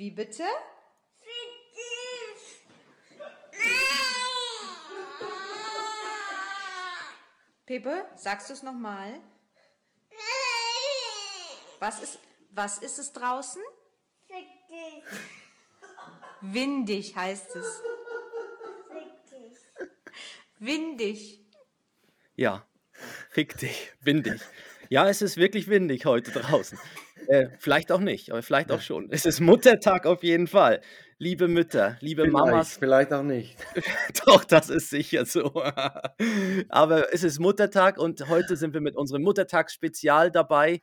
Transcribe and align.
Wie 0.00 0.10
bitte? 0.10 0.44
Pepe, 7.66 8.06
sagst 8.16 8.48
du 8.48 8.54
es 8.54 8.62
nochmal? 8.62 9.20
Was 11.80 12.02
ist, 12.02 12.18
was 12.48 12.78
ist 12.78 12.98
es 12.98 13.12
draußen? 13.12 13.60
Windig 16.40 17.14
heißt 17.14 17.56
es. 17.56 17.82
Windig. 20.60 21.44
Ja, 22.36 22.66
fick 23.28 23.58
dich, 23.58 23.92
windig. 24.00 24.40
Ja, 24.88 25.06
es 25.10 25.20
ist 25.20 25.36
wirklich 25.36 25.68
windig 25.68 26.06
heute 26.06 26.30
draußen. 26.30 26.78
Äh, 27.30 27.48
vielleicht 27.60 27.92
auch 27.92 28.00
nicht, 28.00 28.32
aber 28.32 28.42
vielleicht 28.42 28.72
auch 28.72 28.80
schon. 28.80 29.06
Es 29.12 29.24
ist 29.24 29.38
Muttertag 29.38 30.04
auf 30.04 30.24
jeden 30.24 30.48
Fall. 30.48 30.80
Liebe 31.16 31.46
Mütter, 31.46 31.96
liebe 32.00 32.22
Vielleicht, 32.22 32.32
Mamas, 32.32 32.76
vielleicht 32.76 33.12
auch 33.12 33.22
nicht. 33.22 33.56
doch, 34.26 34.42
das 34.42 34.68
ist 34.68 34.90
sicher 34.90 35.24
so. 35.24 35.52
aber 36.68 37.14
es 37.14 37.22
ist 37.22 37.38
Muttertag 37.38 37.98
und 37.98 38.28
heute 38.28 38.56
sind 38.56 38.74
wir 38.74 38.80
mit 38.80 38.96
unserem 38.96 39.22
Muttertagsspezial 39.22 40.32
dabei, 40.32 40.82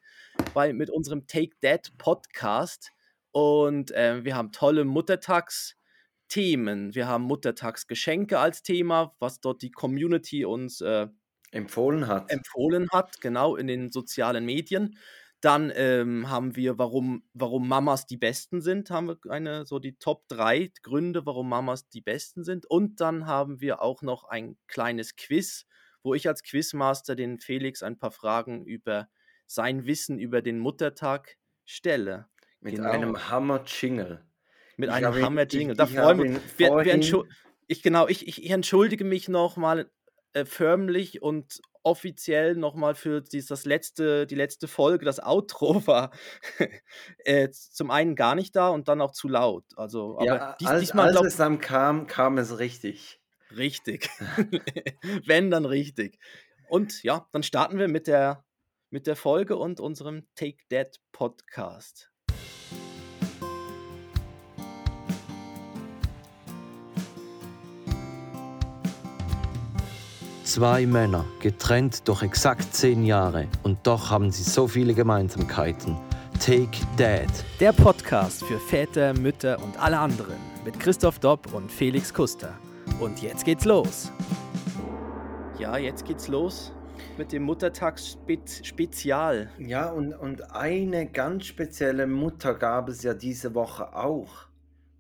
bei, 0.54 0.72
mit 0.72 0.90
unserem 0.90 1.28
Take 1.28 1.60
That 1.62 1.92
Podcast. 1.98 2.92
Und 3.32 3.92
äh, 3.92 4.24
wir 4.24 4.38
haben 4.38 4.54
tolle 4.54 4.86
Muttertagsthemen. 4.86 6.96
Wir 6.96 7.10
haben 7.10 7.26
Muttertagsgeschenke 7.26 8.40
als 8.40 8.64
Thema, 8.64 9.14
was 9.20 9.42
dort 9.42 9.62
die 9.62 9.72
Community 9.72 10.46
uns 10.46 10.80
äh, 10.80 11.08
Empfohlen 11.52 12.08
hat. 12.08 12.32
empfohlen 12.32 12.88
hat, 12.94 13.20
genau 13.20 13.58
in 13.58 13.68
den 13.68 13.92
sozialen 13.92 14.46
Medien. 14.46 14.98
Dann 15.42 15.72
ähm, 15.76 16.30
haben 16.30 16.56
wir, 16.56 16.80
warum, 16.80 17.24
warum 17.34 17.68
Mamas 17.68 18.08
die 18.08 18.18
Besten 18.18 18.60
sind, 18.62 18.90
haben 18.90 19.08
wir 19.08 19.18
eine, 19.30 19.66
so 19.68 19.78
die 19.78 19.96
Top 19.98 20.28
3 20.30 20.72
Gründe, 20.82 21.26
warum 21.28 21.48
Mamas 21.50 21.88
die 21.90 22.02
Besten 22.02 22.44
sind. 22.44 22.66
Und 22.66 23.00
dann 23.02 23.28
haben 23.28 23.62
wir 23.62 23.82
auch 23.82 24.02
noch 24.02 24.24
ein 24.24 24.58
kleines 24.68 25.16
Quiz, 25.16 25.66
wo 26.02 26.16
ich 26.16 26.28
als 26.28 26.42
Quizmaster 26.42 27.16
den 27.16 27.40
Felix 27.40 27.84
ein 27.84 28.00
paar 28.00 28.12
Fragen 28.12 28.66
über 28.66 29.10
sein 29.46 29.86
Wissen 29.86 30.18
über 30.20 30.42
den 30.42 30.58
Muttertag 30.60 31.38
stelle. 31.66 32.28
Mit 32.60 32.76
Genau. 32.76 32.90
einem 32.90 33.30
Hammer-Jingle. 33.30 34.26
Mit 34.78 34.90
Ich 34.90 34.96
einem 34.96 35.14
Hammer-Jingle. 35.24 35.72
ich- 35.74 35.78
Da 35.78 35.84
ich 35.86 35.96
freuen 35.96 36.20
wir 36.58 36.66
uns. 36.76 36.88
Entschu- 36.90 37.26
ich, 37.68 37.84
genau, 37.84 38.08
ich, 38.08 38.28
ich, 38.28 38.44
ich 38.44 38.50
entschuldige 38.50 39.04
mich 39.04 39.28
nochmal 39.30 39.92
äh, 40.34 40.46
förmlich 40.46 41.22
und 41.22 41.60
offiziell 41.88 42.56
nochmal 42.56 42.96
für 42.96 43.22
dies, 43.22 43.48
das 43.48 43.64
letzte, 43.66 44.28
die 44.28 44.36
letzte 44.36 44.68
Folge. 44.68 45.06
Das 45.06 45.20
Outro 45.24 45.82
war 45.88 46.12
äh, 47.20 47.50
zum 47.50 47.92
einen 47.92 48.16
gar 48.16 48.36
nicht 48.36 48.56
da 48.56 48.70
und 48.70 48.88
dann 48.88 49.02
auch 49.02 49.12
zu 49.12 49.30
laut. 49.30 49.66
Also, 49.78 50.18
aber 50.18 50.26
ja, 50.26 50.56
dies, 50.60 50.68
als, 50.68 50.82
diesmal 50.82 51.18
als 51.18 51.28
es 51.28 51.38
dann 51.38 51.60
kam, 51.60 52.08
kam 52.08 52.38
es 52.38 52.60
richtig. 52.60 53.22
richtig. 53.56 54.10
Wenn, 55.26 55.50
dann 55.50 55.66
richtig. 55.66 56.20
Und 56.70 57.04
ja, 57.04 57.28
dann 57.32 57.44
starten 57.44 57.80
wir 57.80 57.88
mit 57.88 58.08
der, 58.08 58.44
mit 58.90 59.08
der 59.08 59.16
Folge 59.16 59.56
und 59.56 59.80
unserem 59.80 60.28
Take 60.36 60.58
That 60.70 61.00
Podcast. 61.14 62.12
Zwei 70.48 70.86
Männer, 70.86 71.26
getrennt 71.42 72.08
durch 72.08 72.24
exakt 72.24 72.74
zehn 72.74 73.04
Jahre 73.04 73.50
und 73.64 73.86
doch 73.86 74.10
haben 74.10 74.32
sie 74.32 74.44
so 74.44 74.66
viele 74.66 74.94
Gemeinsamkeiten. 74.94 75.98
Take 76.40 76.72
Dad. 76.96 77.28
Der 77.60 77.74
Podcast 77.74 78.46
für 78.46 78.58
Väter, 78.58 79.14
Mütter 79.14 79.62
und 79.62 79.78
alle 79.78 80.00
anderen 80.00 80.38
mit 80.64 80.80
Christoph 80.80 81.20
Dopp 81.20 81.54
und 81.54 81.70
Felix 81.70 82.14
Kuster. 82.14 82.58
Und 83.02 83.22
jetzt 83.22 83.44
geht's 83.44 83.66
los. 83.66 84.10
Ja, 85.60 85.78
jetzt 85.78 86.06
geht's 86.06 86.30
los 86.30 86.72
mit 87.18 87.34
dem 87.34 87.44
Muttertagsspezial. 87.44 89.52
Ja, 89.60 89.92
und, 89.92 90.14
und 90.14 90.56
eine 90.56 91.08
ganz 91.08 91.46
spezielle 91.46 92.08
Mutter 92.08 92.54
gab 92.54 92.88
es 92.88 93.04
ja 93.04 93.14
diese 93.14 93.54
Woche 93.54 93.94
auch. 93.94 94.48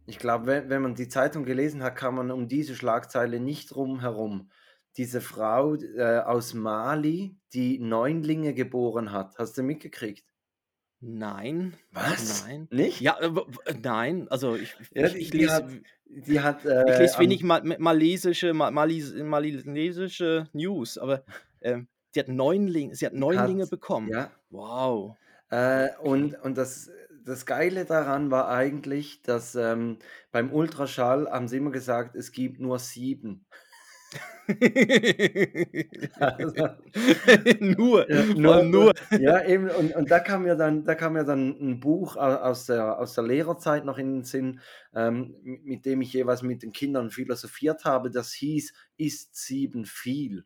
Ich 0.07 0.19
glaube, 0.19 0.47
wenn, 0.47 0.69
wenn 0.69 0.81
man 0.81 0.95
die 0.95 1.07
Zeitung 1.07 1.45
gelesen 1.45 1.83
hat, 1.83 1.95
kann 1.95 2.15
man 2.15 2.31
um 2.31 2.49
diese 2.49 2.75
Schlagzeile 2.75 3.39
nicht 3.39 3.73
drum 3.73 4.01
herum. 4.01 4.49
Diese 4.97 5.21
Frau 5.21 5.75
äh, 5.75 6.19
aus 6.19 6.53
Mali, 6.53 7.37
die 7.53 7.79
Neunlinge 7.79 8.53
geboren 8.53 9.11
hat. 9.11 9.37
Hast 9.37 9.57
du 9.57 9.63
mitgekriegt? 9.63 10.25
Nein. 10.99 11.75
Was? 11.91 12.43
Nein. 12.47 12.67
Nicht? 12.71 13.01
Ja, 13.01 13.19
äh, 13.19 13.35
w- 13.35 13.45
nein, 13.83 14.27
also 14.29 14.55
ich, 14.55 14.75
Ja, 14.93 15.05
ich, 15.05 15.15
ich 15.15 15.29
die 15.29 15.37
lese, 15.39 15.53
hat- 15.53 15.69
Die 16.05 16.39
hat. 16.39 16.65
ich 16.65 16.71
Äh, 16.71 16.97
lese 17.01 17.15
am- 17.15 17.21
wenig 17.21 17.43
mal, 17.43 17.61
malesische, 17.77 18.53
ma- 18.53 18.71
malis, 18.71 19.13
malesische 19.13 20.47
News, 20.53 20.97
aber 20.97 21.23
ähm, 21.61 21.87
sie 22.13 22.19
hat 22.21 22.29
Neunlinge, 22.29 22.95
sie 22.95 23.05
hat 23.05 23.13
Neunlinge 23.13 23.63
Hat- 23.63 23.69
bekommen. 23.69 24.09
Ja, 24.09 24.31
Wow. 24.49 25.15
Äh, 25.49 25.89
und 26.01 26.33
und 26.41 26.57
das, 26.57 26.89
das 27.23 27.45
Geile 27.45 27.85
daran 27.85 28.31
war 28.31 28.49
eigentlich, 28.49 29.21
dass 29.21 29.53
ähm, 29.55 29.97
beim 30.31 30.51
Ultraschall 30.51 31.29
haben 31.29 31.47
sie 31.47 31.57
immer 31.57 31.71
gesagt, 31.71 32.15
es 32.15 32.31
gibt 32.31 32.59
nur 32.59 32.79
sieben. 32.79 33.45
Also, 36.19 36.67
nur, 37.59 38.07
Ja, 38.09 38.23
allem 38.43 38.71
nur. 38.71 38.93
ja, 39.15 39.43
eben, 39.45 39.69
und, 39.69 39.93
und 39.93 40.09
da 40.09 40.19
kam 40.19 40.45
ja 40.47 40.55
dann, 40.55 40.85
da 40.85 40.95
kam 40.95 41.17
ja 41.17 41.23
dann 41.25 41.49
ein 41.59 41.79
Buch 41.81 42.15
au- 42.15 42.19
aus 42.19 42.65
der, 42.65 42.99
aus 42.99 43.15
der 43.15 43.25
Lehrerzeit 43.25 43.83
noch 43.83 43.97
in 43.97 44.13
den 44.13 44.23
Sinn, 44.23 44.61
ähm, 44.93 45.35
mit 45.43 45.85
dem 45.85 46.01
ich 46.01 46.13
jeweils 46.13 46.41
mit 46.41 46.63
den 46.63 46.71
Kindern 46.71 47.09
philosophiert 47.11 47.83
habe. 47.83 48.11
Das 48.11 48.31
hieß, 48.33 48.73
ist 48.95 49.35
sieben 49.35 49.85
viel? 49.85 50.45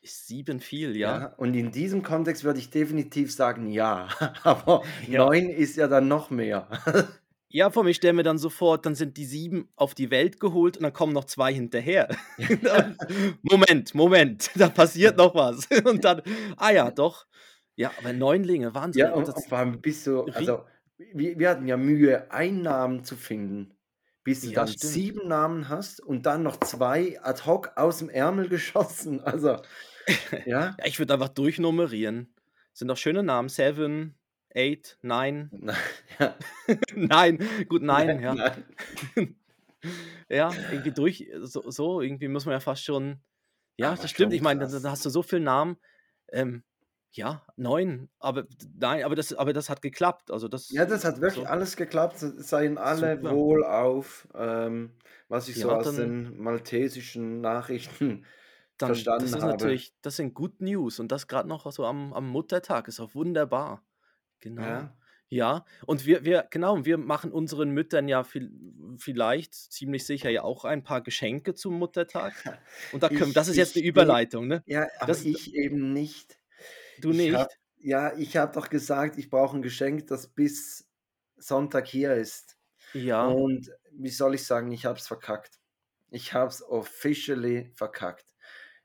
Ist 0.00 0.26
sieben 0.28 0.60
viel, 0.60 0.96
ja. 0.96 1.34
Und 1.36 1.54
in 1.54 1.70
diesem 1.72 2.02
Kontext 2.02 2.44
würde 2.44 2.58
ich 2.60 2.70
definitiv 2.70 3.32
sagen, 3.34 3.66
ja. 3.66 4.08
Aber 4.44 4.82
Ja. 5.06 5.26
neun 5.26 5.48
ist 5.50 5.76
ja 5.76 5.88
dann 5.88 6.08
noch 6.08 6.30
mehr. 6.30 6.68
Ja, 7.48 7.70
vor 7.70 7.84
mir 7.84 7.94
stelle 7.94 8.12
mir 8.12 8.22
dann 8.24 8.38
sofort, 8.38 8.86
dann 8.86 8.94
sind 8.94 9.16
die 9.16 9.24
sieben 9.24 9.68
auf 9.76 9.94
die 9.94 10.10
Welt 10.10 10.40
geholt 10.40 10.76
und 10.76 10.82
dann 10.82 10.92
kommen 10.92 11.12
noch 11.12 11.24
zwei 11.24 11.54
hinterher. 11.54 12.08
Moment, 13.42 13.94
Moment, 13.94 14.50
da 14.56 14.68
passiert 14.68 15.16
noch 15.16 15.34
was. 15.34 15.66
Und 15.84 16.04
dann, 16.04 16.22
ah 16.56 16.70
ja, 16.70 16.90
doch. 16.90 17.26
Ja, 17.76 17.92
aber 17.98 18.12
Neunlinge, 18.12 18.74
Wahnsinn. 18.74 19.00
Ja, 19.00 19.12
und, 19.12 19.28
das, 19.28 19.36
und 19.36 19.48
vor 19.48 19.58
allem 19.58 19.80
bist 19.80 20.06
du, 20.06 20.24
also 20.24 20.64
wir, 21.12 21.38
wir 21.38 21.50
hatten 21.50 21.68
ja 21.68 21.76
Mühe, 21.76 22.30
einen 22.30 22.62
Namen 22.62 23.04
zu 23.04 23.16
finden, 23.16 23.74
bis 24.24 24.40
du 24.40 24.48
Ja, 24.48 24.54
dann 24.54 24.68
stimmt. 24.68 24.92
sieben 24.92 25.28
Namen 25.28 25.68
hast 25.68 26.00
und 26.00 26.26
dann 26.26 26.42
noch 26.42 26.58
zwei 26.60 27.20
ad 27.22 27.44
hoc 27.44 27.72
aus 27.76 27.98
dem 27.98 28.08
Ärmel 28.08 28.48
geschossen. 28.48 29.20
Also, 29.20 29.58
ja. 30.30 30.38
ja, 30.46 30.76
ich 30.84 30.98
würde 30.98 31.14
einfach 31.14 31.28
durchnummerieren. 31.28 32.34
Sind 32.72 32.88
doch 32.88 32.96
schöne 32.96 33.22
Namen. 33.22 33.48
Seven, 33.48 34.14
Eight, 34.56 34.98
Nine. 35.02 35.50
ja. 36.18 36.34
Nein, 36.94 37.38
gut, 37.68 37.82
nein, 37.82 38.20
ja. 38.20 38.34
Nein. 38.34 38.64
Ja, 40.28 40.50
irgendwie 40.72 40.90
durch, 40.90 41.30
so, 41.42 41.70
so, 41.70 42.00
irgendwie 42.00 42.26
muss 42.26 42.44
man 42.44 42.54
ja 42.54 42.60
fast 42.60 42.82
schon. 42.82 43.20
Ja, 43.76 43.92
Aber 43.92 44.02
das 44.02 44.10
stimmt. 44.10 44.32
Ich 44.32 44.40
meine, 44.40 44.66
da, 44.66 44.80
da 44.80 44.90
hast 44.90 45.04
du 45.04 45.10
so 45.10 45.22
viele 45.22 45.42
Namen. 45.42 45.76
Ähm, 46.32 46.64
ja, 47.12 47.46
neun. 47.56 48.08
Aber 48.18 48.46
nein, 48.76 49.04
aber 49.04 49.14
das, 49.14 49.32
aber 49.32 49.52
das 49.52 49.70
hat 49.70 49.82
geklappt. 49.82 50.32
Also 50.32 50.48
das. 50.48 50.70
Ja, 50.70 50.86
das 50.86 51.04
hat 51.04 51.20
wirklich 51.20 51.44
so. 51.44 51.48
alles 51.50 51.76
geklappt. 51.76 52.16
Seien 52.18 52.78
alle 52.78 53.16
Super. 53.16 53.30
wohlauf, 53.36 54.26
ähm, 54.34 54.90
was 55.28 55.48
ich 55.48 55.54
so 55.56 55.68
Ja, 55.68 55.76
aus 55.76 55.84
dann- 55.84 55.96
den 55.96 56.42
maltesischen 56.42 57.40
Nachrichten 57.40 58.24
dann, 58.78 58.88
verstanden 58.88 59.22
das 59.22 59.30
ist 59.32 59.40
habe. 59.42 59.52
natürlich, 59.52 59.94
das 60.02 60.16
sind 60.16 60.34
Good 60.34 60.60
News 60.60 60.98
und 60.98 61.12
das 61.12 61.28
gerade 61.28 61.48
noch 61.48 61.70
so 61.70 61.84
am, 61.86 62.12
am 62.12 62.28
Muttertag 62.28 62.88
ist 62.88 62.98
auch 62.98 63.14
wunderbar. 63.14 63.84
Genau. 64.40 64.62
Ja. 64.62 64.96
Ja, 65.28 65.64
und 65.86 66.06
wir, 66.06 66.24
wir, 66.24 66.46
genau, 66.52 66.84
wir 66.84 66.98
machen 66.98 67.32
unseren 67.32 67.70
Müttern 67.70 68.06
ja 68.06 68.22
viel, 68.22 68.52
vielleicht, 68.96 69.54
ziemlich 69.54 70.06
sicher 70.06 70.30
ja 70.30 70.42
auch 70.44 70.64
ein 70.64 70.84
paar 70.84 71.00
Geschenke 71.00 71.54
zum 71.54 71.80
Muttertag. 71.80 72.32
Und 72.92 73.02
da 73.02 73.08
können, 73.08 73.28
Ich- 73.30 73.34
das 73.34 73.48
ist 73.48 73.56
jetzt 73.56 73.74
eine 73.74 73.82
bin- 73.82 73.88
Überleitung, 73.88 74.46
ne? 74.46 74.62
Ja, 74.66 74.86
aber 75.00 75.08
Das- 75.08 75.24
ich 75.24 75.52
eben 75.56 75.92
nicht. 75.92 76.38
Du 77.00 77.10
Ich 77.10 77.16
nicht? 77.16 77.34
Hab, 77.34 77.50
ja, 77.78 78.16
ich 78.16 78.36
habe 78.36 78.52
doch 78.54 78.70
gesagt, 78.70 79.18
ich 79.18 79.28
brauche 79.28 79.56
ein 79.56 79.62
Geschenk, 79.62 80.06
das 80.06 80.28
bis 80.28 80.88
Sonntag 81.36 81.88
hier 81.88 82.14
ist. 82.14 82.56
ja. 82.94 83.26
Und 83.26 83.68
wie 83.98 84.10
soll 84.10 84.36
ich 84.36 84.44
sagen, 84.44 84.70
ich 84.70 84.86
habe 84.86 84.98
es 84.98 85.08
verkackt. 85.08 85.58
Ich 86.10 86.34
habe 86.34 86.50
es 86.50 86.62
officially 86.62 87.72
verkackt. 87.74 88.26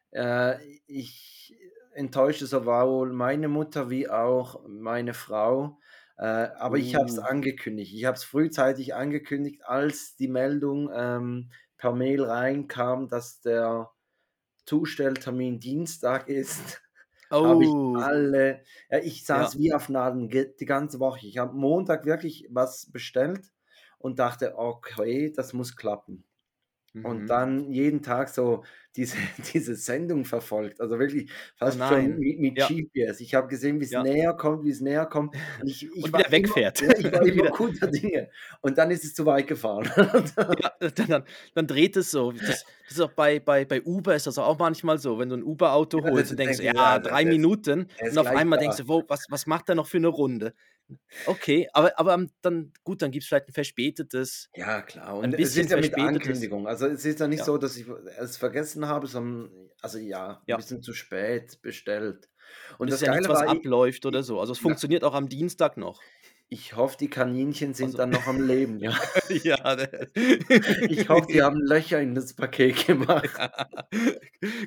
Äh, 0.09 0.57
ich 0.87 1.55
enttäusche 1.93 2.45
sowohl 2.47 3.13
meine 3.13 3.47
Mutter 3.47 3.89
wie 3.89 4.09
auch 4.09 4.63
meine 4.67 5.13
Frau. 5.13 5.79
Äh, 6.17 6.25
aber 6.25 6.77
ich 6.77 6.95
habe 6.95 7.05
es 7.07 7.19
angekündigt. 7.19 7.93
Ich 7.93 8.05
habe 8.05 8.15
es 8.15 8.23
frühzeitig 8.23 8.95
angekündigt, 8.95 9.63
als 9.65 10.15
die 10.15 10.27
Meldung 10.27 10.89
ähm, 10.93 11.51
per 11.77 11.93
Mail 11.93 12.23
reinkam, 12.23 13.07
dass 13.07 13.41
der 13.41 13.91
Zustelltermin 14.65 15.59
Dienstag 15.59 16.27
ist. 16.29 16.81
habe 17.43 17.63
ich 17.65 17.75
Oh, 17.75 17.95
alle, 17.95 18.63
ja, 18.89 18.99
ich 18.99 19.25
saß 19.25 19.57
wie 19.57 19.73
auf 19.73 19.89
Nadeln 19.89 20.29
die 20.29 20.65
ganze 20.65 20.99
Woche. 20.99 21.25
Ich 21.27 21.37
habe 21.39 21.55
Montag 21.57 22.05
wirklich 22.05 22.47
was 22.51 22.91
bestellt 22.91 23.51
und 23.97 24.19
dachte, 24.19 24.57
okay, 24.57 25.31
das 25.35 25.53
muss 25.53 25.75
klappen. 25.75 26.25
Und 26.93 27.21
Mhm. 27.23 27.27
dann 27.27 27.71
jeden 27.71 28.01
Tag 28.01 28.27
so 28.27 28.65
diese, 28.97 29.15
diese 29.53 29.75
Sendung 29.75 30.25
verfolgt. 30.25 30.81
Also 30.81 30.99
wirklich 30.99 31.31
fast 31.55 31.77
schon 31.79 31.87
nein. 31.89 32.19
mit, 32.19 32.39
mit 32.39 32.57
Ja. 32.57 32.67
GPS. 32.67 33.21
Ich 33.21 33.33
habe 33.33 33.47
gesehen, 33.47 33.79
wie 33.79 33.85
es 33.85 33.91
Ja. 33.91 34.03
näher 34.03 34.33
kommt, 34.33 34.65
wie 34.65 34.71
es 34.71 34.81
näher 34.81 35.05
kommt. 35.05 35.33
Und 35.61 35.67
ich, 35.69 35.83
ich 35.95 36.03
Und 36.03 36.11
war 36.11 36.19
wieder 36.19 36.27
immer, 36.27 36.37
wegfährt. 36.49 36.81
ja, 36.81 36.89
ich 36.97 37.03
war 37.13 37.21
Und 37.21 37.27
immer 37.29 37.43
wieder- 37.43 37.51
guter 37.51 37.87
Dinge. 37.87 38.29
Und 38.59 38.77
dann 38.77 38.91
ist 38.91 39.05
es 39.05 39.13
zu 39.15 39.25
weit 39.25 39.47
gefahren. 39.47 39.89
Ja, 39.95 40.71
dann, 40.79 41.07
dann, 41.07 41.23
dann 41.55 41.67
dreht 41.67 41.95
es 41.95 42.11
so. 42.11 42.33
Das, 42.33 42.45
das 42.47 42.65
ist 42.91 42.99
auch 42.99 43.11
bei, 43.13 43.39
bei, 43.39 43.63
bei 43.63 43.81
Uber 43.81 44.13
ist 44.15 44.27
das 44.27 44.37
auch 44.37 44.59
manchmal 44.59 44.97
so, 44.97 45.17
wenn 45.17 45.29
du 45.29 45.35
ein 45.37 45.43
Uber-Auto 45.43 46.03
holst 46.03 46.31
und 46.31 46.39
denkst, 46.41 46.59
ja, 46.59 46.99
drei 46.99 47.23
Minuten 47.23 47.87
er 47.99 48.11
und 48.11 48.17
auf 48.17 48.27
einmal 48.27 48.59
da. 48.59 48.63
denkst 48.63 48.77
du, 48.79 48.87
wo, 48.89 49.03
was, 49.07 49.27
was 49.29 49.47
macht 49.47 49.69
der 49.69 49.75
noch 49.75 49.87
für 49.87 49.97
eine 49.97 50.07
Runde? 50.09 50.53
Okay, 51.25 51.67
aber, 51.73 51.97
aber 51.99 52.13
am- 52.13 52.29
dann, 52.41 52.73
gut, 52.83 53.01
dann 53.01 53.11
gibt 53.11 53.23
es 53.23 53.27
vielleicht 53.27 53.47
ein 53.49 53.53
verspätetes. 53.53 54.49
Ja, 54.55 54.81
klar. 54.81 55.09
Ein 55.19 55.33
Und 55.33 55.33
es 55.39 55.55
ist 55.55 55.69
ja 55.69 55.77
mit. 55.77 55.97
Ankündigung. 55.97 56.67
Also 56.67 56.87
es 56.87 57.05
ist 57.05 57.19
ja 57.19 57.27
nicht 57.27 57.39
Ja. 57.39 57.45
so, 57.45 57.57
dass 57.57 57.77
ich 57.77 57.85
es 58.19 58.37
vergessen 58.37 58.87
habe, 58.87 59.07
sondern 59.07 59.49
also 59.81 59.97
ja, 59.97 60.41
Ja. 60.47 60.55
ein 60.55 60.59
bisschen 60.59 60.81
zu 60.81 60.93
spät 60.93 61.61
bestellt. 61.61 62.29
Und 62.77 62.81
Und 62.81 62.87
es 62.89 62.95
das 62.95 63.01
ist 63.01 63.07
ja 63.07 63.13
nichts, 63.13 63.29
was 63.29 63.41
ich, 63.43 63.47
abläuft 63.49 64.05
oder 64.05 64.23
so. 64.23 64.39
Also 64.39 64.51
es 64.53 64.59
funktioniert 64.59 65.03
auch 65.03 65.13
am 65.13 65.29
Dienstag 65.29 65.77
noch. 65.77 66.01
ich 66.53 66.75
hoffe, 66.75 66.97
die 66.99 67.09
Kaninchen 67.09 67.73
sind 67.73 67.85
Also- 67.87 67.97
dann 67.99 68.09
noch 68.09 68.27
am 68.27 68.45
Leben. 68.45 68.77
Ja. 68.79 68.91
ja. 69.43 69.77
Ich 70.89 71.07
hoffe, 71.07 71.27
die 71.31 71.41
haben 71.41 71.61
Löcher 71.61 72.01
in 72.01 72.13
das 72.13 72.33
Paket 72.33 72.85
gemacht. 72.87 73.29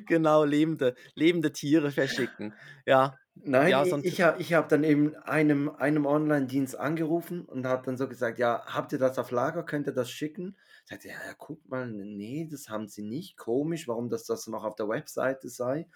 genau, 0.07 0.43
lebende, 0.43 0.95
lebende 1.13 1.51
Tiere 1.51 1.91
verschicken. 1.91 2.53
Ja, 2.85 3.17
Nein, 3.35 3.69
Ja, 3.69 3.83
ich, 3.83 3.89
sonst- 3.89 4.05
ich 4.05 4.21
habe 4.21 4.41
ich 4.41 4.53
hab 4.53 4.69
dann 4.69 4.83
eben 4.83 5.15
einem, 5.17 5.69
einem 5.69 6.05
Online-Dienst 6.05 6.77
angerufen 6.79 7.41
und 7.45 7.65
habe 7.67 7.85
dann 7.85 7.97
so 7.97 8.07
gesagt, 8.07 8.39
ja, 8.39 8.63
habt 8.65 8.93
ihr 8.93 8.97
das 8.99 9.19
auf 9.19 9.31
Lager, 9.31 9.63
könnt 9.63 9.87
ihr 9.87 9.93
das 9.93 10.09
schicken? 10.09 10.57
Sagt 10.85 11.05
er, 11.05 11.11
ja, 11.13 11.17
ja, 11.27 11.33
guck 11.37 11.67
mal, 11.67 11.87
nee, 11.87 12.47
das 12.49 12.69
haben 12.69 12.87
sie 12.87 13.03
nicht, 13.03 13.37
komisch, 13.37 13.87
warum 13.87 14.09
das, 14.09 14.23
das 14.25 14.47
noch 14.47 14.63
auf 14.63 14.75
der 14.75 14.87
Webseite 14.87 15.49
sei. 15.49 15.87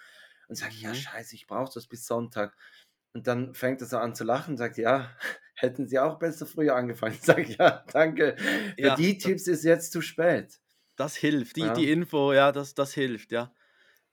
Und 0.48 0.56
sage 0.56 0.74
ich, 0.74 0.82
ja, 0.82 0.90
Mhm. 0.90 0.96
scheiße, 0.96 1.36
ich 1.36 1.48
brauche 1.48 1.72
das 1.74 1.88
bis 1.88 2.06
Sonntag. 2.06 2.56
Und 3.14 3.26
dann 3.28 3.54
fängt 3.56 3.82
er 3.82 3.88
so 3.88 3.98
an 3.98 4.14
zu 4.16 4.24
lachen 4.24 4.52
und 4.52 4.58
sagt, 4.58 4.78
ja, 4.78 5.10
hätten 5.56 5.88
sie 5.88 5.98
auch 6.00 6.20
besser 6.20 6.46
früher 6.46 6.76
angefangen. 6.76 7.14
Ich 7.20 7.22
sage, 7.22 7.44
ja, 7.58 7.84
danke, 7.92 8.36
für 8.78 8.82
Ja, 8.82 8.96
die 8.96 9.16
das- 9.18 9.24
Tipps 9.24 9.48
ist 9.48 9.64
jetzt 9.64 9.92
zu 9.92 10.02
spät. 10.02 10.60
das 10.98 11.16
hilft. 11.16 11.56
Die, 11.56 11.62
Ja. 11.62 11.74
die 11.74 11.90
Info, 11.92 12.34
ja, 12.34 12.52
das, 12.52 12.74
das 12.76 12.94
hilft, 12.94 13.32
ja. 13.32 13.54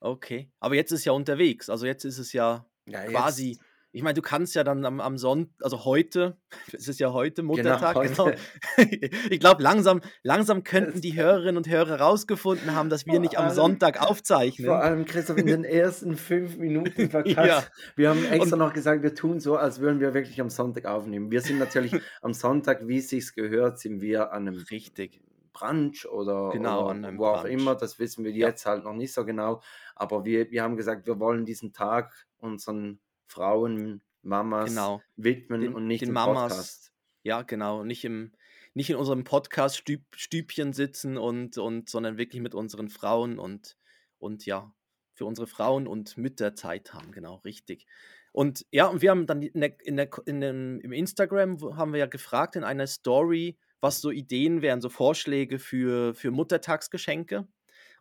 Okay. 0.01 0.51
Aber 0.61 0.75
jetzt 0.77 0.93
ist 0.93 1.05
ja 1.05 1.13
unterwegs. 1.13 1.69
Also 1.69 1.87
jetzt 1.87 2.05
ist 2.05 2.19
es 2.19 2.33
ja 2.33 2.67
Ja, 2.87 3.05
quasi. 3.05 3.51
jetzt- 3.51 3.61
Ich 3.93 4.03
meine, 4.03 4.13
du 4.15 4.21
kannst 4.21 4.55
ja 4.55 4.63
dann 4.63 4.85
am, 4.85 5.01
am 5.01 5.17
Sonntag, 5.17 5.55
also 5.63 5.87
heute, 5.87 6.37
es 6.73 6.87
ist 6.87 7.01
ja 7.01 7.13
heute 7.15 7.43
Muttertag, 7.43 7.95
genau. 8.03 8.27
heute. 8.27 8.37
Ich 9.31 9.41
glaube, 9.41 9.63
langsam, 9.63 10.03
langsam 10.23 10.65
könnten 10.65 11.01
die 11.01 11.15
Hörerinnen 11.17 11.57
und 11.57 11.67
Hörer 11.69 11.99
herausgefunden 11.99 12.75
haben, 12.75 12.91
dass 12.91 13.07
wir 13.07 13.15
Vor 13.15 13.21
nicht 13.23 13.39
am 13.39 13.47
allem- 13.47 13.55
Sonntag 13.55 14.03
aufzeichnen. 14.03 14.67
Vor 14.67 14.83
allem, 14.83 15.05
Christoph, 15.07 15.39
in 15.39 15.47
den 15.47 15.65
ersten 15.65 16.17
fünf 16.17 16.59
Minuten 16.59 17.09
verkackt. 17.09 17.47
Ja. 17.49 17.65
Wir 17.97 18.11
haben 18.11 18.25
extra 18.27 18.55
Und- 18.57 18.59
noch 18.59 18.75
gesagt, 18.75 19.03
wir 19.03 19.15
tun 19.15 19.41
so, 19.41 19.57
als 19.57 19.81
würden 19.81 19.99
wir 20.01 20.13
wirklich 20.13 20.41
am 20.43 20.51
Sonntag 20.51 20.85
aufnehmen. 20.85 21.31
Wir 21.31 21.41
sind 21.41 21.59
natürlich 21.59 21.95
am 22.21 22.35
Sonntag, 22.35 22.87
wie 22.87 22.99
es 22.99 23.09
sich 23.09 23.35
gehört, 23.35 23.79
sind 23.79 24.03
wir 24.03 24.33
an 24.33 24.47
einem 24.49 24.57
Richtig. 24.71 25.21
Brunch 25.59 26.07
oder, 26.07 26.51
Genau, 26.53 26.83
oder 26.83 26.91
an 26.91 27.05
einem 27.05 27.19
wo 27.19 27.27
auch 27.27 27.43
Brunch. 27.43 27.53
immer. 27.53 27.75
Das 27.75 27.99
wissen 27.99 28.25
wir 28.25 28.33
Ja. 28.33 28.49
jetzt 28.49 28.67
halt 28.67 28.85
noch 28.85 28.93
nicht 28.95 29.13
so 29.13 29.25
genau. 29.25 29.63
Aber 29.95 30.25
wir, 30.25 30.51
wir 30.51 30.63
haben 30.63 30.77
gesagt, 30.77 31.07
wir 31.07 31.19
wollen 31.19 31.45
diesen 31.45 31.73
Tag 31.73 32.27
unseren 32.39 33.01
Frauen, 33.27 34.03
Mamas 34.23 34.71
Genau. 34.71 35.01
widmen 35.17 35.61
Den- 35.61 35.75
und 35.75 35.87
nicht 35.87 36.03
den 36.03 36.09
im 36.09 36.15
Mamas. 36.15 36.53
Podcast. 36.53 36.93
Ja, 37.23 37.43
genau. 37.43 37.85
Nicht 37.85 38.05
im, 38.05 38.33
nicht 38.75 38.91
in 38.91 38.97
unserem 38.97 39.25
Podcast-Stübchen 39.25 40.73
sitzen 40.73 41.17
und, 41.17 41.59
und, 41.59 41.89
sondern 41.89 42.19
wirklich 42.19 42.43
mit 42.43 42.55
unseren 42.55 42.89
Frauen 42.89 43.39
und, 43.39 43.77
und 44.19 44.47
ja, 44.47 44.73
für 45.15 45.25
unsere 45.25 45.47
Frauen 45.47 45.87
und 45.87 46.17
Mütter 46.19 46.55
Zeit 46.55 46.93
haben, 46.93 47.11
genau, 47.13 47.37
richtig. 47.37 47.87
Und 48.33 48.67
ja, 48.71 48.87
und 48.87 49.01
wir 49.01 49.11
haben 49.11 49.27
dann 49.27 49.41
in 49.41 49.61
der, 49.61 49.81
in 49.81 49.97
der, 49.97 50.11
in 50.27 50.41
dem, 50.43 50.81
im 50.81 50.93
Instagram 50.93 51.57
haben 51.77 51.93
wir 51.93 52.01
ja 52.01 52.07
gefragt 52.07 52.55
in 52.57 52.65
einer 52.65 52.87
Story, 52.87 53.59
was 53.81 54.01
so 54.01 54.11
Ideen 54.11 54.63
wären, 54.63 54.81
so 54.81 54.89
Vorschläge 54.89 55.59
für, 55.59 56.15
für 56.15 56.31
Muttertagsgeschenke. 56.31 57.47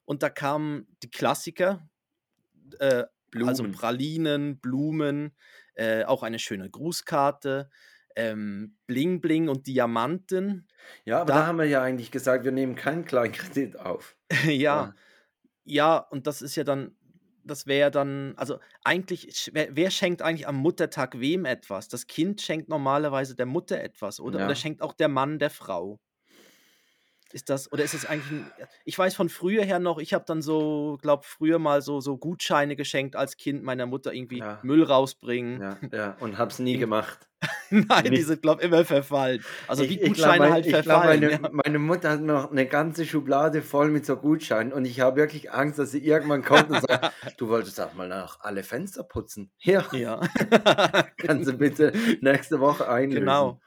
Und 0.06 0.24
da 0.24 0.30
kamen 0.30 0.88
die 1.04 1.10
Klassiker, 1.10 1.89
äh, 2.80 3.06
also. 3.44 3.63
Pralinen, 3.72 4.60
Blumen, 4.60 5.36
äh, 5.75 6.06
auch 6.06 6.24
eine 6.24 6.39
schöne 6.39 6.69
Grußkarte, 6.69 7.69
ähm, 8.16 8.77
Bling 8.88 9.19
Bling 9.19 9.50
und 9.50 9.68
Diamanten. 9.68 10.68
Ja, 11.04 11.22
aber 11.22 11.33
da, 11.33 11.39
da- 11.39 11.48
haben 11.48 11.57
wir 11.57 11.66
ja 11.66 11.81
eigentlich 11.81 12.12
gesagt, 12.12 12.45
wir 12.45 12.51
nehmen 12.51 12.75
keinen 12.75 13.06
Kleinkredit 13.06 13.77
auf. 13.77 14.16
ja, 14.45 14.95
ja, 15.66 15.98
und 15.98 16.27
das 16.27 16.42
ist 16.42 16.56
ja 16.56 16.63
dann, 16.63 16.95
das 17.45 17.68
wäre 17.68 17.92
dann, 17.92 18.33
also 18.38 18.59
eigentlich, 18.83 19.50
wer, 19.53 19.75
wer 19.75 19.92
schenkt 19.92 20.21
eigentlich 20.21 20.47
am 20.47 20.56
Muttertag 20.57 21.19
wem 21.19 21.45
etwas? 21.45 21.88
Das 21.88 22.07
Kind 22.07 22.42
schenkt 22.42 22.69
normalerweise 22.69 23.36
der 23.36 23.45
Mutter 23.45 23.80
etwas, 23.81 24.19
oder? 24.19 24.39
Ja. 24.39 24.44
Oder 24.44 24.56
schenkt 24.56 24.81
auch 24.81 24.94
der 24.94 25.07
Mann 25.09 25.39
der 25.39 25.50
Frau? 25.50 26.00
Ist 27.35 27.49
das, 27.49 27.69
oder 27.73 27.83
ist 27.83 27.93
es 27.93 28.05
eigentlich 28.05 28.31
ein, 28.31 28.49
ich 28.85 28.97
weiß 28.97 29.13
von 29.13 29.27
früher 29.27 29.61
her 29.65 29.79
noch, 29.79 29.99
ich 29.99 30.13
habe 30.13 30.23
dann 30.25 30.41
so, 30.41 30.97
glaube 31.01 31.23
früher 31.27 31.59
mal 31.59 31.81
so, 31.81 31.99
so 31.99 32.15
Gutscheine 32.15 32.77
geschenkt 32.77 33.17
als 33.17 33.35
Kind 33.35 33.61
meiner 33.61 33.85
Mutter 33.85 34.13
irgendwie 34.13 34.39
Ja. 34.39 34.59
Müll 34.63 34.83
rausbringen. 34.83 35.61
Ja, 35.61 35.77
ja, 35.91 36.15
und 36.21 36.37
hab's 36.37 36.59
nie 36.59 36.77
gemacht. 36.77 37.27
Nein, 37.69 38.05
die 38.05 38.09
Nicht- 38.11 38.27
sind, 38.27 38.41
glaube 38.41 38.61
ich, 38.61 38.67
immer 38.69 38.85
verfallen. 38.85 39.43
Also 39.67 39.83
Ich- 39.83 39.97
glaub, 39.99 40.07
Gutscheine 40.07 40.39
mein- 40.39 40.53
halt 40.53 40.65
ich 40.65 40.71
glaub, 40.71 40.85
verfallen. 40.85 41.19
meine, 41.19 41.31
ja. 41.33 41.49
meine 41.51 41.79
Mutter 41.79 42.11
hat 42.11 42.21
noch 42.21 42.51
eine 42.51 42.65
ganze 42.67 43.05
Schublade 43.05 43.61
voll 43.61 43.91
mit 43.91 44.05
so 44.05 44.15
Gutscheinen 44.15 44.71
und 44.71 44.85
ich 44.85 45.01
habe 45.01 45.17
wirklich 45.17 45.51
Angst, 45.51 45.77
dass 45.77 45.91
sie 45.91 45.99
irgendwann 46.05 46.41
kommt 46.41 46.69
und 46.69 46.81
sagt, 46.88 47.11
du 47.38 47.49
wolltest 47.49 47.81
auch 47.81 47.93
mal 47.95 48.07
nach 48.07 48.39
alle 48.39 48.63
Fenster 48.63 49.03
putzen. 49.03 49.51
Ja, 49.59 49.83
Ja. 49.91 50.21
kannst 51.17 51.49
du 51.49 51.53
bitte 51.57 51.91
nächste 52.21 52.61
Woche 52.61 52.88
einlösen. 52.88 53.19
Genau. 53.25 53.59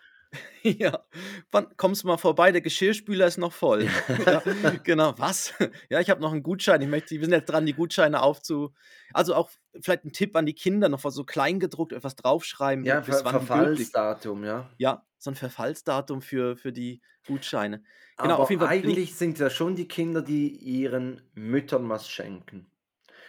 Ja, 0.64 1.05
wann 1.50 1.69
kommst 1.76 2.02
du 2.02 2.08
mal 2.08 2.19
vorbei? 2.19 2.50
Der 2.52 2.61
Geschirrspüler 2.61 3.26
ist 3.26 3.38
noch 3.38 3.52
voll. 3.52 3.88
ja, 4.26 4.43
genau, 4.85 5.14
was? 5.17 5.55
Ja, 5.90 6.00
ich 6.00 6.11
habe 6.11 6.20
noch 6.20 6.32
einen 6.32 6.43
Gutschein. 6.43 6.82
Ich 6.82 6.88
möchte, 6.88 7.14
wir 7.14 7.23
sind 7.23 7.32
jetzt 7.32 7.46
dran, 7.49 7.64
die 7.64 7.73
Gutscheine 7.75 8.20
aufzu. 8.23 8.75
Also 9.14 9.35
auch 9.35 9.50
vielleicht 9.81 10.05
ein 10.05 10.12
Tipp 10.12 10.37
an 10.37 10.46
die 10.46 10.55
Kinder, 10.55 10.88
noch 10.88 11.05
was 11.05 11.14
so 11.14 11.25
kleingedruckt, 11.25 11.93
etwas 11.93 12.17
draufschreiben. 12.17 12.85
Ja, 12.85 13.00
bis 13.00 13.23
Ver 13.23 13.31
gültig- 13.31 13.31
Verfallsdatum, 13.46 14.44
ja. 14.44 14.69
Ja, 14.79 15.06
so 15.17 15.31
ein 15.31 15.37
Verfallsdatum 15.37 16.20
für, 16.23 16.56
für 16.56 16.73
die 16.73 17.00
Gutscheine. 17.26 17.83
Genau, 18.18 18.35
Aber 18.35 18.42
auf 18.42 18.50
jeden 18.50 18.61
Fall. 18.61 18.71
eigentlich 18.71 19.14
sind 19.14 19.38
ja 19.38 19.50
schon 19.50 19.76
die 19.76 19.88
Kinder, 19.88 20.23
die 20.23 20.49
ihren 20.49 21.23
Müttern 21.35 21.88
was 21.88 22.09
schenken. 22.11 22.71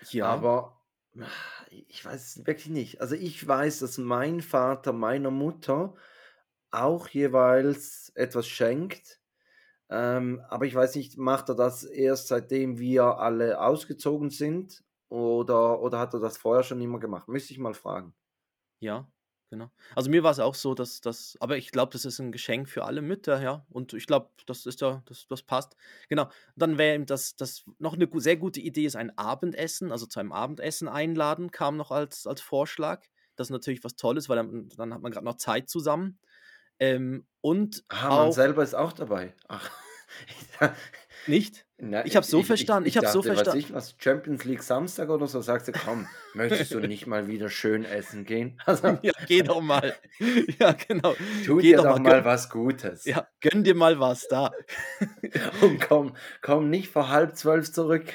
ja, 0.09 0.25
Aber 0.25 0.81
ah, 1.19 1.25
ich 1.69 2.03
weiß 2.03 2.37
es 2.37 2.47
wirklich 2.47 2.69
nicht. 2.69 3.01
Also 3.01 3.15
ich 3.15 3.47
weiß, 3.47 3.79
dass 3.79 3.97
mein 3.97 4.41
Vater 4.41 4.93
meiner 4.93 5.31
Mutter 5.31 5.93
auch 6.71 7.07
jeweils 7.09 8.11
etwas 8.15 8.47
schenkt. 8.47 9.19
Ähm, 9.89 10.41
aber 10.49 10.65
ich 10.65 10.75
weiß 10.75 10.95
nicht, 10.95 11.17
macht 11.17 11.49
er 11.49 11.55
das 11.55 11.83
erst 11.83 12.27
seitdem 12.27 12.77
wir 12.79 13.17
alle 13.19 13.59
ausgezogen 13.61 14.29
sind 14.29 14.83
oder, 15.09 15.81
oder 15.81 15.99
hat 15.99 16.13
er 16.13 16.19
das 16.19 16.37
vorher 16.37 16.63
schon 16.63 16.81
immer 16.81 16.99
gemacht? 16.99 17.27
Müsste 17.27 17.53
ich 17.53 17.59
mal 17.59 17.73
fragen. 17.73 18.13
Ja, 18.79 19.11
genau. 19.49 19.71
Also 19.95 20.09
mir 20.09 20.23
war 20.23 20.31
es 20.31 20.39
auch 20.39 20.55
so, 20.55 20.73
dass 20.73 21.01
das, 21.01 21.37
aber 21.39 21.57
ich 21.57 21.71
glaube, 21.71 21.91
das 21.91 22.05
ist 22.05 22.19
ein 22.19 22.31
Geschenk 22.31 22.69
für 22.69 22.85
alle 22.85 23.01
Mütter, 23.01 23.41
ja. 23.41 23.65
Und 23.69 23.93
ich 23.93 24.05
glaube, 24.05 24.29
das 24.45 24.65
ist 24.65 24.81
ja, 24.81 25.01
das, 25.05 25.27
das 25.27 25.41
passt. 25.43 25.75
Genau. 26.07 26.29
Dann 26.55 26.77
wäre 26.77 26.95
eben 26.95 27.05
das, 27.05 27.35
das 27.35 27.65
noch 27.79 27.93
eine 27.95 28.07
sehr 28.21 28.37
gute 28.37 28.59
Idee 28.61 28.85
ist 28.85 28.95
ein 28.95 29.17
Abendessen, 29.17 29.91
also 29.91 30.05
zu 30.05 30.19
einem 30.19 30.31
Abendessen 30.31 30.87
einladen, 30.87 31.51
kam 31.51 31.77
noch 31.77 31.91
als, 31.91 32.27
als 32.27 32.41
Vorschlag. 32.41 33.05
Das 33.35 33.47
ist 33.47 33.51
natürlich 33.51 33.83
was 33.83 33.95
Tolles, 33.95 34.29
weil 34.29 34.37
dann, 34.37 34.69
dann 34.69 34.93
hat 34.93 35.01
man 35.01 35.11
gerade 35.11 35.25
noch 35.25 35.37
Zeit 35.37 35.69
zusammen. 35.69 36.19
Ähm, 36.79 37.25
und 37.41 37.83
Ah, 37.89 38.09
man 38.09 38.11
auch 38.27 38.31
selber 38.33 38.63
ist 38.63 38.73
auch 38.75 38.93
dabei. 38.93 39.33
Ach. 39.47 39.69
nicht. 41.27 41.65
Na, 41.81 42.05
Ich 42.05 42.17
hab's 42.17 42.29
so 42.29 42.43
verstanden, 42.43 42.89
ich 42.89 42.97
hab's 42.97 43.13
so 43.13 43.19
dachte, 43.21 43.35
verstanden. 43.35 43.59
Weiß 43.61 43.69
ich 43.69 43.73
was, 43.73 43.95
Champions 43.97 44.43
League 44.43 44.63
Samstag 44.63 45.09
oder 45.09 45.27
so, 45.27 45.39
sagst 45.39 45.69
du, 45.69 45.71
komm, 45.71 46.07
möchtest 46.33 46.73
du 46.73 46.79
nicht 46.87 47.07
mal 47.07 47.27
wieder 47.27 47.49
schön 47.49 47.85
essen 47.85 48.25
gehen? 48.25 48.59
Also, 48.65 48.97
Ja, 49.01 49.13
geh 49.27 49.41
doch 49.43 49.61
mal. 49.61 49.95
Ja, 50.59 50.73
genau. 50.73 51.15
tu 51.45 51.57
Geh 51.57 51.69
dir 51.71 51.77
doch 51.77 51.83
doch 51.85 51.99
mal, 51.99 52.19
gönn- 52.19 52.25
was 52.25 52.49
Gutes. 52.49 53.05
Ja, 53.05 53.27
gönn 53.39 53.63
dir 53.63 53.75
mal 53.75 53.97
was 53.99 54.27
da. 54.27 54.51
Und 55.61 55.79
komm, 55.79 56.15
komm 56.41 56.69
nicht 56.69 56.89
vor 56.89 57.07
halb 57.09 57.37
zwölf 57.37 57.71
zurück. 57.71 58.13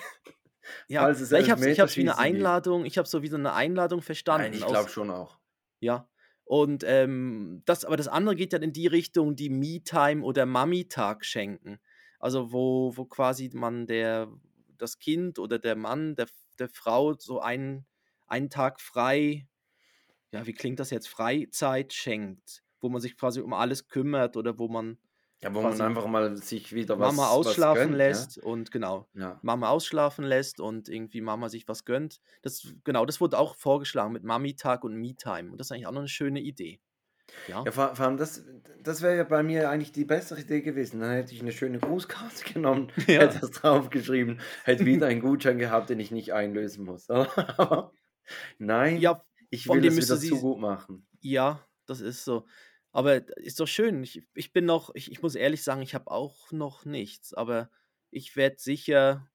Ja, 0.88 1.02
falls 1.02 1.20
es 1.20 1.30
ja, 1.30 1.38
ich 1.38 1.50
habe 1.50 1.66
ich 1.70 1.80
hab's 1.80 1.96
wie 1.96 2.02
eine. 2.02 2.18
Einladung, 2.18 2.84
ich 2.84 2.98
habe 2.98 3.08
so 3.08 3.22
wie 3.22 3.28
so 3.28 3.36
eine 3.36 3.54
Einladung 3.54 4.02
verstanden. 4.02 4.50
Nein, 4.50 4.52
ich 4.54 4.66
glaube 4.66 4.90
schon 4.90 5.10
auch. 5.10 5.38
Ja. 5.80 6.08
Und 6.44 6.84
ähm, 6.86 7.62
das, 7.64 7.84
aber 7.84 7.96
das 7.96 8.08
andere 8.08 8.36
geht 8.36 8.52
dann 8.52 8.62
in 8.62 8.72
die 8.72 8.86
Richtung, 8.86 9.34
die 9.34 9.48
Me-Time 9.48 10.22
oder 10.22 10.44
Mami-Tag 10.44 11.24
schenken. 11.24 11.78
Also 12.18 12.52
wo, 12.52 12.96
wo 12.96 13.04
quasi 13.06 13.50
man 13.52 13.86
der, 13.86 14.30
das 14.78 14.98
Kind 14.98 15.38
oder 15.38 15.58
der 15.58 15.76
Mann, 15.76 16.14
der, 16.16 16.28
der 16.58 16.68
Frau 16.68 17.14
so 17.14 17.40
einen, 17.40 17.86
einen 18.26 18.50
Tag 18.50 18.80
frei, 18.80 19.46
ja, 20.32 20.46
wie 20.46 20.52
klingt 20.52 20.80
das 20.80 20.90
jetzt, 20.90 21.08
Freizeit 21.08 21.92
schenkt, 21.92 22.62
wo 22.80 22.88
man 22.88 23.00
sich 23.00 23.16
quasi 23.16 23.40
um 23.40 23.52
alles 23.52 23.88
kümmert 23.88 24.36
oder 24.36 24.58
wo 24.58 24.68
man, 24.68 24.98
Ja, 25.42 25.54
wo 25.54 25.60
man 25.60 25.78
einfach 25.80 26.06
mal 26.06 26.36
sich 26.38 26.72
wieder 26.72 26.98
was, 26.98 27.14
Mama 27.14 27.28
was 27.28 27.32
ausschlafen 27.48 27.80
gönnt, 27.88 27.90
ja. 27.92 27.96
lässt 27.98 28.38
und 28.38 28.70
genau, 28.70 29.08
Ja. 29.14 29.38
Mama 29.42 29.68
ausschlafen 29.68 30.24
lässt 30.24 30.58
und 30.58 30.88
irgendwie 30.88 31.20
Mama 31.20 31.50
sich 31.50 31.68
was 31.68 31.84
gönnt. 31.84 32.20
Das, 32.42 32.66
genau, 32.84 33.04
das 33.04 33.20
wurde 33.20 33.38
auch 33.38 33.54
vorgeschlagen 33.54 34.12
mit 34.12 34.24
Mami-Tag 34.24 34.84
und 34.84 34.94
Me-Time. 34.96 35.50
Und 35.52 35.58
das 35.58 35.66
ist 35.66 35.72
eigentlich 35.72 35.86
auch 35.86 35.92
noch 35.92 36.00
eine 36.00 36.08
schöne 36.08 36.40
Idee. 36.40 36.80
Ja, 37.48 37.62
Ja, 37.64 37.72
vor, 37.72 37.94
vor 37.94 38.06
allem, 38.06 38.16
das, 38.16 38.44
das 38.82 39.02
wäre 39.02 39.16
ja 39.16 39.24
bei 39.24 39.42
mir 39.42 39.68
eigentlich 39.68 39.92
die 39.92 40.04
bessere 40.06 40.40
Idee 40.40 40.62
gewesen. 40.62 41.00
Dann 41.00 41.10
hätte 41.10 41.34
ich 41.34 41.40
eine 41.42 41.52
schöne 41.52 41.78
Grußkarte 41.78 42.44
genommen, 42.54 42.90
Ja. 43.06 43.20
hätte 43.22 43.40
das 43.40 43.50
draufgeschrieben, 43.50 44.40
hätte 44.64 44.86
wieder 44.86 45.08
einen 45.08 45.20
Gutschein 45.20 45.58
gehabt, 45.58 45.90
den 45.90 46.00
ich 46.00 46.10
nicht 46.10 46.32
einlösen 46.32 46.84
muss. 46.86 47.06
Nein, 48.58 48.98
ja, 48.98 49.22
ich 49.50 49.68
will 49.68 49.80
müsste 49.82 50.02
wieder 50.02 50.16
sie- 50.16 50.28
zu 50.28 50.40
gut 50.40 50.58
machen. 50.58 51.06
ja, 51.20 51.60
das 51.86 52.00
ist 52.00 52.24
so. 52.24 52.46
Aber 52.94 53.28
ist 53.38 53.60
doch 53.60 53.66
schön. 53.68 54.02
Ich, 54.04 54.22
ich 54.34 54.52
bin 54.54 54.64
noch, 54.64 54.94
ich, 54.94 55.10
ich 55.12 55.20
muss 55.22 55.34
ehrlich 55.34 55.62
sagen, 55.62 55.82
ich 55.82 55.94
habe 55.94 56.10
auch 56.10 56.52
noch 56.52 56.84
nichts. 56.86 57.34
Aber 57.34 57.68
ich 58.10 58.36
werde 58.36 58.56
sicher, 58.58 59.28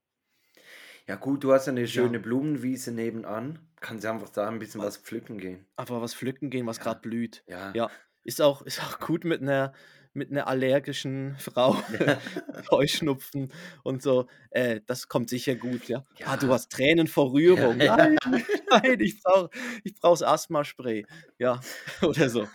Ja 1.07 1.15
gut, 1.15 1.43
du 1.43 1.51
hast 1.53 1.65
ja 1.67 1.71
eine 1.71 1.81
Ja. 1.81 1.87
schöne 1.87 2.19
Blumenwiese 2.19 2.91
nebenan. 2.91 3.59
Kannst 3.81 4.03
ja 4.03 4.11
einfach 4.11 4.29
da 4.29 4.47
ein 4.47 4.59
bisschen 4.59 4.81
was 4.81 4.97
pflücken 4.97 5.37
gehen. 5.37 5.65
einfach 5.75 6.01
was 6.01 6.13
pflücken 6.15 6.49
gehen, 6.49 6.65
was 6.67 6.77
Ja. 6.77 6.83
gerade 6.83 7.01
blüht. 7.01 7.43
Ja. 7.47 7.71
Ja, 7.75 7.91
ist 8.23 8.41
auch, 8.41 8.61
ist 8.63 8.81
auch 8.83 8.99
gut 8.99 9.23
mit 9.25 9.41
einer, 9.41 9.73
mit 10.13 10.31
einer 10.31 10.47
allergischen 10.47 11.35
Frau. 11.39 11.75
Heuschnupfen 12.71 13.51
und 13.83 14.01
so. 14.03 14.27
Äh, 14.51 14.81
das 14.85 15.07
kommt 15.07 15.29
sicher 15.29 15.55
gut, 15.55 15.87
ja. 15.87 16.03
Ah, 16.25 16.37
du 16.37 16.47
Ja. 16.47 16.53
hast 16.53 16.71
Tränen 16.71 17.07
vor 17.07 17.33
Rührung. 17.33 17.79
Ja, 17.81 17.97
ja. 17.97 18.17
Nein, 18.25 18.43
nein, 18.69 18.99
ich 18.99 19.21
brauche 19.21 19.49
ich 19.83 19.95
brauch's 19.95 20.21
Asthma-Spray. 20.23 21.05
Ja, 21.39 21.59
oder 22.01 22.29
so. 22.29 22.47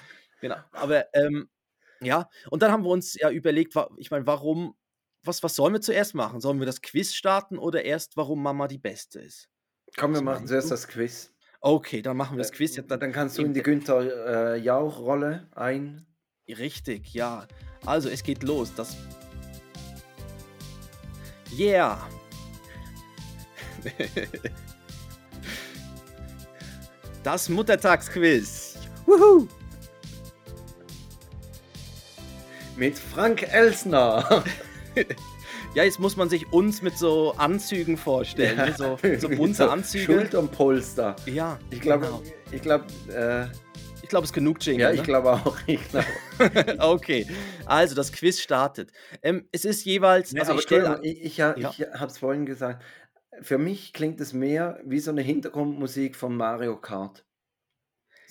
Genau. 0.45 0.57
Aber 0.73 1.07
ähm, 1.15 1.49
ja, 2.03 2.29
und 2.51 2.63
dann 2.63 2.71
haben 2.71 2.85
wir 2.85 2.91
uns 2.91 3.15
ja 3.15 3.31
überlegt, 3.31 3.75
ich 3.97 4.11
meine, 4.11 4.27
warum, 4.27 4.77
was, 5.23 5.43
was 5.43 5.57
sollen 5.57 5.73
wir 5.73 5.81
zuerst 5.81 6.15
machen? 6.15 6.43
Sollen 6.43 6.59
wir 6.59 6.67
das 6.67 6.83
Quiz 6.83 7.15
starten 7.15 7.57
oder 7.57 7.83
erst, 7.83 8.19
warum 8.19 8.43
Mama 8.43 8.69
die 8.69 8.77
Beste 8.77 9.21
ist? 9.21 9.49
Komm, 9.97 10.11
wir 10.11 10.17
Was 10.19 10.23
machen 10.23 10.47
zuerst 10.47 10.67
du? 10.67 10.75
das 10.75 10.87
Quiz. 10.87 11.33
Okay, 11.63 12.03
dann 12.03 12.19
machen 12.19 12.37
wir 12.37 12.43
das 12.43 12.51
Äh, 12.51 12.57
Quiz. 12.57 12.75
Dann, 12.75 13.01
Dann 13.01 13.11
kannst 13.11 13.39
du 13.39 13.43
in 13.43 13.55
die 13.55 13.63
Günther 13.63 14.53
äh, 14.53 14.59
Jauch-Rolle 14.59 15.49
ein. 15.53 16.07
Richtig, 16.47 17.15
ja. 17.15 17.49
Also, 17.87 18.11
es 18.11 18.23
geht 18.23 18.43
los. 18.43 18.75
Das. 18.75 18.99
Yeah! 21.57 22.07
Das 27.23 27.49
Muttertagsquiz. 27.49 28.75
Wuhu! 29.07 29.49
Mit 32.77 32.99
Frank 32.99 33.43
Elsner. 33.53 34.45
Ja, 35.75 35.83
jetzt 35.83 35.99
muss 35.99 36.17
man 36.17 36.29
sich 36.29 36.53
uns 36.53 36.83
mit 36.83 36.97
so 36.97 37.33
Anzügen 37.37 37.97
vorstellen. 37.97 38.57
ne? 38.57 38.75
So, 38.79 38.97
so 39.19 39.29
Mit 39.29 39.39
bunte 39.39 39.69
Anzüge. 39.73 40.05
Schulterpolster. 40.05 41.17
Ja, 41.27 41.59
Ich 41.71 41.81
glaube, 41.81 42.07
genau. 42.07 42.23
ich 42.53 42.63
glaube, 42.63 42.85
äh, 43.13 43.47
Ich 44.05 44.09
glaube, 44.09 44.23
es 44.23 44.31
ist 44.31 44.35
genug 44.35 44.65
Jingle. 44.65 44.83
ja, 44.83 44.93
ich 44.93 45.01
ne? 45.01 45.07
glaube 45.07 45.33
auch. 45.33 45.57
Ich 45.67 45.81
glaube. 45.89 46.07
okay, 46.79 47.27
also 47.67 47.97
das 47.97 48.13
Quiz 48.13 48.39
startet. 48.39 48.93
Ähm, 49.21 49.49
es 49.51 49.65
ist 49.65 49.85
jeweils. 49.85 50.33
Nee, 50.33 50.39
also 50.41 50.53
ich. 50.53 50.59
Entschuldigung, 50.61 50.99
ich, 51.03 51.23
ich, 51.25 51.37
Ja. 51.39 51.57
ich 51.57 51.65
habe 51.93 52.07
es 52.07 52.19
vorhin 52.19 52.47
gesagt. 52.47 52.85
Für 53.43 53.59
mich 53.59 53.93
klingt 53.93 54.21
es 54.21 54.33
mehr 54.33 54.79
wie 54.85 55.01
so 55.01 55.11
eine 55.11 55.23
Hintergrundmusik 55.23 56.15
von 56.15 56.37
Mario 56.37 56.77
Kart. 56.81 57.25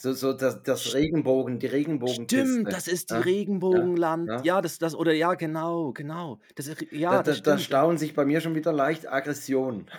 So, 0.03 0.11
so 0.11 0.33
das, 0.33 0.61
das 0.63 0.93
Regenbogen, 0.93 1.59
die 1.59 1.67
Regenbogenkiste. 1.67 2.45
Stimmt, 2.45 2.73
das 2.73 2.89
ist 2.89 3.09
die 3.09 3.13
ja, 3.13 3.19
Regenbogenland. 3.21 4.27
Ja, 4.27 4.41
ja. 4.43 4.61
das, 4.61 4.77
das, 4.77 4.95
oder 4.95 5.13
ja, 5.13 5.35
genau, 5.35 5.93
genau. 5.93 6.41
Das, 6.55 6.67
ja, 6.91 7.11
da, 7.11 7.17
da, 7.17 7.23
das 7.23 7.41
da 7.41 7.51
stimmt. 7.53 7.61
stauen 7.61 7.97
sich 7.97 8.13
bei 8.13 8.25
mir 8.25 8.41
schon 8.41 8.53
wieder 8.53 8.73
leicht 8.73 9.09
Aggressionen. 9.09 9.89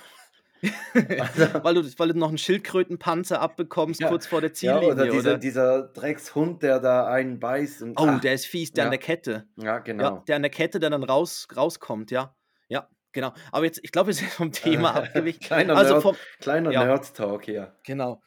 Also, 0.95 1.63
weil, 1.65 1.75
du, 1.75 1.83
weil 1.99 2.09
du 2.09 2.19
noch 2.19 2.29
einen 2.29 2.39
Schildkrötenpanzer 2.39 3.39
abbekommst 3.41 4.01
Ja, 4.01 4.09
kurz 4.09 4.27
vor 4.27 4.41
der 4.41 4.49
ja, 4.51 4.55
Ziellinie, 4.55 4.93
oder 4.93 5.05
dieser, 5.05 5.31
oder? 5.33 5.39
dieser 5.39 5.83
Dreckshund, 5.89 6.63
der 6.63 6.81
da 6.81 7.07
einen 7.07 7.39
beißt. 7.39 7.83
Und, 7.83 8.01
Oh, 8.01 8.05
ah, 8.05 8.19
der 8.19 8.33
ist 8.35 8.47
fies, 8.47 8.73
der 8.73 8.85
an 8.85 8.93
ja. 8.93 8.99
der 8.99 8.99
Kette. 8.99 9.47
Ja, 9.57 9.65
Ja, 9.65 9.79
genau. 9.81 10.19
der 10.27 10.37
an 10.37 10.43
der 10.43 10.51
Kette, 10.51 10.81
der 10.81 10.89
dann 10.89 11.03
raus, 11.03 11.49
rauskommt, 11.55 12.11
ja. 12.11 12.35
Ja, 12.69 12.89
genau. 13.13 13.33
Aber 13.53 13.65
jetzt, 13.67 13.81
ich 13.83 13.93
glaube, 13.93 14.07
wir 14.09 14.15
sind 14.15 14.31
vom 14.31 14.53
Thema 14.53 14.95
abgewichen. 14.95 15.41
kleiner 15.41 15.77
Also 15.77 15.93
Nerd, 15.95 16.03
vom, 16.03 16.17
kleiner 16.41 16.71
ja. 16.71 16.85
Nerd-Talk 16.85 17.45
hier. 17.45 17.75
genau. 17.85 18.23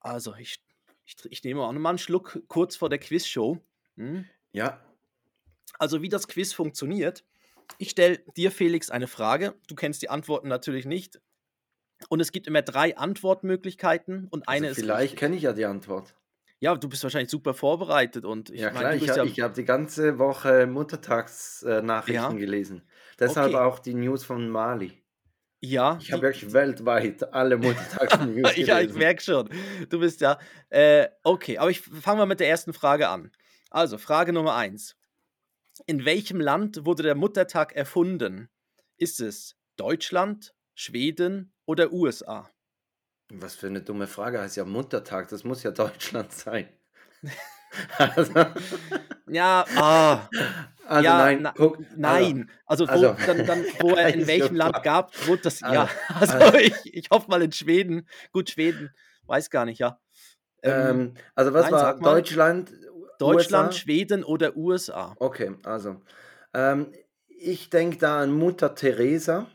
Also, 0.00 0.34
ich, 0.36 0.58
ich, 1.10 1.26
ich 1.30 1.44
nehme 1.44 1.62
auch 1.62 1.72
nochmal 1.72 1.90
einen 1.90 1.98
Schluck 1.98 2.40
kurz 2.48 2.76
vor 2.76 2.88
der 2.88 2.98
Quizshow. 2.98 3.58
Hm? 3.96 4.26
Ja, 4.52 4.80
Also, 5.78 6.02
wie 6.02 6.08
das 6.08 6.28
Quiz 6.28 6.52
funktioniert. 6.52 7.24
Ich 7.78 7.90
stelle 7.90 8.18
dir, 8.36 8.50
Felix, 8.50 8.90
eine 8.90 9.06
Frage. 9.06 9.54
Du 9.68 9.74
kennst 9.74 10.02
die 10.02 10.10
Antworten 10.10 10.48
natürlich 10.48 10.86
nicht. 10.86 11.20
Und 12.08 12.20
es 12.20 12.32
gibt 12.32 12.46
immer 12.46 12.62
drei 12.62 12.96
Antwortmöglichkeiten 12.96 14.26
und 14.28 14.48
eine 14.48 14.68
also 14.68 14.80
ist 14.80 14.84
vielleicht 14.84 15.16
kenne 15.16 15.36
ich 15.36 15.42
ja 15.42 15.52
die 15.52 15.66
Antwort. 15.66 16.14
Ja, 16.58 16.74
du 16.74 16.88
bist 16.88 17.02
wahrscheinlich 17.02 17.30
super 17.30 17.54
vorbereitet 17.54 18.24
und 18.24 18.50
ich 18.50 18.60
ja 18.60 18.72
meine, 18.72 18.98
klar, 18.98 19.10
ich, 19.10 19.16
ja. 19.16 19.24
ich 19.24 19.40
habe 19.40 19.54
die 19.54 19.64
ganze 19.64 20.18
Woche 20.18 20.66
Muttertagsnachrichten 20.66 22.14
Ja. 22.14 22.28
gelesen. 22.32 22.82
Deshalb 23.18 23.54
Okay. 23.54 23.62
auch 23.64 23.78
die 23.78 23.94
News 23.94 24.24
von 24.24 24.48
Mali. 24.48 24.99
Ja, 25.62 25.98
Ich 26.00 26.10
habe 26.10 26.22
wirklich 26.22 26.52
weltweit 26.52 27.34
alle 27.34 27.58
gelesen. 27.58 28.66
ja, 28.66 28.80
ich 28.80 28.94
merke 28.94 29.22
schon. 29.22 29.50
Du 29.90 30.00
bist 30.00 30.22
ja. 30.22 30.38
Äh, 30.70 31.08
okay, 31.22 31.58
aber 31.58 31.70
ich 31.70 31.80
fange 31.80 32.18
mal 32.18 32.26
mit 32.26 32.40
der 32.40 32.48
ersten 32.48 32.72
Frage 32.72 33.08
an. 33.08 33.30
Also, 33.70 33.98
Frage 33.98 34.32
Nummer 34.32 34.54
eins. 34.54 34.96
In 35.86 36.04
welchem 36.04 36.40
Land 36.40 36.84
wurde 36.86 37.02
der 37.02 37.14
Muttertag 37.14 37.74
erfunden? 37.74 38.48
Ist 38.96 39.20
es 39.20 39.56
Deutschland, 39.76 40.54
Schweden 40.74 41.52
oder 41.66 41.92
USA? 41.92 42.50
Was 43.32 43.54
für 43.54 43.68
eine 43.68 43.82
dumme 43.82 44.06
Frage, 44.06 44.40
heißt 44.40 44.56
ja 44.56 44.64
Muttertag, 44.64 45.28
das 45.28 45.44
muss 45.44 45.62
ja 45.62 45.70
Deutschland 45.70 46.32
sein. 46.32 46.68
also, 47.98 48.32
Ja, 49.28 49.64
ah, 49.76 50.28
also 50.86 51.04
ja, 51.04 51.18
nein, 51.18 51.42
na, 51.42 51.52
guck, 51.56 51.78
nein. 51.96 52.50
Also, 52.66 52.86
wo, 52.88 52.90
also- 52.92 53.16
dann, 53.26 53.46
dann, 53.46 53.64
wo 53.80 53.90
er 53.94 54.12
in 54.12 54.26
welchem 54.26 54.56
Land 54.56 54.82
gab, 54.82 55.12
wurde 55.28 55.42
das. 55.42 55.62
Also, 55.62 55.74
ja, 55.74 55.88
also, 56.20 56.32
also- 56.34 56.58
ich, 56.58 56.94
ich 56.94 57.10
hoffe 57.10 57.30
mal 57.30 57.40
in 57.42 57.52
Schweden. 57.52 58.08
Gut, 58.32 58.50
Schweden, 58.50 58.90
weiß 59.26 59.50
gar 59.50 59.64
nicht, 59.66 59.78
ja. 59.78 60.00
Also, 60.62 60.76
Ähm, 60.76 61.00
ähm, 61.00 61.14
also 61.34 61.54
was 61.54 61.64
nein, 61.70 61.72
war. 61.72 61.98
Deutschland? 62.00 62.72
Deutschland, 63.18 63.68
USA? 63.68 63.78
Schweden 63.78 64.24
oder 64.24 64.56
USA? 64.56 65.14
Okay, 65.18 65.52
also 65.64 66.00
ähm, 66.54 66.92
ich 67.28 67.68
denke 67.70 67.98
da 67.98 68.20
an 68.20 68.32
Mutter 68.32 68.74
Teresa. 68.74 69.46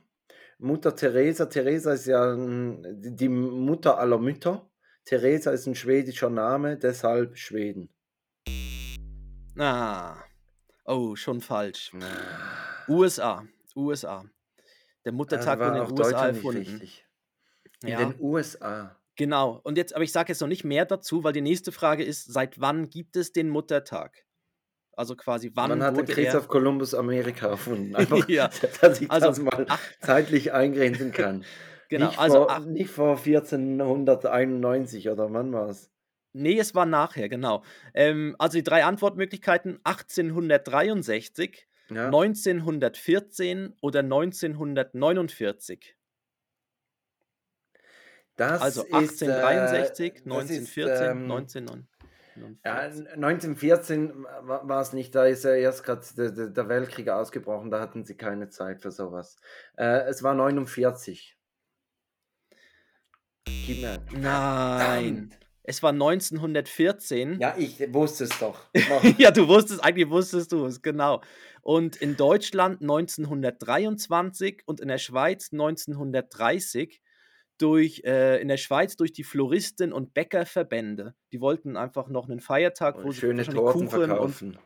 Mutter 0.60 0.96
Teresa, 0.96 1.48
Teresa 1.48 1.94
ist 1.94 2.06
ja 2.06 2.36
die 2.36 3.16
die 3.16 3.28
Mutter 3.30 3.98
aller 3.98 4.20
Mütter. 4.20 4.70
Teresa 5.04 5.52
ist 5.52 5.68
ein 5.68 5.76
schwedischer 5.76 6.30
Name, 6.30 6.78
deshalb 6.78 7.38
Schweden. 7.38 7.90
Ah. 9.58 10.18
Oh, 10.86 11.16
schon 11.16 11.42
falsch. 11.42 11.92
USA. 12.88 13.46
USA. 13.76 14.26
Der 15.06 15.12
Muttertag 15.12 15.60
Also 15.60 15.74
wurde 15.74 15.90
in 15.90 15.96
den 15.96 16.06
USA 16.06 16.28
erfunden. 16.28 16.82
In 17.84 17.90
Ja, 17.90 17.98
den 18.00 18.16
USA. 18.20 18.96
genau. 19.16 19.60
Und 19.64 19.78
jetzt, 19.78 19.94
aber 19.96 20.04
ich 20.04 20.12
sage 20.12 20.32
jetzt 20.32 20.42
noch 20.42 20.48
nicht 20.48 20.64
mehr 20.64 20.86
dazu, 20.86 21.24
weil 21.24 21.34
die 21.34 21.42
nächste 21.42 21.72
Frage 21.72 22.04
ist, 22.04 22.32
seit 22.32 22.60
wann 22.60 22.90
gibt 22.90 23.16
es 23.16 23.32
den 23.32 23.50
Muttertag? 23.50 24.26
Also 24.98 25.16
quasi, 25.16 25.52
wann, 25.56 25.72
Wann 25.72 25.84
hat 25.84 26.08
Christoph. 26.08 26.48
Kolumbus 26.48 26.94
Amerika 26.94 27.48
erfunden? 27.48 27.96
Einfach, 27.96 28.28
Ja, 28.30 28.50
dass 28.82 29.02
ich 29.02 29.12
also, 29.12 29.28
das 29.28 29.40
mal 29.40 29.66
ach, 29.68 29.80
zeitlich 30.00 30.54
eingrenzen 30.54 31.12
kann. 31.12 31.44
genau, 31.90 32.08
nicht, 32.08 32.20
also, 32.20 32.38
vor, 32.38 32.52
ach, 32.52 32.66
nicht 32.66 32.90
vor 32.92 33.18
1491 33.18 35.10
oder 35.10 35.32
wann 35.34 35.52
war 35.52 35.70
es? 35.70 35.92
Nee, 36.36 36.60
es 36.60 36.76
war 36.76 36.86
nachher, 36.86 37.30
genau. 37.30 37.64
Ähm, 37.94 38.36
also 38.40 38.58
die 38.58 38.64
drei 38.64 38.84
Antwortmöglichkeiten, 38.84 39.80
1863, 39.84 41.68
Ja? 41.90 42.06
1914 42.06 43.74
oder 43.82 44.00
1949. 44.00 45.96
Das 48.36 48.62
Also 48.62 48.84
ist, 48.84 48.94
1863, 48.94 50.06
äh, 50.06 50.12
das 50.12 50.50
ist, 50.50 50.78
1914, 50.78 51.12
ähm, 51.12 51.32
1949. 51.32 51.90
Ja, 52.66 52.80
1914 52.80 54.26
war 54.42 54.82
es 54.82 54.92
nicht, 54.92 55.16
da 55.16 55.26
ist 55.26 55.46
ja 55.46 55.52
erst 55.56 55.86
gerade 55.86 56.06
der, 56.52 56.68
Weltkrieg 56.68 57.08
ausgebrochen, 57.08 57.72
da 57.72 57.80
hatten 57.80 58.04
sie 58.04 58.18
keine 58.18 58.50
Zeit 58.50 58.82
für 58.82 58.92
sowas. 58.92 59.38
Äh, 59.78 60.02
es 60.10 60.22
war 60.22 60.34
49. 60.34 61.38
Gib 63.66 63.82
mir. 63.82 64.06
Nein, 64.12 65.34
es 65.68 65.82
war 65.84 65.92
1914. 65.92 67.40
Ja, 67.40 67.56
ich 67.58 67.94
wusste 67.94 68.26
es 68.26 68.40
doch. 68.40 68.60
ja, 69.18 69.32
du 69.32 69.48
wusstest, 69.48 69.84
eigentlich 69.84 70.10
wusstest 70.10 70.52
du 70.52 70.66
es, 70.66 70.82
genau. 70.82 71.22
Und 71.62 71.96
in 71.96 72.16
Deutschland 72.16 72.82
1923 72.82 74.64
und 74.66 74.80
in 74.80 74.88
der 74.88 75.00
Schweiz 75.00 75.50
1930 75.52 77.02
durch, 77.58 78.04
äh, 78.06 78.42
in 78.42 78.48
der 78.48 78.58
Schweiz 78.58 78.96
durch 78.96 79.14
die 79.14 79.24
Floristen- 79.24 79.94
und 79.94 80.14
Bäckerverbände. 80.14 81.16
Die 81.32 81.42
wollten 81.42 81.78
einfach 81.78 82.10
noch 82.10 82.30
einen 82.30 82.40
Feiertag, 82.40 82.98
wo 82.98 83.08
Und 83.08 83.12
sie 83.12 83.22
schöne 83.22 83.40
wahrscheinlich 83.40 83.64
Torten 83.64 83.88
Kuchen 83.88 84.02
und 84.02 84.08
verkaufen. 84.08 84.58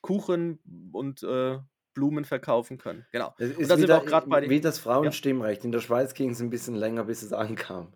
Kuchen 0.00 0.90
und 0.92 1.22
äh, 1.22 1.58
Blumen 1.94 2.24
verkaufen 2.24 2.78
können. 2.78 3.06
Genau. 3.12 3.34
Und 3.38 3.58
ist 3.58 3.70
da 3.70 3.76
sind 3.76 3.88
wir 3.88 3.98
auch 3.98 4.06
gerade 4.06 4.28
bei 4.28 4.40
den. 4.40 4.50
wie 4.50 4.60
das 4.60 4.78
Ja. 4.78 4.84
Frauenstimmrecht. 4.84 5.64
In 5.64 5.72
der 5.72 5.80
Schweiz 5.80 6.14
ging 6.14 6.30
es 6.30 6.40
ein 6.40 6.50
bisschen 6.50 6.74
länger, 6.74 7.04
bis 7.04 7.22
es 7.22 7.32
ankam. 7.32 7.92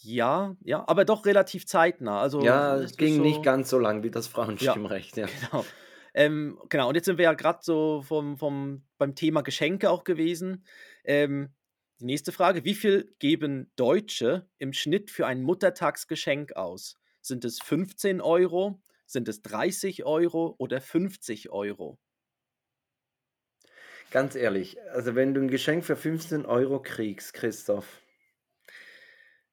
Ja, 0.00 0.56
ja, 0.64 0.84
aber 0.88 1.04
doch 1.04 1.26
relativ 1.26 1.66
zeitnah. 1.66 2.20
Also 2.20 2.40
Ja, 2.40 2.76
es 2.78 2.96
ging 2.96 3.20
nicht 3.20 3.42
so. 3.42 3.44
ganz 3.44 3.68
so 3.70 3.78
lang 3.78 4.02
wie 4.02 4.10
das 4.10 4.28
Ja, 4.60 4.80
Frauenstimmrecht, 4.86 5.16
ja. 5.16 5.30
genau. 5.50 5.72
Ähm, 6.14 6.58
genau, 6.68 6.88
und 6.88 6.94
jetzt 6.96 7.04
sind 7.04 7.18
wir 7.18 7.24
ja 7.24 7.34
gerade 7.34 7.60
so 7.62 8.02
vom, 8.02 8.36
vom, 8.38 8.84
beim 8.98 9.14
Thema 9.14 9.42
Geschenke 9.42 9.90
auch 9.90 10.04
gewesen. 10.04 10.64
Ähm, 11.04 11.54
die 12.00 12.06
nächste 12.06 12.32
Frage: 12.32 12.64
Wie 12.64 12.74
viel 12.74 13.14
geben 13.18 13.72
Deutsche 13.76 14.48
im 14.58 14.72
Schnitt 14.72 15.10
für 15.10 15.26
ein 15.26 15.42
Muttertagsgeschenk 15.42 16.54
aus? 16.56 16.94
Sind 17.20 17.44
es 17.44 17.60
15 17.60 18.20
Euro? 18.20 18.80
Sind 19.06 19.28
es 19.28 19.42
30 19.42 20.04
Euro 20.04 20.54
oder 20.58 20.80
50 20.80 21.50
Euro? 21.50 21.98
Ganz 24.10 24.34
ehrlich, 24.34 24.78
also 24.92 25.14
wenn 25.14 25.34
du 25.34 25.40
ein 25.42 25.48
Geschenk 25.48 25.84
für 25.84 25.96
15 25.96 26.46
Euro 26.46 26.80
kriegst, 26.80 27.34
Christoph, 27.34 28.00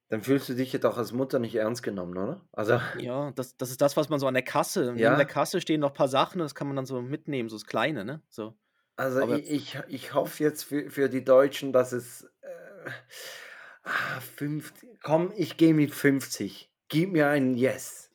dann 0.10 0.22
fühlst 0.22 0.50
du 0.50 0.54
dich 0.54 0.72
ja 0.72 0.80
doch 0.80 0.98
als 0.98 1.12
Mutter 1.12 1.40
nicht 1.40 1.56
ernst 1.56 1.84
genommen, 1.84 2.18
oder? 2.18 2.42
Also, 2.52 2.80
Ja, 3.00 3.32
das, 3.32 3.58
das 3.58 3.72
ist 3.72 3.82
das, 3.82 3.98
was 3.98 4.10
man 4.10 4.20
so 4.20 4.28
an 4.28 4.34
der 4.34 4.44
Kasse. 4.44 4.86
Neben 4.94 4.98
der 4.98 5.18
ja, 5.18 5.26
Kasse 5.26 5.62
stehen 5.62 5.82
noch 5.82 5.92
ein 5.92 5.96
paar 5.96 6.08
Sachen, 6.08 6.40
das 6.40 6.56
kann 6.56 6.68
man 6.68 6.76
dann 6.76 6.86
so 6.86 7.02
mitnehmen, 7.02 7.50
so 7.50 7.56
das 7.56 7.66
Kleine, 7.66 8.06
ne? 8.06 8.22
So. 8.30 8.56
also 8.96 9.22
Aber 9.22 9.40
ich, 9.40 9.50
ich, 9.50 9.80
ich 9.88 10.14
hoffe 10.14 10.44
jetzt 10.44 10.64
für, 10.64 10.90
für 10.90 11.10
die 11.10 11.24
Deutschen, 11.24 11.74
dass 11.74 11.92
es 11.92 12.24
äh, 12.42 12.90
ah, 13.84 14.20
50, 14.38 15.02
komm, 15.02 15.34
ich 15.36 15.58
gehe 15.58 15.74
mit 15.74 15.94
50. 15.94 16.72
Gib 16.88 17.12
mir 17.12 17.28
ein 17.28 17.56
Yes. 17.56 18.06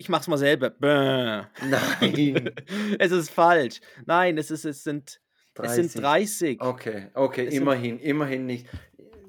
ich 0.00 0.08
mach's 0.08 0.28
mal 0.28 0.38
selber. 0.38 0.70
Bäh. 0.70 1.44
Nein, 1.62 2.54
es 2.98 3.12
ist 3.12 3.30
falsch. 3.30 3.82
Nein, 4.06 4.38
es, 4.38 4.50
ist, 4.50 4.64
es, 4.64 4.82
sind, 4.82 5.20
es 5.62 5.74
sind 5.74 5.94
30. 5.94 6.02
30. 6.02 6.60
Okay, 6.60 7.10
okay, 7.14 7.46
Es 7.46 7.54
immerhin, 7.54 7.98
immerhin 7.98 8.46
nicht, 8.46 8.66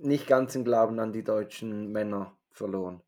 nicht 0.01 0.27
ganz 0.27 0.53
den 0.53 0.63
Glauben 0.63 0.99
an 0.99 1.13
die 1.13 1.23
deutschen 1.23 1.91
Männer 1.91 2.37
verloren. 2.51 3.01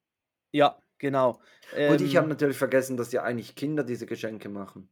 ja, 0.51 0.77
genau. 0.97 1.41
Und 1.83 2.01
ich 2.01 2.15
habe 2.17 2.27
Ähm, 2.27 2.29
natürlich 2.29 2.57
vergessen, 2.57 2.97
dass 2.97 3.11
ja 3.11 3.23
eigentlich 3.23 3.55
Kinder 3.55 3.83
diese 3.83 4.05
Geschenke 4.05 4.49
machen. 4.49 4.89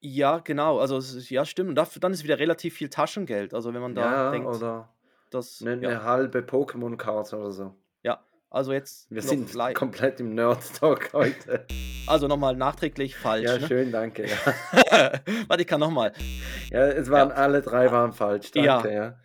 ja, 0.00 0.38
genau. 0.38 0.78
Also, 0.78 0.98
ja, 1.28 1.44
stimmt. 1.44 1.70
Und 1.70 1.74
dafür, 1.74 2.00
dann 2.00 2.12
ist 2.12 2.24
wieder 2.24 2.38
relativ 2.38 2.74
viel 2.74 2.88
Taschengeld. 2.88 3.54
Also, 3.54 3.74
wenn 3.74 3.80
man 3.80 3.94
da 3.94 4.02
Ja, 4.02 4.30
denkt, 4.30 4.46
oder 4.56 4.94
dass, 5.30 5.60
eine, 5.60 5.72
ja, 5.80 5.88
eine 5.90 6.02
halbe 6.04 6.40
Pokémon-Karte 6.40 7.36
oder 7.36 7.52
so. 7.52 7.76
Also, 8.50 8.72
jetzt 8.72 9.10
Wir 9.10 9.20
sind 9.20 9.52
komplett 9.74 10.20
im 10.20 10.34
Nerd-Talk 10.34 11.10
heute. 11.12 11.66
Also, 12.06 12.28
nochmal 12.28 12.56
nachträglich 12.56 13.14
falsch, 13.14 13.44
Ja, 13.44 13.58
ne? 13.58 13.66
schön, 13.66 13.92
danke. 13.92 14.26
Ja, 14.26 14.36
Warte, 15.48 15.62
ich 15.62 15.66
kann 15.66 15.80
nochmal. 15.80 16.12
ja 16.70 16.86
es 16.86 17.10
waren 17.10 17.28
Ja. 17.28 17.34
alle 17.34 17.60
drei 17.60 17.90
waren 17.92 18.12
falsch, 18.14 18.50
danke, 18.52 18.66
Ja, 18.66 18.90
ja. 18.90 19.18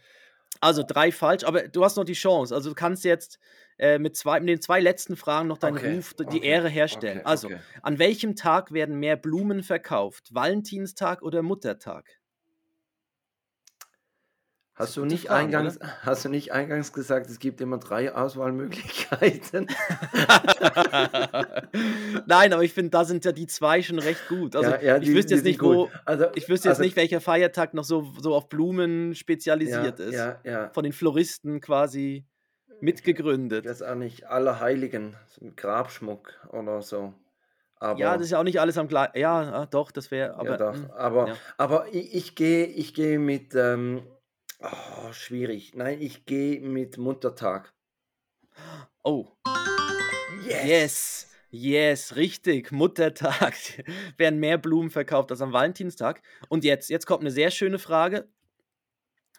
also 0.59 0.83
drei 0.85 1.11
falsch, 1.13 1.45
aber 1.45 1.69
du 1.69 1.85
hast 1.85 1.95
noch 1.95 2.03
die 2.03 2.13
Chance. 2.13 2.53
Also, 2.53 2.69
du 2.69 2.75
kannst 2.75 3.05
jetzt 3.05 3.39
äh, 3.77 3.97
mit, 3.97 4.17
zwei, 4.17 4.41
mit 4.41 4.49
den 4.49 4.61
zwei 4.61 4.81
letzten 4.81 5.15
Fragen 5.15 5.47
noch 5.47 5.57
deinen 5.57 5.77
Okay, 5.77 5.95
Ruf, 5.95 6.13
die 6.15 6.25
okay, 6.25 6.39
Ehre 6.45 6.67
herstellen. 6.67 7.19
okay, 7.19 7.25
Also, 7.27 7.49
an 7.81 7.99
welchem 7.99 8.35
Tag 8.35 8.73
werden 8.73 8.97
mehr 8.99 9.15
Blumen 9.15 9.63
verkauft? 9.63 10.33
Valentinstag 10.33 11.21
oder 11.21 11.41
Muttertag? 11.43 12.09
Das 14.75 14.87
Hast 14.87 14.97
du 14.97 15.05
nicht 15.05 15.27
Fragen, 15.27 15.55
eingangs, 15.55 15.77
oder? 15.77 15.87
hast 16.01 16.25
du 16.25 16.29
nicht 16.29 16.51
eingangs 16.51 16.93
gesagt, 16.93 17.29
es 17.29 17.37
gibt 17.37 17.61
immer 17.61 17.77
drei 17.77 18.11
Auswahlmöglichkeiten? 18.13 19.67
Nein, 22.25 22.53
aber 22.53 22.63
ich 22.63 22.73
finde, 22.73 22.89
da 22.89 23.05
sind 23.05 23.23
ja 23.23 23.31
die 23.31 23.45
zwei 23.45 23.83
schon 23.83 23.99
recht 23.99 24.27
gut. 24.27 24.55
Also 24.55 24.71
Ja, 24.71 24.81
ja, 24.81 24.97
ich 24.97 25.13
wüsste 25.13 25.35
jetzt 25.35 25.43
nicht, 25.43 25.61
wo, 25.61 25.91
Also, 26.05 26.25
ich 26.33 26.49
wüsste 26.49 26.69
jetzt 26.69 26.79
also, 26.79 26.83
nicht, 26.83 26.95
welcher 26.95 27.21
Feiertag 27.21 27.75
noch 27.75 27.83
so, 27.83 28.11
so 28.19 28.33
auf 28.33 28.49
Blumen 28.49 29.09
ja, 29.09 29.15
spezialisiert 29.15 29.99
ist. 29.99 30.15
ja, 30.15 30.39
ja. 30.43 30.69
Von 30.73 30.85
den 30.85 30.93
Floristen 30.93 31.61
quasi 31.61 32.25
mitgegründet. 32.81 33.65
weiß 33.65 33.83
auch 33.83 33.93
nicht, 33.93 34.25
Allerheiligen, 34.25 35.15
Grabschmuck 35.55 36.33
oder 36.51 36.81
so. 36.81 37.13
Ja, 37.79 37.93
das 37.93 38.01
Aber, 38.01 38.21
ist 38.23 38.31
ja 38.31 38.39
auch 38.39 38.43
nicht 38.43 38.59
alles 38.59 38.77
am 38.77 38.87
gleichen. 38.87 39.19
Ja, 39.19 39.51
ah, 39.51 39.65
doch, 39.65 39.91
das 39.91 40.09
wäre, 40.09 40.29
ja 40.29 40.39
aber, 40.39 40.57
doch, 40.57 40.73
hm, 40.73 40.89
aber, 40.91 41.27
ja. 41.27 41.35
aber 41.57 41.93
ich, 41.93 42.15
ich 42.15 42.35
gehe 42.35 42.65
ich 42.65 42.93
gehe 42.93 43.19
mit, 43.19 43.53
ähm, 43.55 44.03
oh, 44.63 45.11
schwierig. 45.11 45.73
Nein, 45.75 46.01
ich 46.01 46.25
gehe 46.25 46.59
mit 46.61 46.97
Muttertag. 46.97 47.73
Oh, 49.03 49.27
Yes! 50.47 50.65
yes, 50.65 51.31
yes, 51.49 52.15
richtig. 52.15 52.71
Muttertag 52.71 53.55
werden 54.17 54.39
mehr 54.39 54.57
Blumen 54.57 54.89
verkauft 54.89 55.31
als 55.31 55.41
am 55.41 55.53
Valentinstag. 55.53 56.21
Und 56.49 56.63
jetzt, 56.63 56.89
jetzt 56.89 57.05
kommt 57.05 57.21
eine 57.21 57.31
sehr 57.31 57.51
schöne 57.51 57.79
Frage. 57.79 58.29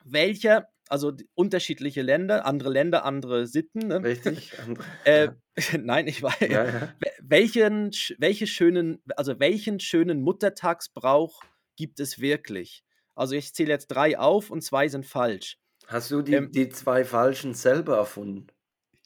Welcher, 0.04 0.68
also 0.88 1.12
unterschiedliche 1.34 2.02
Länder, 2.02 2.44
andere 2.46 2.70
Länder, 2.70 3.04
andere 3.04 3.46
Sitten, 3.46 3.86
ne? 3.88 4.02
Richtig? 4.02 4.58
Andere, 4.64 4.84
Äh, 5.04 5.24
ja. 5.24 5.34
nein, 5.78 6.06
ich 6.06 6.22
weiß. 6.22 6.40
Ja, 6.40 6.64
ja. 6.64 6.94
Wel- 7.00 7.12
Welchen, 7.22 7.90
welche 8.18 8.46
schönen, 8.46 9.02
also 9.16 9.38
welchen 9.40 9.80
schönen 9.80 10.20
Muttertagsbrauch 10.22 11.42
gibt 11.76 12.00
es 12.00 12.18
wirklich? 12.20 12.84
Also 13.14 13.34
ich 13.34 13.54
zähle 13.54 13.70
jetzt 13.70 13.88
drei 13.88 14.18
auf 14.18 14.50
und 14.50 14.62
zwei 14.62 14.88
sind 14.88 15.06
falsch. 15.06 15.58
Hast 15.86 16.10
du 16.10 16.22
die, 16.22 16.32
Ähm, 16.34 16.50
die 16.52 16.68
zwei 16.70 17.04
Falschen 17.04 17.54
selber 17.54 17.96
erfunden? 17.96 18.46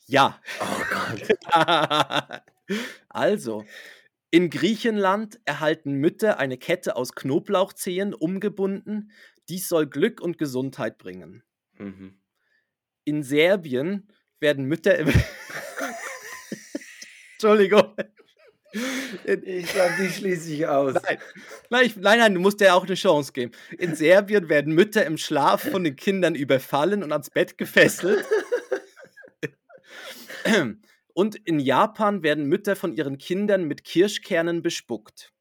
ja. 0.06 0.40
Oh 0.60 0.82
Gott. 0.90 1.28
also, 3.08 3.64
in 4.30 4.50
Griechenland 4.50 5.40
erhalten 5.44 5.94
Mütter 5.94 6.38
eine 6.38 6.56
Kette 6.58 6.96
aus 6.96 7.12
Knoblauchzehen 7.12 8.14
umgebunden. 8.14 9.10
Dies 9.48 9.68
soll 9.68 9.86
Glück 9.86 10.20
und 10.20 10.38
Gesundheit 10.38 10.98
bringen. 10.98 11.42
Mhm. 11.78 12.20
In 13.04 13.22
Serbien 13.22 14.12
werden 14.40 14.66
Mütter 14.66 14.98
Entschuldigung. 17.34 17.94
Ich 18.72 19.66
glaube, 19.66 19.92
die 19.98 20.09
schließe 20.11 20.52
ich 20.52 20.66
aus. 20.66 20.94
Nein. 20.94 21.18
Nein, 21.70 21.87
ich, 21.87 21.96
nein, 21.96 22.18
nein, 22.18 22.35
du 22.35 22.40
musst 22.40 22.61
dir 22.61 22.74
auch 22.74 22.85
eine 22.85 22.94
Chance 22.94 23.33
geben. 23.33 23.52
In 23.78 23.94
Serbien 23.94 24.48
werden 24.48 24.74
Mütter 24.74 25.07
im 25.07 25.16
Schlaf 25.16 25.70
von 25.70 25.85
den 25.85 25.96
Kindern 25.96 26.35
überfallen 26.35 27.02
und 27.02 27.12
ans 27.12 27.31
Bett 27.31 27.57
gefesselt. 27.57 28.24
Und 31.14 31.35
in 31.35 31.61
Japan 31.61 32.22
werden 32.22 32.44
Mütter 32.44 32.76
von 32.76 32.92
ihren 32.92 33.18
Kindern 33.18 33.64
mit 33.64 33.85
Kirschkernen 33.85 34.62
bespuckt. 34.62 35.33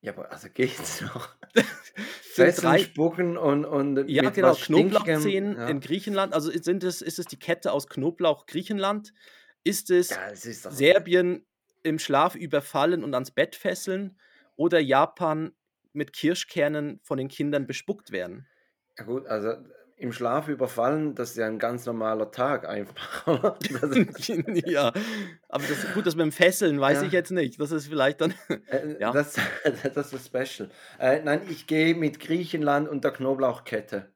Ja, 0.00 0.12
aber 0.12 0.32
also 0.32 0.48
geht's 0.52 1.00
noch? 1.02 1.28
Fesseln, 2.22 2.72
drei, 2.72 2.78
spucken 2.80 3.36
und, 3.36 3.64
und 3.64 4.08
ja, 4.08 4.22
mit 4.22 4.34
genau. 4.34 4.54
Knoblauchzehen 4.54 5.54
Ja. 5.54 5.68
in 5.68 5.80
Griechenland. 5.80 6.32
Also 6.32 6.50
sind 6.50 6.82
es, 6.82 7.02
ist 7.02 7.18
es 7.18 7.26
die 7.26 7.38
Kette 7.38 7.72
aus 7.72 7.86
Knoblauch 7.86 8.46
Griechenland? 8.46 9.12
Ist 9.64 9.90
es 9.90 10.10
ja, 10.10 10.26
ist. 10.26 10.62
Serbien 10.64 11.46
im 11.82 11.98
Schlaf 11.98 12.34
überfallen 12.34 13.04
und 13.04 13.14
ans 13.14 13.30
Bett 13.30 13.56
fesseln? 13.56 14.18
Oder 14.56 14.80
Japan 14.80 15.52
mit 15.92 16.12
Kirschkernen 16.12 17.00
von 17.02 17.18
den 17.18 17.28
Kindern 17.28 17.66
bespuckt 17.66 18.12
werden? 18.12 18.46
Ja, 18.98 19.04
gut, 19.04 19.26
also 19.26 19.54
im 20.02 20.12
Schlaf 20.12 20.48
überfallen, 20.48 21.14
das 21.14 21.30
ist 21.30 21.36
ja 21.36 21.46
ein 21.46 21.60
ganz 21.60 21.86
normaler 21.86 22.30
Tag 22.32 22.68
einfach. 22.68 23.26
oder? 23.26 23.56
Ja, 24.66 24.92
aber 25.48 25.64
das, 25.64 25.94
gut, 25.94 26.06
das 26.06 26.16
mit 26.16 26.24
dem 26.24 26.32
Fesseln 26.32 26.80
weiß 26.80 27.02
ich 27.02 27.12
ja, 27.12 27.20
jetzt 27.20 27.30
nicht. 27.30 27.60
Das 27.60 27.70
ist 27.70 27.86
vielleicht 27.86 28.20
dann, 28.20 28.34
äh, 28.66 28.96
ja. 29.00 29.12
das, 29.12 29.36
das 29.94 30.12
ist 30.12 30.26
special. 30.26 30.70
Äh, 30.98 31.22
nein, 31.22 31.42
ich 31.48 31.68
gehe 31.68 31.94
mit 31.94 32.18
Griechenland 32.18 32.88
und 32.88 33.04
der 33.04 33.12
Knoblauchkette. 33.12 34.12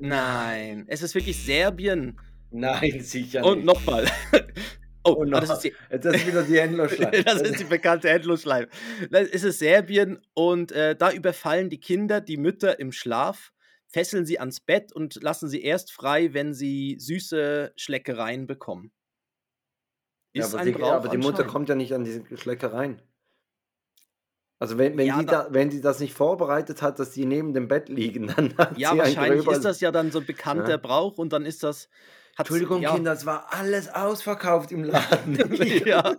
Nein, 0.00 0.84
es 0.88 1.02
ist 1.02 1.14
wirklich 1.14 1.42
Serbien. 1.42 2.20
Nein, 2.50 3.00
sicher 3.00 3.44
Und 3.44 3.58
nicht. 3.58 3.66
nochmal. 3.66 4.06
Oh, 5.04 5.12
Und 5.12 5.32
ah, 5.34 5.40
das 5.40 5.50
ist 5.50 5.60
die, 5.60 5.74
das 5.90 6.16
ist 6.16 6.26
wieder 6.26 6.42
die 6.42 6.56
Endlosschleife. 6.56 7.22
das 7.24 7.40
ist 7.42 7.60
die 7.60 7.64
bekannte 7.64 8.08
Endlosschleife. 8.08 8.68
Das 9.10 9.28
ist 9.28 9.44
es 9.44 9.58
Serbien 9.58 10.20
und 10.34 10.72
äh, 10.72 10.96
da 10.96 11.12
überfallen 11.12 11.70
die 11.70 11.80
Kinder 11.80 12.20
die 12.20 12.36
Mütter 12.36 12.78
im 12.78 12.92
Schlaf, 12.92 13.52
fesseln 13.86 14.26
sie 14.26 14.38
ans 14.38 14.60
Bett 14.60 14.92
und 14.92 15.22
lassen 15.22 15.48
sie 15.48 15.62
erst 15.62 15.92
frei, 15.92 16.34
wenn 16.34 16.52
sie 16.52 16.96
süße 16.98 17.72
Schleckereien 17.76 18.46
bekommen. 18.46 18.92
Ja, 20.34 20.44
Ist 20.44 20.54
aber 20.54 20.60
ein 20.60 20.66
die, 20.66 20.72
Brauch 20.72 20.92
aber 20.92 21.08
die 21.08 21.18
Mutter 21.18 21.44
kommt 21.44 21.68
ja 21.68 21.74
nicht 21.74 21.92
an 21.94 22.04
diese 22.04 22.24
Schleckereien. 22.36 23.00
Also 24.60 24.76
wenn, 24.76 24.96
wenn, 24.98 25.06
Ja, 25.06 25.20
die 25.20 25.26
da, 25.26 25.48
wenn 25.50 25.70
die 25.70 25.80
das 25.80 26.00
nicht 26.00 26.14
vorbereitet 26.14 26.82
hat, 26.82 26.98
dass 26.98 27.12
die 27.12 27.24
neben 27.24 27.54
dem 27.54 27.68
Bett 27.68 27.88
liegen, 27.88 28.26
dann 28.36 28.56
hat 28.56 28.76
ja, 28.76 28.92
sie 28.92 29.00
ein 29.00 29.16
wahrscheinlich 29.16 29.46
ist 29.46 29.64
das 29.64 29.80
ja 29.80 29.92
dann 29.92 30.10
so 30.10 30.18
ein 30.18 30.26
bekannter 30.26 30.70
Ja. 30.70 30.76
Brauch 30.76 31.18
und 31.18 31.32
dann 31.32 31.46
ist 31.46 31.62
das, 31.62 31.88
Entschuldigung, 32.38 32.80
ja, 32.82 32.94
Kinder, 32.94 33.12
es 33.12 33.26
war 33.26 33.52
alles 33.52 33.88
ausverkauft 33.88 34.70
im 34.72 34.84
Laden. 34.84 35.36
ja, 35.86 36.16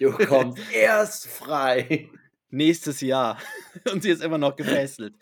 Du 0.00 0.12
kommst 0.12 0.58
erst 0.72 1.26
frei. 1.28 2.08
nächstes 2.50 3.00
Jahr. 3.00 3.38
Und 3.92 4.02
sie 4.02 4.10
ist 4.10 4.22
immer 4.22 4.38
noch 4.38 4.56
gefesselt. 4.56 5.14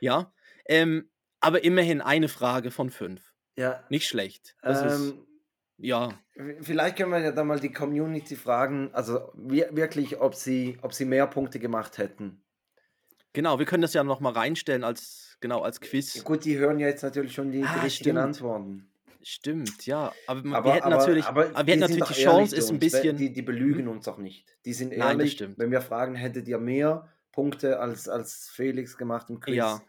Ja, 0.00 0.32
ähm, 0.66 1.08
aber 1.40 1.62
immerhin 1.64 2.00
eine 2.00 2.28
Frage 2.28 2.70
von 2.70 2.90
fünf. 2.90 3.34
Ja, 3.56 3.84
Nicht 3.88 4.08
schlecht. 4.08 4.56
Das 4.62 4.82
ist, 4.84 5.10
ähm, 5.12 5.26
Ja, 5.76 6.08
V- 6.36 6.42
Vielleicht 6.62 6.96
können 6.96 7.10
wir 7.12 7.20
ja 7.20 7.32
dann 7.32 7.46
mal 7.46 7.60
die 7.60 7.72
Community 7.72 8.36
fragen, 8.36 8.90
also 8.92 9.30
wir, 9.34 9.68
wirklich, 9.76 10.20
ob 10.20 10.34
sie, 10.34 10.78
ob 10.82 10.92
sie 10.94 11.04
mehr 11.04 11.26
Punkte 11.26 11.58
gemacht 11.60 11.98
hätten. 11.98 12.42
genau, 13.32 13.58
wir 13.58 13.66
können 13.66 13.82
das 13.82 13.94
ja 13.94 14.02
noch 14.04 14.18
mal 14.20 14.32
reinstellen 14.32 14.82
als, 14.84 15.36
genau, 15.40 15.62
als 15.62 15.78
Ja, 15.82 15.88
Quiz. 15.88 16.24
gut, 16.24 16.44
die 16.44 16.58
hören 16.58 16.78
ja 16.80 16.86
jetzt 16.88 17.02
natürlich 17.02 17.32
schon 17.34 17.50
die, 17.52 17.58
die 17.60 17.64
Ah, 17.64 17.82
richtigen 17.82 18.10
stimmt. 18.16 18.18
Antworten. 18.18 18.90
Stimmt, 19.30 19.84
ja. 19.84 20.10
Aber 20.26 20.42
man- 20.42 20.52
wir 20.52 20.56
Aber, 20.56 20.72
hätten 20.72 20.86
aber, 20.86 20.96
natürlich, 20.96 21.24
aber 21.26 21.48
aber 21.50 21.66
wir 21.66 21.72
hätten 21.74 21.80
natürlich 21.80 22.04
die 22.06 22.22
ehrlich 22.22 22.48
Chance, 22.48 22.56
ist 22.56 22.70
ein 22.70 22.78
bisschen. 22.78 23.16
Die, 23.18 23.30
die 23.30 23.42
belügen 23.42 23.82
Hm? 23.82 23.88
uns 23.88 24.08
auch 24.08 24.16
nicht. 24.16 24.56
Die 24.64 24.72
sind 24.72 24.88
Nein, 24.88 25.00
das 25.00 25.10
ehrlich. 25.10 25.32
stimmt. 25.32 25.58
Wenn 25.58 25.70
wir 25.70 25.82
fragen, 25.82 26.14
hättet 26.14 26.48
ihr 26.48 26.56
mehr 26.58 27.12
Punkte 27.32 27.78
als, 27.78 28.08
als 28.08 28.48
Felix 28.48 28.96
gemacht 28.96 29.28
im 29.28 29.40
Quiz? 29.40 29.54
Ja, 29.56 29.82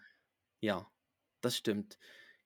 ja, 0.60 0.91
das 1.39 1.56
stimmt. 1.56 1.97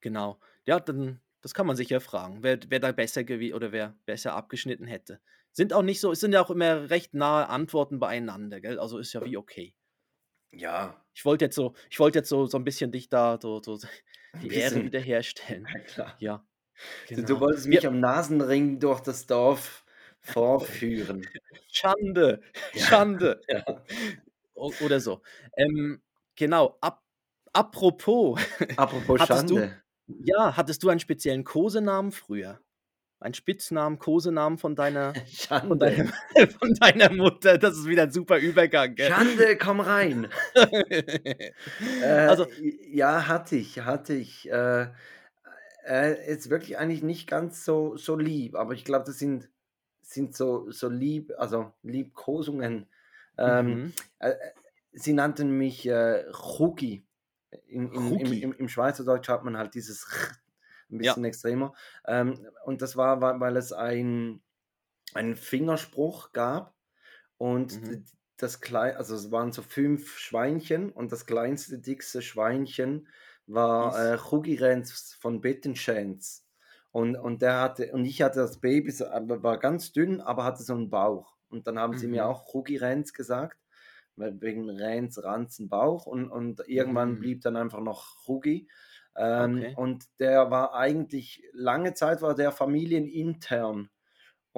Genau. 0.01 0.39
Ja, 0.67 0.79
dann, 0.79 1.19
das 1.41 1.55
kann 1.55 1.65
man 1.65 1.75
sich 1.75 1.89
ja 1.89 1.99
fragen, 1.99 2.43
wer, 2.43 2.59
wer 2.67 2.79
da 2.79 2.91
besser 2.91 3.23
gewie 3.23 3.53
oder 3.55 3.71
wer 3.71 3.97
besser 4.05 4.35
abgeschnitten 4.35 4.85
hätte. 4.85 5.19
Sind 5.51 5.73
auch 5.73 5.81
nicht 5.81 5.99
so, 5.99 6.11
es 6.11 6.19
sind 6.19 6.33
ja 6.33 6.43
auch 6.43 6.51
immer 6.51 6.91
recht 6.91 7.15
nahe 7.15 7.49
Antworten 7.49 7.97
beieinander, 7.99 8.61
gell? 8.61 8.77
Also 8.79 8.99
ist 8.99 9.13
ja 9.13 9.25
wie 9.25 9.35
okay. 9.37 9.75
Ja, 10.51 11.03
Ich 11.15 11.25
wollte 11.25 11.45
jetzt 11.45 11.55
so, 11.55 11.73
ich 11.89 11.99
wollte 11.99 12.19
jetzt 12.19 12.29
so, 12.29 12.45
so 12.45 12.57
ein 12.57 12.63
bisschen 12.63 12.91
dich 12.91 13.09
da 13.09 13.39
so, 13.41 13.61
so 13.63 13.79
die 14.41 14.49
Ehre 14.51 14.83
wiederherstellen. 14.83 15.65
Ja, 15.73 15.79
klar. 15.79 16.15
Ja, 16.19 16.47
Du, 17.09 17.21
du 17.23 17.25
genau. 17.25 17.39
wolltest 17.41 17.67
mich 17.67 17.81
Wir, 17.81 17.89
am 17.89 17.99
Nasenring 17.99 18.79
durch 18.79 18.99
das 19.01 19.25
Dorf 19.27 19.85
vorführen. 20.19 21.27
Schande, 21.71 22.41
Ja, 22.73 22.85
Schande. 22.85 23.41
ja. 23.49 23.63
Oder 24.55 24.99
so. 24.99 25.21
Ähm, 25.57 26.01
genau, 26.35 26.77
ab, 26.81 27.03
apropos, 27.51 28.39
Apropos 28.75 29.19
hattest 29.19 29.49
du, 29.49 29.55
Schande. 29.57 29.83
ja, 30.07 30.55
hattest 30.55 30.83
du 30.83 30.89
einen 30.89 30.99
speziellen 30.99 31.43
Kosenamen 31.43 32.11
früher? 32.11 32.59
Einen 33.19 33.33
Spitznamen, 33.33 33.99
Kosenamen 33.99 34.57
von 34.57 34.75
deiner, 34.75 35.13
von 35.13 35.25
Schande. 35.27 35.77
deiner, 35.79 36.47
von 36.59 36.73
deiner 36.75 37.09
Mutter? 37.11 37.57
Das 37.57 37.77
ist 37.77 37.87
wieder 37.87 38.03
ein 38.03 38.11
super 38.11 38.37
Übergang, 38.37 38.95
gell? 38.95 39.07
Schande, 39.09 39.57
komm 39.57 39.79
rein. 39.79 40.27
Äh, 42.01 42.27
Also, 42.27 42.47
ja, 42.91 43.27
hatte 43.27 43.55
ich, 43.55 43.79
hatte 43.79 44.13
ich. 44.13 44.49
Äh, 44.51 44.87
äh, 45.85 46.31
ist 46.31 46.49
wirklich 46.49 46.77
eigentlich 46.77 47.03
nicht 47.03 47.27
ganz 47.29 47.65
so, 47.65 47.97
so 47.97 48.15
lieb, 48.17 48.55
aber 48.55 48.73
ich 48.73 48.85
glaube, 48.85 49.05
das 49.05 49.19
sind, 49.19 49.49
sind 50.01 50.35
so, 50.35 50.69
so 50.71 50.89
lieb, 50.89 51.31
also 51.37 51.73
Liebkosungen. 51.83 52.87
Ähm, 53.37 53.79
mhm. 53.79 53.93
äh, 54.19 54.31
äh, 54.31 54.35
sie 54.91 55.13
nannten 55.13 55.57
mich 55.57 55.87
äh, 55.87 56.25
Chugi. 56.31 57.07
In, 57.67 57.91
in, 57.91 58.15
im, 58.15 58.31
Ruki. 58.31 58.39
im, 58.39 58.53
Im 58.53 58.67
Schweizerdeutsch 58.69 59.29
hat 59.29 59.43
man 59.43 59.57
halt 59.57 59.75
dieses 59.75 60.05
Ch 60.07 60.33
ein 60.91 60.97
Ja. 60.97 61.17
bisschen 61.17 61.25
extremer. 61.25 61.73
Ähm, 62.05 62.47
und 62.65 62.81
das 62.81 62.97
war, 62.97 63.21
weil, 63.21 63.39
weil 63.39 63.57
es 63.57 63.73
ein, 63.73 64.41
einen 65.13 65.35
Fingerspruch 65.35 66.31
gab 66.33 66.75
und 67.37 67.81
Mhm. 67.81 68.05
das 68.37 68.61
klein, 68.61 68.95
also 68.97 69.15
es 69.15 69.31
waren 69.31 69.51
so 69.51 69.61
fünf 69.61 70.17
Schweinchen 70.17 70.91
und 70.91 71.11
das 71.11 71.25
kleinste, 71.25 71.79
dickste 71.79 72.21
Schweinchen 72.21 73.07
war 73.47 74.13
äh, 74.13 74.17
Chugi 74.17 74.55
Renz 74.55 75.15
von 75.19 75.41
Bettenschenz. 75.41 76.45
Und, 76.91 77.15
und 77.15 77.41
der 77.41 77.59
hatte, 77.59 77.91
und 77.91 78.05
ich 78.05 78.21
hatte 78.21 78.39
das 78.39 78.59
Baby, 78.59 78.91
so, 78.91 79.07
aber 79.07 79.41
war 79.43 79.57
ganz 79.59 79.91
dünn, 79.93 80.21
aber 80.21 80.43
hatte 80.43 80.63
so 80.63 80.73
einen 80.73 80.89
Bauch. 80.89 81.37
Und 81.49 81.67
dann 81.67 81.79
haben 81.79 81.95
sie 81.97 82.07
mir 82.07 82.25
Mhm. 82.25 82.27
auch 82.27 82.51
Chugi 82.51 82.77
Renz 82.77 83.13
gesagt, 83.13 83.57
wegen 84.15 84.69
Renz, 84.69 85.23
Ranzen, 85.23 85.69
Bauch. 85.69 86.05
Und, 86.05 86.29
und 86.29 86.61
irgendwann 86.67 87.17
Mhm. 87.17 87.19
blieb 87.19 87.41
dann 87.41 87.55
einfach 87.57 87.81
noch 87.81 88.23
Chugi. 88.25 88.69
Ähm, 89.15 89.65
Okay. 89.65 89.75
und 89.75 90.05
der 90.19 90.51
war 90.51 90.73
eigentlich, 90.75 91.43
lange 91.53 91.93
Zeit 91.93 92.21
war 92.21 92.35
der 92.35 92.51
familienintern. 92.51 93.89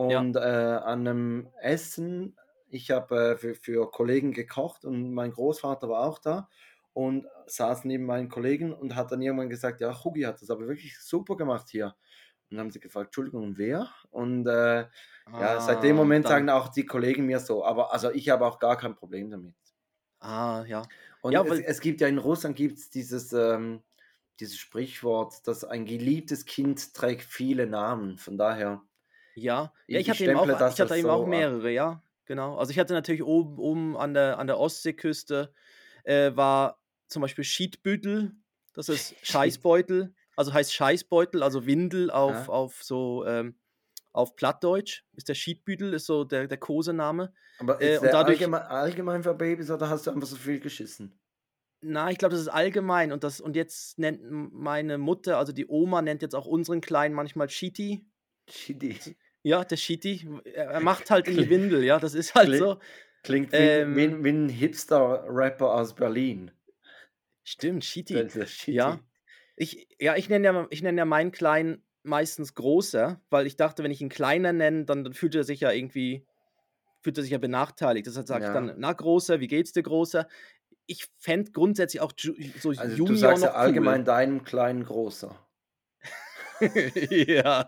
Ja. 0.08 0.26
Und 0.26 0.36
äh, 0.36 0.40
an 0.40 1.08
einem 1.08 1.50
Essen, 1.62 2.38
ich 2.68 2.92
habe 2.92 3.34
äh, 3.34 3.38
für, 3.38 3.56
für 3.56 3.90
Kollegen 3.92 4.34
gekocht 4.34 4.84
und 4.86 5.14
mein 5.14 5.32
Großvater 5.32 5.88
war 5.90 6.02
auch 6.06 6.20
da 6.20 6.50
und 6.96 7.28
saß 7.48 7.86
neben 7.86 8.06
meinen 8.08 8.30
Kollegen 8.30 8.74
und 8.74 8.96
hat 8.96 9.14
dann 9.14 9.22
irgendwann 9.24 9.52
gesagt, 9.52 9.82
ja, 9.82 10.04
Hugi 10.06 10.24
hat 10.24 10.42
das 10.42 10.52
aber 10.52 10.68
wirklich 10.68 11.00
super 11.00 11.38
gemacht 11.38 11.70
hier. 11.72 11.96
Und 12.50 12.58
dann 12.58 12.60
haben 12.62 12.72
sie 12.72 12.82
gefragt, 12.82 13.08
Entschuldigung, 13.10 13.58
wer? 13.58 13.90
Und 14.12 14.48
äh, 14.48 14.88
ja, 15.38 15.60
seit 15.62 15.84
dem 15.84 15.96
Ah, 15.96 15.98
Moment 15.98 16.28
sagen 16.28 16.50
auch 16.50 16.70
die 16.70 16.86
Kollegen 16.88 17.28
mir 17.28 17.40
so, 17.42 17.66
aber 17.66 17.94
also 17.94 18.12
ich 18.12 18.30
habe 18.30 18.46
auch 18.48 18.60
gar 18.60 18.78
kein 18.78 18.96
Problem 18.96 19.32
damit. 19.32 19.56
ah, 20.20 20.64
ja. 20.68 20.90
Und 21.22 21.34
Ja, 21.34 21.44
es, 21.44 21.60
es 21.60 21.82
gibt 21.82 22.02
ja 22.02 22.08
in 22.08 22.18
Russland 22.18 22.56
gibt 22.56 22.78
es 22.78 22.90
dieses, 22.90 23.34
ähm, 23.34 23.84
dieses 24.40 24.58
Sprichwort, 24.58 25.48
dass 25.48 25.64
ein 25.64 25.86
geliebtes 25.86 26.46
Kind 26.46 26.94
trägt 26.94 27.24
viele 27.24 27.68
Namen. 27.68 28.18
Von 28.18 28.38
daher, 28.38 28.84
ja. 29.36 29.74
Ja, 29.88 30.00
ich, 30.00 30.00
ich 30.00 30.10
hatte 30.10 30.24
eben 30.26 30.36
auch, 30.36 30.50
ich 30.68 30.80
hatte 30.82 30.96
eben 30.96 31.10
auch 31.10 31.26
so 31.26 31.28
ab. 31.28 31.50
mehrere, 31.50 31.72
ja. 31.72 32.04
Genau. 32.26 32.58
Also 32.58 32.72
ich 32.72 32.80
hatte 32.80 32.94
natürlich 32.94 33.24
oben, 33.24 33.60
oben 33.60 33.98
an 33.98 34.14
der, 34.14 34.40
an 34.40 34.48
der 34.48 34.58
Ostseeküste, 34.60 35.54
äh, 36.04 36.36
war 36.36 36.80
zum 37.16 37.22
Beispiel 37.22 37.44
Schiedbüttel, 37.46 38.36
das 38.74 38.90
ist 38.90 39.16
Scheißbeutel, 39.24 40.14
also 40.36 40.54
heißt 40.54 40.74
Scheißbeutel, 40.74 41.42
also 41.44 41.66
Windel 41.66 42.12
auf, 42.12 42.48
Ja. 42.48 42.54
auf 42.54 42.84
so, 42.84 43.26
ähm, 43.26 43.56
auf 44.12 44.36
Plattdeutsch, 44.36 45.04
ist 45.14 45.30
der 45.30 45.34
Schiedbüttel, 45.36 45.94
ist 45.94 46.06
so 46.06 46.24
der, 46.26 46.48
der 46.48 46.58
Kosename. 46.58 47.34
Aber 47.58 47.82
Äh, 47.82 47.94
ist 47.94 48.00
und 48.00 48.04
der 48.06 48.12
dadurch, 48.14 48.40
allgemein, 48.40 48.62
allgemein 48.64 49.24
für 49.24 49.34
Babys 49.34 49.72
oder 49.72 49.90
hast 49.90 50.08
du 50.08 50.12
einfach 50.12 50.28
so 50.28 50.36
viel 50.36 50.60
geschissen? 50.60 51.18
na, 51.82 52.10
ich 52.10 52.18
glaube, 52.18 52.32
das 52.34 52.42
ist 52.42 52.48
allgemein 52.48 53.12
und 53.12 53.24
das, 53.24 53.40
und 53.40 53.56
jetzt 53.56 54.00
nennt 54.00 54.22
meine 54.52 54.98
Mutter, 54.98 55.38
also 55.38 55.54
die 55.54 55.68
Oma 55.68 56.02
nennt 56.02 56.22
jetzt 56.22 56.36
auch 56.36 56.46
unseren 56.48 56.82
Kleinen 56.82 57.14
manchmal 57.16 57.50
Shiti. 57.50 58.06
Shitty. 58.50 58.98
Ja, 59.44 59.64
der 59.64 59.78
Shiti, 59.78 60.28
er, 60.46 60.80
macht 60.80 61.12
halt 61.12 61.28
in 61.28 61.38
die 61.38 61.50
Windel, 61.50 61.84
ja, 61.84 62.00
das 62.00 62.16
ist 62.16 62.34
halt 62.34 62.48
klingt, 62.48 62.60
so. 62.60 62.80
klingt 63.24 63.52
wie, 63.54 63.58
wie, 63.58 63.62
Ähm, 63.62 63.98
ein- 64.06 64.24
wie 64.24 64.30
ein 64.30 64.50
Hipster-Rapper 64.50 65.76
aus 65.76 65.94
Berlin. 65.96 66.52
Stimmt, 67.46 67.86
der 68.10 68.30
Ja, 68.30 68.46
Shitty. 68.48 69.04
ich, 69.56 69.88
ja, 70.00 70.16
ich 70.16 70.30
nenne 70.30 70.46
ja, 70.46 70.68
ich 70.70 70.82
nenne 70.84 71.00
ja 71.00 71.06
meinen 71.06 71.32
Kleinen 71.32 71.84
meistens 72.04 72.54
großer, 72.56 73.22
weil 73.30 73.48
ich 73.48 73.56
dachte, 73.58 73.84
wenn 73.84 73.92
ich 73.92 74.02
ihn 74.02 74.10
kleiner 74.10 74.54
nenne, 74.54 74.86
dann, 74.86 75.04
dann 75.04 75.14
fühlt 75.14 75.36
er 75.36 75.44
sich 75.44 75.62
ja 75.62 75.72
irgendwie, 75.72 76.26
fühlt 77.02 77.18
er 77.18 77.24
sich 77.24 77.32
ja 77.32 77.38
benachteiligt. 77.40 78.08
Deshalb 78.08 78.28
sage 78.28 78.46
ich 78.46 78.52
dann, 78.52 78.68
Ja. 78.68 78.76
na 78.78 78.94
großer, 78.94 79.40
wie 79.40 79.48
geht's 79.48 79.72
dir 79.74 79.84
großer? 79.84 80.28
Ich 80.88 81.08
fände 81.18 81.52
grundsätzlich 81.52 82.02
auch 82.02 82.14
so 82.18 82.34
Also 82.76 82.98
du 82.98 83.06
Junior 83.08 83.18
sagst 83.18 83.44
ja 83.44 83.50
noch 83.50 83.56
cool. 83.56 83.62
allgemein 83.62 84.06
deinem 84.06 84.44
kleinen 84.44 84.84
Großer. 84.86 85.40
ja, 87.10 87.62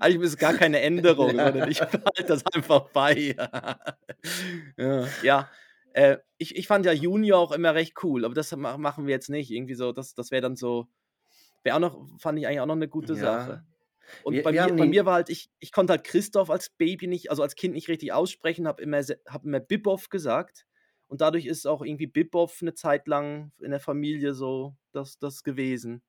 eigentlich 0.00 0.20
ist 0.22 0.28
es 0.34 0.38
gar 0.38 0.54
keine 0.54 0.80
Änderung, 0.80 1.30
sondern 1.30 1.68
ich 1.70 1.78
Ja. 1.78 1.86
behalte 1.86 2.24
das 2.24 2.44
einfach 2.46 2.90
bei. 2.90 3.34
ja, 4.76 5.18
ja. 5.22 5.50
Äh, 5.94 6.18
ich, 6.38 6.56
ich 6.56 6.66
fand 6.66 6.86
ja 6.86 6.92
Junior 6.92 7.38
auch 7.38 7.52
immer 7.52 7.74
recht 7.74 7.94
cool, 8.02 8.24
aber 8.24 8.34
das 8.34 8.54
ma- 8.56 8.78
machen 8.78 9.06
wir 9.06 9.12
jetzt 9.12 9.30
nicht. 9.30 9.50
Irgendwie 9.50 9.74
so, 9.74 9.92
das, 9.92 10.14
das 10.14 10.30
wäre 10.30 10.42
dann 10.42 10.56
so, 10.56 10.88
wäre 11.62 11.76
auch 11.76 11.80
noch, 11.80 12.06
fand 12.18 12.38
ich 12.38 12.46
eigentlich 12.46 12.60
auch 12.60 12.66
noch 12.66 12.76
eine 12.76 12.88
gute 12.88 13.14
Sache. 13.14 13.50
Ja. 13.50 13.64
Und 14.24 14.34
Wir, 14.34 14.42
bei 14.42 14.52
wir 14.52 14.66
mir, 14.66 14.74
bei 14.74 14.86
mir 14.86 15.06
war 15.06 15.14
halt, 15.14 15.30
ich, 15.30 15.50
ich 15.60 15.72
konnte 15.72 15.92
halt 15.92 16.04
Christoph 16.04 16.50
als 16.50 16.70
Baby 16.70 17.06
nicht, 17.06 17.30
also 17.30 17.42
als 17.42 17.54
Kind 17.54 17.74
nicht 17.74 17.88
richtig 17.88 18.12
aussprechen, 18.12 18.66
habe 18.66 18.82
immer, 18.82 19.00
hab 19.26 19.44
immer 19.44 19.60
Bibov 19.60 20.08
gesagt. 20.08 20.66
Und 21.06 21.20
dadurch 21.20 21.46
ist 21.46 21.66
auch 21.66 21.82
irgendwie 21.82 22.06
Bibov 22.06 22.58
eine 22.62 22.74
Zeit 22.74 23.06
lang 23.06 23.52
in 23.60 23.70
der 23.70 23.80
Familie 23.80 24.34
so 24.34 24.76
das, 24.92 25.18
das 25.18 25.42
gewesen. 25.42 26.02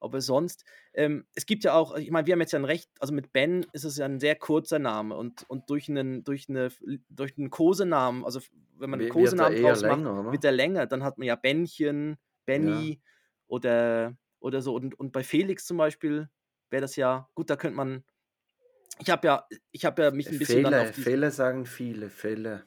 Aber 0.00 0.20
sonst, 0.20 0.64
ähm, 0.94 1.26
es 1.34 1.46
gibt 1.46 1.64
ja 1.64 1.74
auch, 1.74 1.96
ich 1.96 2.10
meine, 2.10 2.26
wir 2.26 2.32
haben 2.32 2.40
jetzt 2.40 2.52
ja 2.52 2.58
ein 2.58 2.64
Recht, 2.64 2.90
also 3.00 3.12
mit 3.12 3.32
Ben 3.32 3.66
ist 3.72 3.84
es 3.84 3.96
ja 3.98 4.04
ein 4.04 4.20
sehr 4.20 4.36
kurzer 4.36 4.78
Name 4.78 5.16
und, 5.16 5.44
und 5.48 5.70
durch 5.70 5.88
einen, 5.88 6.24
durch 6.24 6.48
eine, 6.48 6.70
durch 7.08 7.36
einen 7.36 7.50
Kosenamen, 7.50 8.24
also 8.24 8.40
wenn 8.78 8.90
man 8.90 9.00
einen 9.00 9.08
Kosenamen 9.08 9.56
draus 9.56 9.84
macht, 9.84 10.04
länger, 10.04 10.24
wird 10.30 10.44
er 10.44 10.52
länger. 10.52 10.86
Dann 10.86 11.02
hat 11.04 11.18
man 11.18 11.26
ja 11.26 11.36
Bännchen, 11.36 12.16
Ja. 12.54 12.90
Benny 12.90 13.00
oder, 13.46 14.16
oder 14.40 14.62
so. 14.62 14.74
Und, 14.74 14.98
und 14.98 15.12
bei 15.12 15.22
Felix 15.24 15.66
zum 15.66 15.76
Beispiel 15.78 16.28
wäre 16.70 16.82
das 16.82 16.96
ja, 16.96 17.28
gut, 17.34 17.50
da 17.50 17.56
könnte 17.56 17.76
man, 17.76 18.04
ich 19.00 19.10
habe 19.10 19.26
ja, 19.28 19.46
ich 19.72 19.84
habe 19.84 20.02
ja 20.02 20.10
mich 20.12 20.30
ein 20.30 20.38
bisschen 20.38 20.62
dann 20.62 20.76
Fälle, 20.76 20.78
auf 20.78 20.92
die, 20.92 21.08
Fälle 21.08 21.30
sagen 21.30 21.66
viele, 21.66 22.10
Fälle. 22.10 22.64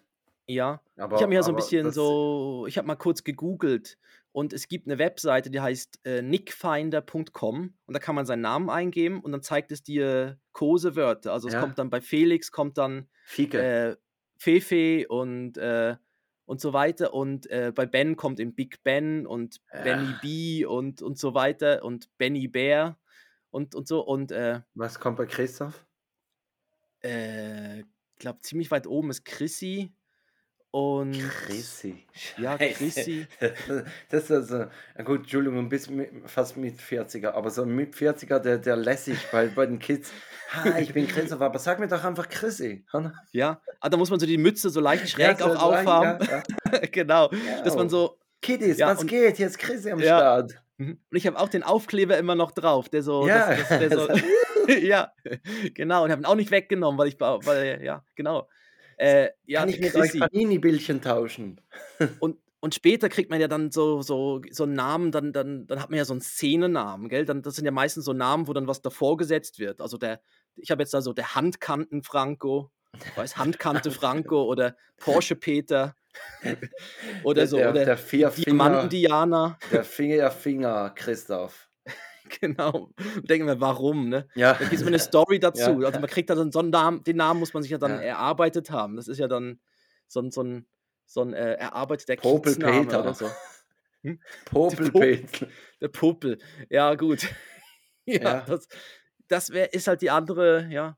ja, 0.47 0.81
ich 1.13 1.21
habe 1.21 1.29
Aber, 1.29 1.29
mir 1.29 1.35
ja 1.35 1.43
so 1.43 1.51
ein 1.51 1.55
aber 1.55 1.55
bisschen 1.55 1.89
das, 1.89 1.91
so, 1.91 2.65
ich 2.67 2.77
habe 2.77 2.87
mal 2.87 2.95
kurz 2.95 3.23
gegoogelt 3.23 3.97
und 4.33 4.53
es 4.53 4.67
gibt 4.67 4.87
eine 4.87 4.97
Webseite, 4.99 5.49
die 5.51 5.59
heißt 5.61 5.99
äh, 6.05 6.21
nickfinder.com 6.21 7.73
und 7.85 7.93
da 7.93 7.99
kann 7.99 8.15
man 8.15 8.25
seinen 8.25 8.41
Namen 8.41 8.69
eingeben 8.69 9.21
und 9.21 9.31
dann 9.31 9.41
zeigt 9.43 9.71
es 9.71 9.83
dir 9.83 10.39
Kosewörter. 10.53 11.33
Also 11.33 11.47
es 11.47 11.57
kommt 11.57 11.71
ja, 11.71 11.75
dann 11.75 11.89
bei 11.89 12.01
Felix, 12.01 12.51
kommt 12.51 12.77
dann 12.77 13.09
Fiege. 13.25 13.59
äh, 13.59 13.95
Fefe 14.37 15.07
und, 15.09 15.57
äh, 15.57 15.95
und 16.45 16.59
so 16.61 16.73
weiter 16.73 17.13
und 17.13 17.47
äh, 17.49 17.71
bei 17.73 17.85
Ben 17.85 18.15
kommt 18.15 18.39
eben 18.39 18.55
Big 18.55 18.83
Ben 18.83 19.25
und 19.27 19.61
Benny 19.71 20.11
Ja. 20.11 20.19
B 20.21 20.65
und, 20.65 21.01
und 21.01 21.17
so 21.17 21.33
weiter 21.33 21.83
und 21.83 22.09
Benny 22.17 22.47
Bear 22.47 22.99
und, 23.51 23.75
und 23.75 23.87
so 23.87 24.01
und 24.01 24.31
äh, 24.31 24.61
Was 24.73 24.99
kommt 24.99 25.17
bei 25.17 25.25
Christoph? 25.25 25.85
äh, 27.03 27.79
ich 27.81 27.85
glaube 28.17 28.39
ziemlich 28.41 28.71
weit 28.71 28.87
oben 28.87 29.09
ist 29.09 29.25
Chrissy 29.25 29.93
Und 30.71 31.19
Chrissy. 31.19 32.05
ja. 32.37 32.57
Chrissy. 32.57 33.27
Das 34.09 34.23
ist 34.23 34.31
also, 34.31 34.65
gut, 35.03 35.21
Entschuldigung, 35.21 35.67
bis 35.67 35.89
mit, 35.89 36.09
fast 36.27 36.55
mit 36.55 36.79
40er, 36.79 37.31
aber 37.31 37.49
so 37.49 37.63
ein 37.63 37.75
mit 37.75 37.93
40er, 37.93 38.39
der, 38.39 38.57
der 38.57 38.77
lässig 38.77 39.17
bei, 39.31 39.47
bei 39.47 39.65
den 39.65 39.79
Kids. 39.79 40.11
Ha, 40.53 40.79
ich 40.79 40.93
bin 40.93 41.07
Christoph, 41.07 41.41
aber 41.41 41.59
sag 41.59 41.79
mir 41.79 41.87
doch 41.89 42.03
einfach 42.03 42.29
Chrissy. 42.29 42.85
Ja, 43.33 43.61
ah, 43.81 43.89
da 43.89 43.97
muss 43.97 44.09
man 44.09 44.19
so 44.19 44.25
die 44.25 44.37
Mütze 44.37 44.69
so 44.69 44.79
leicht 44.79 45.09
schräg 45.09 45.39
Ja, 45.39 45.45
auch 45.45 45.53
so 45.53 45.59
aufhaben. 45.59 46.25
Ja, 46.25 46.43
ja. 46.71 46.79
genau. 46.91 47.29
Dass 47.63 47.75
man 47.75 47.89
so. 47.89 48.17
Kiddies, 48.41 48.79
was 48.79 49.01
und- 49.01 49.07
geht? 49.07 49.39
Jetzt 49.39 49.59
Chrissy 49.59 49.91
am 49.91 49.99
Ja. 49.99 50.17
Start. 50.17 50.53
Mhm. 50.77 50.99
Und 51.11 51.17
ich 51.17 51.27
habe 51.27 51.37
auch 51.37 51.49
den 51.49 51.63
Aufkleber 51.63 52.17
immer 52.17 52.35
noch 52.35 52.51
drauf, 52.51 52.89
der 52.89 53.03
so. 53.03 53.27
Ja. 53.27 53.55
Das, 53.55 53.69
das, 53.69 53.79
der 53.79 53.91
so 53.91 54.07
ja, 54.67 55.11
genau. 55.73 56.05
Und 56.05 56.11
habe 56.11 56.21
ihn 56.21 56.25
auch 56.25 56.35
nicht 56.35 56.51
weggenommen, 56.51 56.97
weil 56.97 57.09
ich. 57.09 57.19
Weil, 57.19 57.83
ja, 57.83 58.03
genau. 58.15 58.47
Äh, 59.01 59.31
ja, 59.47 59.61
Kann 59.61 59.69
ich 59.69 59.79
mit 59.79 59.95
euch 59.95 60.11
Chrissy. 60.11 60.19
Panini-Bildchen 60.19 61.01
tauschen? 61.01 61.59
Und, 62.19 62.37
und 62.59 62.75
später 62.75 63.09
kriegt 63.09 63.31
man 63.31 63.41
ja 63.41 63.47
dann 63.47 63.71
so, 63.71 64.03
so, 64.03 64.41
so 64.51 64.65
einen 64.65 64.73
Namen, 64.73 65.11
dann, 65.11 65.33
dann, 65.33 65.65
dann 65.65 65.81
hat 65.81 65.89
man 65.89 65.97
ja 65.97 66.05
so 66.05 66.13
einen 66.13 66.21
Szenennamen, 66.21 67.09
gell? 67.09 67.25
Dann, 67.25 67.41
das 67.41 67.55
sind 67.55 67.65
ja 67.65 67.71
meistens 67.71 68.05
so 68.05 68.13
Namen, 68.13 68.47
wo 68.47 68.53
dann 68.53 68.67
was 68.67 68.83
davor 68.83 69.17
gesetzt 69.17 69.57
wird. 69.57 69.81
Also 69.81 69.97
der, 69.97 70.21
ich 70.55 70.69
habe 70.69 70.83
jetzt 70.83 70.93
da 70.93 71.01
so 71.01 71.13
der 71.13 71.33
Handkanten-Franco, 71.33 72.69
weiß, 73.15 73.37
Handkante 73.37 73.89
Franco 73.91 74.43
oder 74.43 74.75
Porsche 74.97 75.35
Peter 75.35 75.95
oder 77.23 77.41
Der, 77.41 77.47
so. 77.47 77.57
der, 77.57 77.71
oder 77.71 77.85
der 77.85 77.97
Vierfinger, 77.97 78.45
Diamanten-Diana, 78.45 79.57
der 79.71 79.83
Vierfinger 79.83 80.91
Christoph. 80.91 81.70
genau. 82.39 82.91
Und 83.15 83.29
denken 83.29 83.47
wir, 83.47 83.59
warum, 83.59 84.09
ne? 84.09 84.27
Ja. 84.35 84.53
Da 84.53 84.59
gibt 84.65 84.81
es 84.81 84.87
eine 84.87 84.99
Story 84.99 85.39
dazu. 85.39 85.81
Ja. 85.81 85.87
Also 85.87 85.99
man 85.99 86.09
kriegt 86.09 86.29
da 86.29 86.35
dann 86.35 86.51
so 86.51 86.59
einen 86.59 86.69
Namen, 86.69 87.03
den 87.03 87.17
Namen 87.17 87.39
muss 87.39 87.53
man 87.53 87.63
sich 87.63 87.71
ja 87.71 87.77
dann 87.77 87.91
Ja. 87.91 88.01
erarbeitet 88.01 88.71
haben. 88.71 88.95
Das 88.95 89.07
ist 89.07 89.17
ja 89.17 89.27
dann 89.27 89.59
so 90.07 90.21
ein, 90.21 90.31
so 90.31 90.43
ein, 90.43 90.67
so 91.05 91.21
ein 91.21 91.33
äh, 91.33 91.53
erarbeiteter 91.55 92.15
Popel 92.15 92.53
Kiezname 92.53 92.81
Peter. 92.85 93.01
oder 93.01 93.13
so. 93.13 93.29
Popelpilz. 94.45 95.45
Der 95.79 95.87
Puppel. 95.89 96.39
Ja, 96.69 96.95
gut. 96.95 97.27
ja, 98.05 98.21
Ja. 98.21 98.41
das, 98.47 98.67
das 99.27 99.49
wär, 99.51 99.73
ist 99.73 99.87
halt 99.87 100.01
die 100.01 100.09
andere 100.09 100.67
ja, 100.69 100.97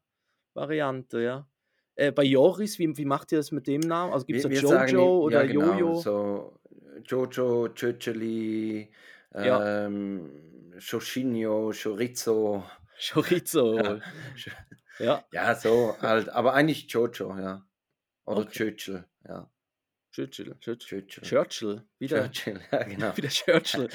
Variante, 0.54 1.22
ja. 1.22 1.48
Äh, 1.96 2.12
bei 2.12 2.24
Joris, 2.24 2.80
wie, 2.80 2.98
wie 2.98 3.06
macht 3.06 3.32
ihr 3.32 3.38
das 3.38 3.52
mit 3.52 3.68
dem 3.68 3.82
Namen? 3.82 4.14
Also 4.14 4.26
gibt 4.26 4.38
es 4.38 4.44
da 4.44 4.50
Jojo 4.50 4.68
sagen, 4.68 4.98
oder 4.98 5.46
ja, 5.46 5.52
genau, 5.52 5.74
Jojo? 5.78 5.96
So 6.02 6.60
Jojo, 7.06 7.70
Cöceli, 7.76 8.90
ähm, 9.36 10.32
Shoshinho, 10.80 11.72
Chorizo. 11.74 12.64
Chorizo. 13.00 14.00
Ja. 15.00 15.06
Ja, 15.06 15.24
Ja, 15.32 15.56
so 15.56 15.98
halt. 16.02 16.30
Aber 16.30 16.54
eigentlich 16.54 16.88
Jojo, 16.92 17.36
ja. 17.38 17.66
Oder 18.26 18.42
Okay. 18.42 18.52
Churchill, 18.52 19.06
ja. 19.28 19.50
Churchill. 20.12 20.56
Churchill. 20.60 21.04
Churchill. 21.24 21.84
Wieder, 21.98 22.32
Churchill, 22.32 22.62
ja, 22.72 22.84
genau. 22.84 23.18
wieder 23.18 23.30
Churchill. 23.30 23.90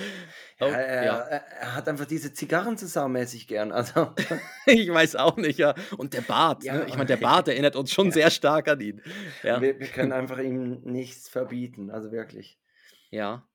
Oh, 0.58 0.64
Ja, 0.66 0.70
er, 0.72 1.04
ja. 1.04 1.18
er, 1.20 1.74
hat 1.76 1.88
einfach 1.88 2.06
diese 2.06 2.32
Zigarren 2.32 2.76
so 2.76 2.88
saumäßig 2.88 3.46
gern. 3.46 3.70
Also, 3.70 4.12
Ich 4.66 4.88
weiß 4.92 5.14
auch 5.14 5.36
nicht, 5.36 5.60
ja. 5.60 5.76
Und 5.96 6.14
der 6.14 6.22
Bart, 6.22 6.64
Ja. 6.64 6.74
ne? 6.74 6.86
Ich 6.88 6.94
meine, 6.94 7.06
der 7.06 7.18
Bart 7.18 7.46
erinnert 7.46 7.76
uns 7.76 7.92
schon 7.92 8.10
sehr 8.10 8.30
stark 8.32 8.66
an 8.66 8.80
ihn. 8.80 9.00
Ja. 9.44 9.60
wir, 9.60 9.78
wir 9.78 9.86
können 9.86 10.10
einfach 10.12 10.38
ihm 10.40 10.80
nichts 10.82 11.28
verbieten. 11.28 11.92
Also 11.92 12.10
wirklich. 12.10 12.58
Ja. 13.10 13.46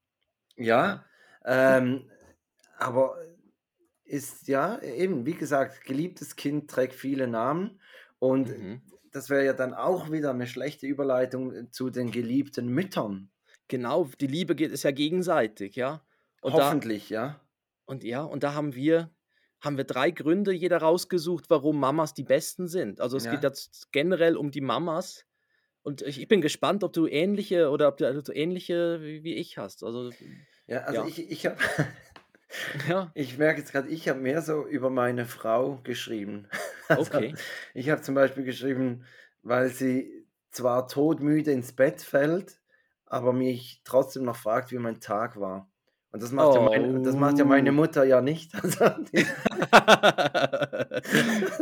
Ja, 0.55 1.03
ähm, 1.45 2.09
aber 2.77 3.17
ist 4.05 4.47
ja 4.47 4.81
eben, 4.81 5.25
wie 5.25 5.33
gesagt, 5.35 5.83
geliebtes 5.85 6.35
Kind 6.35 6.69
trägt 6.69 6.93
viele 6.95 7.27
Namen 7.27 7.81
und 8.19 8.55
Mhm. 8.55 8.81
das 9.11 9.29
wäre 9.29 9.45
ja 9.45 9.53
dann 9.53 9.73
auch 9.73 10.11
wieder 10.11 10.31
eine 10.31 10.47
schlechte 10.47 10.87
Überleitung 10.87 11.71
zu 11.71 11.89
den 11.89 12.11
geliebten 12.11 12.67
Müttern. 12.69 13.31
Genau, 13.67 14.05
die 14.19 14.27
Liebe 14.27 14.55
geht, 14.55 14.71
ist 14.71 14.83
ja 14.83 14.91
gegenseitig, 14.91 15.75
ja. 15.75 16.05
Und 16.41 16.57
da, 16.57 16.63
Hoffentlich, 16.63 17.09
ja. 17.09 17.41
Und 17.85 18.03
ja, 18.03 18.23
und 18.23 18.43
da 18.43 18.53
haben 18.53 18.75
wir, 18.75 19.13
haben 19.61 19.77
wir 19.77 19.83
drei 19.83 20.11
Gründe 20.11 20.51
jeder 20.53 20.77
rausgesucht, 20.79 21.49
warum 21.49 21.79
Mamas 21.79 22.13
die 22.13 22.23
besten 22.23 22.67
sind. 22.67 23.01
Also 23.01 23.17
es 23.17 23.27
Ja. 23.27 23.29
geht 23.29 23.43
jetzt 23.43 23.91
generell 23.91 24.37
um 24.37 24.51
die 24.51 24.61
Mamas. 24.61 25.25
Und 25.83 26.01
ich, 26.01 26.19
ich 26.21 26.27
bin 26.29 26.41
gespannt, 26.41 26.83
ob 26.83 26.93
du 26.93 27.07
ähnliche 27.07 27.69
oder 27.71 27.89
ob 27.89 27.97
du, 27.97 28.07
also 28.07 28.33
ähnliche 28.33 29.01
wie, 29.01 29.23
wie 29.23 29.35
ich 29.35 29.57
hast. 29.57 29.83
Also 29.83 30.13
Ja, 30.67 30.79
also 30.83 31.01
Ja. 31.01 31.03
ich, 31.03 31.19
ich 31.31 31.45
habe, 31.45 31.57
ja, 32.87 33.11
ich 33.13 33.37
merke 33.37 33.59
jetzt 33.59 33.71
gerade, 33.71 33.89
ich 33.89 34.07
habe 34.09 34.19
mehr 34.19 34.41
so 34.41 34.65
über 34.67 34.89
meine 34.89 35.25
Frau 35.25 35.79
geschrieben. 35.83 36.47
Also, 36.89 37.15
okay. 37.15 37.33
Ich 37.73 37.89
habe 37.89 38.01
zum 38.01 38.13
Beispiel 38.13 38.43
geschrieben, 38.43 39.05
weil 39.41 39.69
sie 39.69 40.25
zwar 40.51 40.87
todmüde 40.89 41.51
ins 41.51 41.71
Bett 41.71 42.01
fällt, 42.01 42.59
aber 43.05 43.31
mich 43.31 43.81
trotzdem 43.85 44.25
noch 44.25 44.35
fragt, 44.35 44.71
wie 44.71 44.77
mein 44.77 44.99
Tag 44.99 45.39
war. 45.39 45.69
Und 46.11 46.21
das 46.21 46.31
macht, 46.33 46.53
ja, 46.53 46.61
meine, 46.61 47.01
das 47.01 47.15
macht 47.15 47.39
ja 47.39 47.45
meine 47.45 47.69
Oh. 47.71 47.73
Mutter 47.73 48.03
ja 48.03 48.21
nicht. 48.21 48.51
Also, 48.63 48.85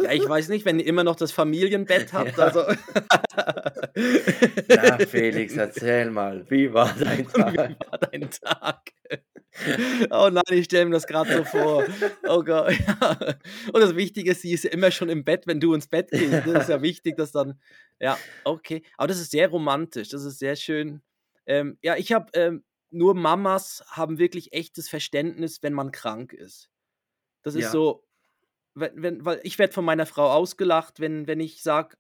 ja, 0.02 0.12
ich 0.12 0.28
weiß 0.28 0.50
nicht, 0.50 0.66
wenn 0.66 0.80
ihr 0.80 0.88
immer 0.88 1.04
noch 1.04 1.16
das 1.16 1.32
Familienbett 1.32 2.12
habt. 2.14 2.38
Ja. 2.38 2.44
Also 2.46 2.64
ja, 4.70 4.98
Felix, 5.08 5.56
erzähl 5.56 6.10
mal, 6.12 6.46
wie 6.50 6.74
war 6.74 6.94
dein 7.00 7.20
Wie 7.20 7.24
Tag? 7.32 7.58
war 7.58 7.98
dein 8.00 8.30
Tag? 8.32 8.92
Oh 10.10 10.30
nein, 10.32 10.44
ich 10.50 10.66
stelle 10.66 10.86
mir 10.86 10.92
das 10.92 11.06
gerade 11.08 11.36
so 11.36 11.44
vor. 11.44 11.84
Oh 12.28 12.44
Gott. 12.44 12.74
Ja. 13.02 13.18
Und 13.74 13.82
das 13.82 13.96
Wichtige 13.96 14.32
ist, 14.32 14.42
sie 14.42 14.54
ist 14.54 14.64
ja 14.64 14.72
immer 14.72 14.92
schon 14.92 15.10
im 15.10 15.24
Bett, 15.24 15.46
wenn 15.48 15.60
du 15.60 15.74
ins 15.74 15.88
Bett 15.88 16.10
gehst. 16.12 16.34
Das 16.48 16.64
ist 16.64 16.70
ja 16.70 16.82
wichtig, 16.82 17.18
dass 17.18 17.32
dann. 17.32 17.60
Ja, 18.00 18.18
okay. 18.44 18.84
Aber 18.98 19.08
das 19.08 19.20
ist 19.20 19.32
sehr 19.32 19.50
romantisch. 19.50 20.10
Das 20.10 20.24
ist 20.24 20.40
sehr 20.40 20.56
schön. 20.56 21.02
Ähm, 21.46 21.78
ja, 21.82 21.96
ich 21.98 22.14
habe 22.14 22.32
ähm, 22.34 22.64
nur 22.90 23.14
Mamas 23.14 23.84
haben 23.88 24.18
wirklich 24.20 24.54
echtes 24.54 24.90
Verständnis, 24.90 25.62
wenn 25.64 25.74
man 25.74 25.92
krank 25.92 26.34
ist. 26.34 26.70
Das 27.44 27.56
ist 27.56 27.64
Ja. 27.66 27.72
so, 27.72 28.04
wenn, 28.74 29.02
wenn, 29.02 29.26
weil 29.26 29.40
ich 29.44 29.60
werde 29.60 29.74
von 29.74 29.86
meiner 29.86 30.06
Frau 30.06 30.32
ausgelacht, 30.32 31.00
wenn, 31.00 31.28
wenn 31.28 31.40
ich 31.40 31.62
sage, 31.62 31.98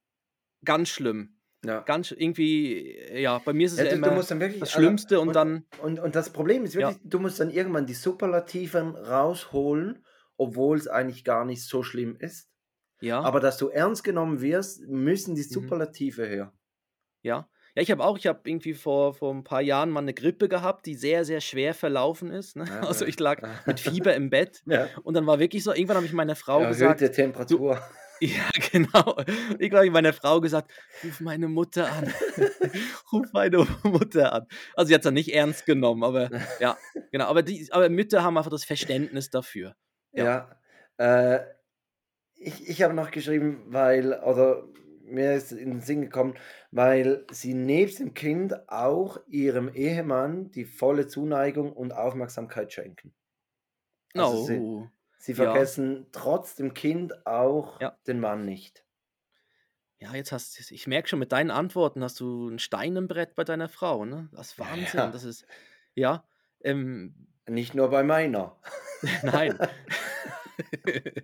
ganz 0.63 0.89
schlimm. 0.89 1.40
Ja. 1.63 1.81
Ganz 1.81 2.11
irgendwie, 2.11 2.95
ja, 3.13 3.37
bei 3.39 3.53
mir 3.53 3.67
ist 3.67 3.73
es 3.73 3.77
ja, 3.79 3.83
Ja, 3.85 3.91
du, 3.91 3.97
immer 3.97 4.09
du 4.09 4.15
das 4.15 4.31
also, 4.31 4.65
Schlimmste 4.65 5.19
und, 5.19 5.35
dann. 5.35 5.65
Und, 5.81 5.99
und 5.99 6.15
das 6.15 6.31
Problem 6.31 6.63
ist 6.63 6.73
Ja. 6.73 6.89
wirklich, 6.89 6.99
du 7.03 7.19
musst 7.19 7.39
dann 7.39 7.51
irgendwann 7.51 7.85
die 7.85 7.93
Superlativen 7.93 8.95
rausholen, 8.95 10.03
obwohl 10.37 10.77
es 10.77 10.87
eigentlich 10.87 11.23
gar 11.23 11.45
nicht 11.45 11.63
so 11.63 11.83
schlimm 11.83 12.15
ist. 12.19 12.49
Ja. 12.99 13.21
Aber 13.21 13.39
dass 13.39 13.57
du 13.57 13.67
ernst 13.69 14.03
genommen 14.03 14.41
wirst, 14.41 14.81
müssen 14.87 15.35
die 15.35 15.41
Mhm. 15.41 15.49
Superlative 15.49 16.25
her. 16.25 16.53
Ja. 17.21 17.47
Ja, 17.73 17.81
ich 17.83 17.89
habe 17.91 18.03
auch, 18.03 18.17
ich 18.17 18.27
habe 18.27 18.41
irgendwie 18.43 18.73
vor, 18.73 19.13
vor 19.13 19.33
ein 19.33 19.43
paar 19.45 19.61
Jahren 19.61 19.91
mal 19.91 20.01
eine 20.01 20.13
Grippe 20.13 20.49
gehabt, 20.49 20.85
die 20.85 20.95
sehr, 20.95 21.23
sehr 21.23 21.39
schwer 21.39 21.73
verlaufen 21.73 22.29
ist. 22.29 22.57
Ne? 22.57 22.65
Ja, 22.67 22.81
Also 22.87 23.05
ja. 23.05 23.09
ich 23.09 23.19
lag 23.19 23.41
mit 23.67 23.79
Fieber 23.79 24.13
im 24.15 24.29
Bett 24.29 24.61
Ja. 24.65 24.87
und 25.03 25.13
dann 25.13 25.25
war 25.25 25.39
wirklich 25.39 25.63
so, 25.63 25.71
irgendwann 25.73 25.97
habe 25.97 26.05
ich 26.05 26.11
meiner 26.13 26.35
Frau 26.35 26.67
gesagt, 26.67 27.01
Erhöhte 27.01 27.15
Temperatur. 27.15 27.79
Ja 28.21 28.49
genau, 28.71 29.17
irgendwann 29.59 29.77
habe 29.77 29.85
ich 29.87 29.91
meiner 29.91 30.13
Frau 30.13 30.41
gesagt, 30.41 30.71
ruf 31.03 31.19
meine 31.19 31.47
Mutter 31.47 31.91
an, 31.91 32.13
ruf 33.11 33.27
meine 33.33 33.57
Mutter 33.83 34.33
an. 34.33 34.47
Also 34.75 34.89
sie 34.89 34.93
hat 34.93 35.01
es 35.01 35.05
dann 35.05 35.13
nicht 35.15 35.33
ernst 35.33 35.65
genommen, 35.65 36.03
aber 36.03 36.29
ja, 36.59 36.77
genau, 37.11 37.25
aber, 37.25 37.43
die, 37.43 37.67
aber 37.71 37.89
Mütter 37.89 38.23
haben 38.23 38.37
einfach 38.37 38.51
das 38.51 38.65
Verständnis 38.65 39.29
dafür. 39.29 39.75
Ja. 40.13 40.59
Äh, 40.97 41.39
ich 42.35 42.67
ich 42.69 42.81
habe 42.83 42.93
noch 42.93 43.11
geschrieben, 43.11 43.63
weil, 43.67 44.13
oder 44.13 44.67
mir 45.03 45.33
ist 45.33 45.51
in 45.51 45.71
den 45.71 45.81
Sinn 45.81 46.01
gekommen, 46.01 46.35
weil 46.71 47.25
sie 47.31 47.53
nebst 47.53 47.99
dem 47.99 48.13
Kind 48.13 48.69
auch 48.69 49.19
ihrem 49.27 49.69
Ehemann 49.73 50.51
die 50.51 50.65
volle 50.65 51.07
Zuneigung 51.07 51.73
und 51.73 51.91
Aufmerksamkeit 51.93 52.71
schenken. 52.73 53.13
Also 54.15 54.37
Oh. 54.37 54.45
sie 54.45 54.67
Ja. 55.27 55.35
vergessen 55.35 56.07
trotz 56.11 56.55
dem 56.55 56.73
Kind 56.73 57.25
auch 57.25 57.79
Ja. 57.81 57.97
den 58.07 58.19
Mann 58.19 58.45
nicht. 58.45 58.85
Ja, 59.99 60.15
jetzt 60.15 60.31
hast 60.31 60.57
du, 60.57 60.73
ich 60.73 60.87
merke 60.87 61.07
schon, 61.07 61.19
mit 61.19 61.31
deinen 61.31 61.51
Antworten 61.51 62.03
hast 62.03 62.19
du 62.19 62.49
ein 62.49 62.57
Stein 62.59 62.95
im 62.95 63.07
Brett 63.07 63.35
bei 63.35 63.43
deiner 63.43 63.69
Frau, 63.69 64.03
ne? 64.03 64.29
Das 64.33 64.47
ist 64.53 64.59
Wahnsinn. 64.59 64.99
Ja. 64.99 65.11
Das 65.11 65.23
ist, 65.23 65.45
ja, 65.93 66.27
ähm, 66.63 67.27
Nicht 67.47 67.75
nur 67.75 67.89
bei 67.89 68.01
meiner. 68.01 68.59
nein. 69.23 69.57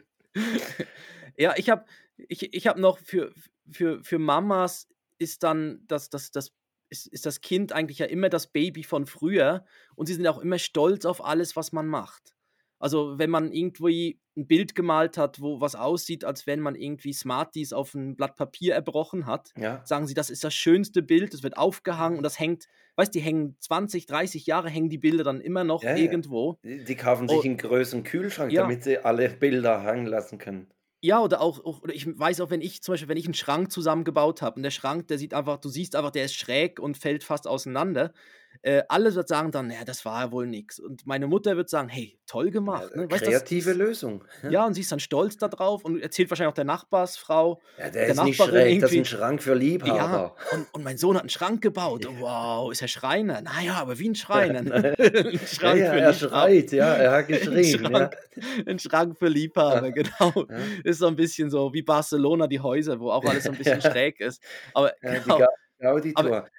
ja, 1.38 1.54
ich 1.58 1.70
habe 1.70 1.86
ich, 2.18 2.54
ich 2.54 2.68
hab 2.68 2.78
noch 2.78 3.00
für, 3.00 3.34
für, 3.70 4.04
für 4.04 4.20
Mamas 4.20 4.88
ist 5.18 5.44
dann 5.44 5.84
das, 5.88 6.10
das, 6.10 6.32
das 6.32 6.54
ist, 6.90 7.08
ist 7.08 7.26
das 7.26 7.42
Kind 7.42 7.74
eigentlich 7.74 8.00
ja 8.00 8.06
immer 8.06 8.30
das 8.30 8.48
Baby 8.48 8.84
von 8.84 9.08
früher 9.08 9.66
und 9.96 10.06
sie 10.06 10.14
sind 10.14 10.28
auch 10.28 10.38
immer 10.40 10.60
stolz 10.60 11.06
auf 11.06 11.24
alles, 11.24 11.56
was 11.56 11.72
man 11.72 11.88
macht. 11.88 12.36
Also 12.80 13.18
wenn 13.18 13.30
man 13.30 13.52
irgendwie 13.52 14.20
ein 14.38 14.48
Bild 14.48 14.76
gemalt 14.76 15.18
hat, 15.18 15.42
wo 15.42 15.60
was 15.62 15.76
aussieht, 15.76 16.24
als 16.24 16.46
wenn 16.48 16.60
man 16.60 16.76
irgendwie 16.76 17.14
Smarties 17.14 17.74
auf 17.74 17.94
ein 17.94 18.16
Blatt 18.16 18.36
Papier 18.36 18.76
erbrochen 18.76 19.26
hat, 19.26 19.56
Ja. 19.56 19.84
sagen 19.84 20.06
sie, 20.08 20.14
das 20.14 20.30
ist 20.30 20.44
das 20.44 20.54
schönste 20.54 21.02
Bild, 21.02 21.34
das 21.34 21.44
wird 21.44 21.58
aufgehangen 21.58 22.18
und 22.18 22.24
das 22.24 22.40
hängt, 22.40 22.68
weißt 22.98 23.14
du, 23.16 23.20
die 23.20 23.26
hängen 23.26 23.58
20, 23.60 24.06
30 24.06 24.46
Jahre, 24.46 24.70
hängen 24.70 24.90
die 24.90 24.98
Bilder 25.00 25.24
dann 25.24 25.42
immer 25.42 25.64
noch 25.64 25.86
Ja, 25.86 25.94
irgendwo. 25.94 26.60
Die, 26.64 26.84
die 26.84 26.96
kaufen 26.96 27.28
sich 27.28 27.44
Oh. 27.44 27.46
einen 27.46 27.58
größeren 27.58 28.04
Kühlschrank, 28.04 28.54
Ja. 28.54 28.58
damit 28.58 28.84
sie 28.84 29.00
alle 29.00 29.30
Bilder 29.30 29.82
hängen 29.84 30.06
lassen 30.08 30.38
können. 30.38 30.72
Ja, 31.04 31.22
oder 31.22 31.42
auch, 31.42 31.64
auch 31.64 31.84
oder 31.84 31.94
ich 31.94 32.08
weiß 32.08 32.42
auch, 32.42 32.50
wenn 32.50 32.62
ich 32.62 32.82
zum 32.82 32.94
Beispiel, 32.94 33.08
wenn 33.08 33.18
ich 33.18 33.26
einen 33.26 33.36
Schrank 33.36 33.72
zusammengebaut 33.72 34.42
habe 34.42 34.56
und 34.58 34.64
der 34.64 34.72
Schrank, 34.72 35.08
der 35.10 35.20
sieht 35.20 35.34
einfach, 35.36 35.58
du 35.60 35.70
siehst 35.70 35.96
einfach, 35.96 36.10
der 36.10 36.26
ist 36.26 36.34
schräg 36.34 36.80
und 36.80 36.98
fällt 36.98 37.24
fast 37.24 37.48
auseinander. 37.48 38.14
Äh, 38.62 38.84
alle 38.90 39.14
wird 39.16 39.28
sagen 39.28 39.52
dann, 39.52 39.70
ja, 39.72 39.84
das 39.86 40.04
war 40.06 40.26
ja 40.26 40.32
wohl 40.32 40.48
nix. 40.48 40.80
Und 40.80 41.06
meine 41.08 41.28
Mutter 41.28 41.56
wird 41.58 41.70
sagen, 41.70 41.90
hey, 41.90 42.20
toll 42.26 42.52
gemacht. 42.52 42.90
Ja, 42.96 43.02
Ne? 43.02 43.12
Weißt, 43.12 43.24
kreative 43.24 43.70
das, 43.70 43.78
Lösung. 43.78 44.24
ja, 44.50 44.66
und 44.66 44.74
sie 44.74 44.82
ist 44.82 44.92
dann 44.92 45.00
stolz 45.00 45.38
darauf 45.38 45.86
und 45.86 46.02
erzählt 46.02 46.30
wahrscheinlich 46.30 46.52
auch 46.52 46.56
der 46.56 46.66
Nachbarsfrau, 46.66 47.62
Ja, 47.78 47.84
der 47.90 47.92
der 47.92 48.08
ist 48.10 48.24
nicht 48.24 48.40
Nachbarin 48.40 48.62
schräg, 48.62 48.82
das 48.82 48.92
ist 48.92 48.98
ein 48.98 49.06
Schrank 49.06 49.44
für 49.44 49.52
Ja, 49.52 49.56
Liebhaber. 49.58 50.36
und, 50.54 50.68
und 50.74 50.84
mein 50.84 50.98
Sohn 50.98 51.16
hat 51.16 51.22
einen 51.24 51.30
Schrank 51.30 51.62
gebaut. 51.62 52.06
Ja. 52.06 52.12
Wow, 52.20 52.72
ist 52.72 52.82
er 52.82 52.88
Schreiner? 52.88 53.42
Naja, 53.42 53.76
aber 53.76 54.00
wie 54.00 54.10
ein 54.10 54.16
Schreiner. 54.16 54.64
Ja, 54.64 54.94
ein 54.98 55.32
ja, 55.32 55.40
Schrank 55.48 55.80
ja, 55.80 55.92
für 55.94 56.00
er 56.00 56.12
Liebhaber. 56.12 56.14
schreit, 56.14 56.72
ja, 56.72 56.94
er 56.94 57.12
hat 57.12 57.18
Ein 57.28 57.28
geschrien, 57.28 57.84
ja. 57.84 57.90
Schrank, 57.90 58.18
ein 58.66 58.80
Schrank 58.80 59.18
für 59.18 59.28
Liebhaber, 59.28 59.92
genau. 59.92 60.34
Ja, 60.50 60.58
Ist 60.84 61.00
so 61.00 61.08
ein 61.08 61.16
bisschen 61.16 61.50
so 61.50 61.74
wie 61.74 61.82
Barcelona, 61.84 62.48
die 62.48 62.60
Häuser, 62.60 63.00
wo 63.00 63.12
auch 63.12 63.24
alles 63.26 63.44
so 63.46 63.52
ein 63.52 63.58
bisschen 63.58 63.80
ja, 63.80 63.92
schräg 63.92 64.20
ist. 64.20 64.42
Aber 64.74 64.94
ja, 65.04 65.20
genau, 65.20 65.40
Ga- 65.80 65.94
aber, 66.16 66.50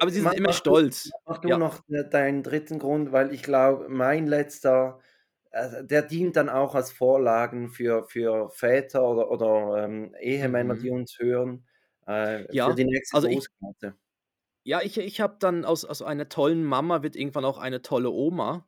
aber 0.00 0.10
sie 0.10 0.16
sind 0.20 0.24
mach, 0.24 0.32
immer 0.32 0.52
stolz. 0.52 1.10
mach 1.26 1.38
du 1.38 1.48
Ja. 1.48 1.58
noch 1.58 1.80
äh, 1.88 2.08
deinen 2.08 2.42
dritten 2.42 2.78
Grund, 2.78 3.12
weil 3.12 3.32
ich 3.32 3.42
glaube, 3.42 3.88
mein 3.88 4.26
letzter, 4.26 5.00
also 5.50 5.82
der 5.82 6.02
dient 6.02 6.36
dann 6.36 6.48
auch 6.48 6.74
als 6.74 6.90
Vorlagen 6.92 7.68
für, 7.70 8.06
für 8.06 8.50
Väter 8.50 9.06
oder, 9.08 9.30
oder 9.30 9.84
ähm, 9.84 10.14
Ehemänner, 10.20 10.74
die 10.76 10.90
Mhm. 10.90 10.96
uns 10.96 11.18
hören, 11.18 11.66
äh, 12.06 12.44
für 12.44 12.52
Ja, 12.52 12.72
die 12.72 12.84
nächste 12.84 13.16
also 13.16 13.28
ich, 13.28 13.34
Grußkarte. 13.34 13.94
ja, 14.64 14.80
ich, 14.82 14.98
ich 14.98 15.20
habe 15.20 15.36
dann 15.38 15.64
aus, 15.64 15.84
aus 15.84 16.02
einer 16.02 16.28
tollen 16.28 16.64
Mama 16.64 17.02
wird 17.02 17.16
irgendwann 17.16 17.44
auch 17.44 17.58
eine 17.58 17.82
tolle 17.82 18.10
Oma. 18.10 18.66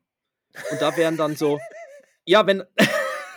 Und 0.71 0.81
da 0.81 0.95
wären 0.97 1.17
dann 1.17 1.35
so, 1.35 1.59
ja, 2.25 2.45
wenn, 2.47 2.63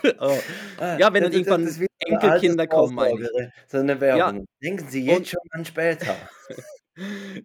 oh, 0.21 0.39
Ah, 0.79 0.99
ja, 0.99 1.13
wenn 1.13 1.23
das, 1.25 1.33
dann 1.45 1.65
das, 1.65 1.79
das 1.79 1.81
irgendwann 1.81 2.19
eine 2.19 2.35
Enkelkinder 2.35 2.67
kommen, 2.67 2.95
meine 2.95 3.11
ich. 3.21 3.27
Altersvorsorge, 3.27 3.53
so 3.69 3.79
eine 3.79 3.93
Ja, 3.93 4.01
Werbung. 4.01 4.47
Denken 4.63 4.89
Sie 4.89 5.05
jetzt 5.05 5.17
und 5.19 5.29
schon 5.29 5.41
an 5.51 5.65
später. 5.65 6.17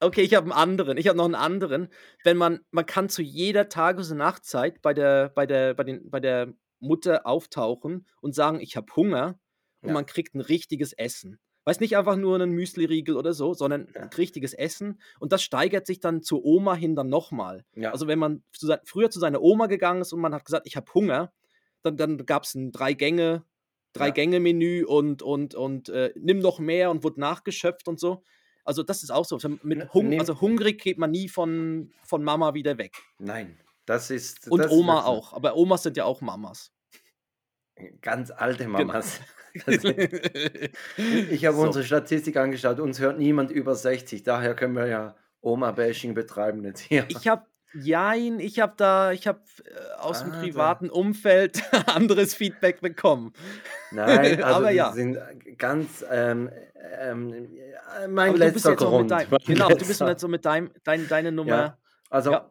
Okay, 0.00 0.22
ich 0.22 0.34
habe 0.34 0.44
einen 0.46 0.52
anderen. 0.52 0.98
Ich 0.98 1.06
habe 1.06 1.16
noch 1.16 1.24
einen 1.26 1.36
anderen. 1.36 1.88
Wenn 2.24 2.36
man, 2.36 2.60
man 2.72 2.86
kann 2.86 3.08
zu 3.08 3.22
jeder 3.22 3.68
Tages- 3.68 4.10
und 4.10 4.18
Nachtzeit 4.18 4.82
bei 4.82 4.94
der, 4.94 5.28
bei 5.28 5.46
der, 5.46 5.74
bei 5.74 5.84
den, 5.84 6.10
bei 6.10 6.18
der 6.18 6.52
Mutter 6.80 7.24
auftauchen 7.24 8.06
und 8.20 8.34
sagen, 8.34 8.58
ich 8.60 8.76
habe 8.76 8.92
Hunger 8.96 9.38
und 9.80 9.88
Ja, 9.88 9.94
man 9.94 10.04
kriegt 10.06 10.34
ein 10.34 10.40
richtiges 10.40 10.92
Essen. 10.92 11.38
Weiß 11.64 11.78
nicht 11.78 11.96
einfach 11.96 12.16
nur 12.16 12.34
einen 12.34 12.50
Müsli-Riegel 12.50 13.16
oder 13.16 13.32
so, 13.32 13.54
sondern 13.54 13.82
ein 13.86 13.92
ja, 13.94 14.16
richtiges 14.18 14.52
Essen. 14.54 15.00
Und 15.20 15.30
das 15.30 15.44
steigert 15.44 15.86
sich 15.86 16.00
dann 16.00 16.20
zur 16.22 16.44
Oma 16.44 16.74
hin 16.74 16.96
dann 16.96 17.08
nochmal. 17.08 17.64
ja, 17.76 17.92
Also 17.92 18.08
wenn 18.08 18.18
man 18.18 18.42
zu 18.52 18.74
früher 18.84 19.10
zu 19.10 19.20
seiner 19.20 19.40
Oma 19.40 19.66
gegangen 19.68 20.02
ist 20.02 20.12
und 20.12 20.20
man 20.20 20.34
hat 20.34 20.44
gesagt, 20.44 20.66
ich 20.66 20.74
habe 20.74 20.92
Hunger, 20.92 21.32
dann, 21.82 21.96
dann 21.96 22.24
gab 22.26 22.44
es 22.44 22.54
ein 22.54 22.72
Drei-Gänge. 22.72 23.44
Drei-Gänge-Menü 23.94 24.84
und, 24.86 25.22
und, 25.22 25.54
und 25.54 25.90
äh, 25.90 26.12
nimm 26.16 26.38
noch 26.38 26.58
mehr 26.58 26.90
und 26.90 27.04
wurde 27.04 27.20
nachgeschöpft 27.20 27.88
und 27.88 28.00
so. 28.00 28.22
Also 28.64 28.82
das 28.82 29.02
ist 29.02 29.10
auch 29.10 29.24
so. 29.26 29.38
N- 29.38 29.60
Mit 29.62 29.92
Hung, 29.92 30.08
Nimm, 30.08 30.18
also 30.20 30.40
hungrig 30.40 30.80
geht 30.80 30.96
man 30.96 31.10
nie 31.10 31.28
von, 31.28 31.92
von 32.04 32.24
Mama 32.24 32.54
wieder 32.54 32.78
weg. 32.78 32.94
nein, 33.18 33.60
das 33.84 34.10
ist, 34.10 34.50
Und 34.50 34.60
das 34.60 34.70
ist 34.72 34.78
Oma 34.78 35.02
so. 35.02 35.08
auch. 35.08 35.32
Aber 35.34 35.56
Omas 35.56 35.82
sind 35.82 35.96
ja 35.98 36.04
auch 36.04 36.20
Mamas. 36.22 36.72
Ganz 38.00 38.30
alte 38.30 38.64
Genau. 38.64 38.78
Mamas. 38.78 39.20
Ist, 39.66 39.84
ich 40.96 41.44
habe 41.44 41.56
so. 41.58 41.62
unsere 41.64 41.84
Statistik 41.84 42.38
angeschaut, 42.38 42.80
uns 42.80 42.98
hört 43.00 43.18
niemand 43.18 43.50
über 43.50 43.74
60, 43.74 44.22
daher 44.22 44.54
können 44.54 44.74
wir 44.74 44.86
ja 44.86 45.14
Oma-Bashing 45.42 46.14
betreiben 46.14 46.64
jetzt 46.64 46.80
hier. 46.80 47.04
Ich 47.10 47.28
habe, 47.28 47.44
jein, 47.72 48.40
ich 48.40 48.60
habe 48.60 48.74
da, 48.76 49.12
ich 49.12 49.26
habe 49.26 49.40
äh, 49.64 50.00
aus 50.00 50.20
dem 50.22 50.32
Ah, 50.32 50.36
da. 50.36 50.40
privaten 50.40 50.90
Umfeld 50.90 51.62
anderes 51.86 52.34
Feedback 52.34 52.80
bekommen. 52.80 53.32
Nein, 53.90 54.42
also 54.42 54.56
Aber 54.56 54.70
ja. 54.70 54.92
sind 54.92 55.18
ganz 55.58 56.04
ähm, 56.10 56.50
ähm, 56.98 57.32
äh, 58.02 58.08
mein 58.08 58.30
Aber 58.30 58.38
du 58.38 58.52
bist 58.52 58.66
letzter 58.66 58.76
Grund. 58.76 59.10
Mein 59.10 59.28
genau, 59.46 59.68
du 59.68 59.86
bist 59.86 60.00
letzter. 60.00 60.08
jetzt 60.08 60.20
so 60.20 60.28
mit 60.28 60.44
deinem, 60.44 60.70
dein, 60.84 61.08
deine 61.08 61.28
Ja, 61.28 61.32
Nummer, 61.32 61.78
also 62.10 62.32
ja. 62.32 62.50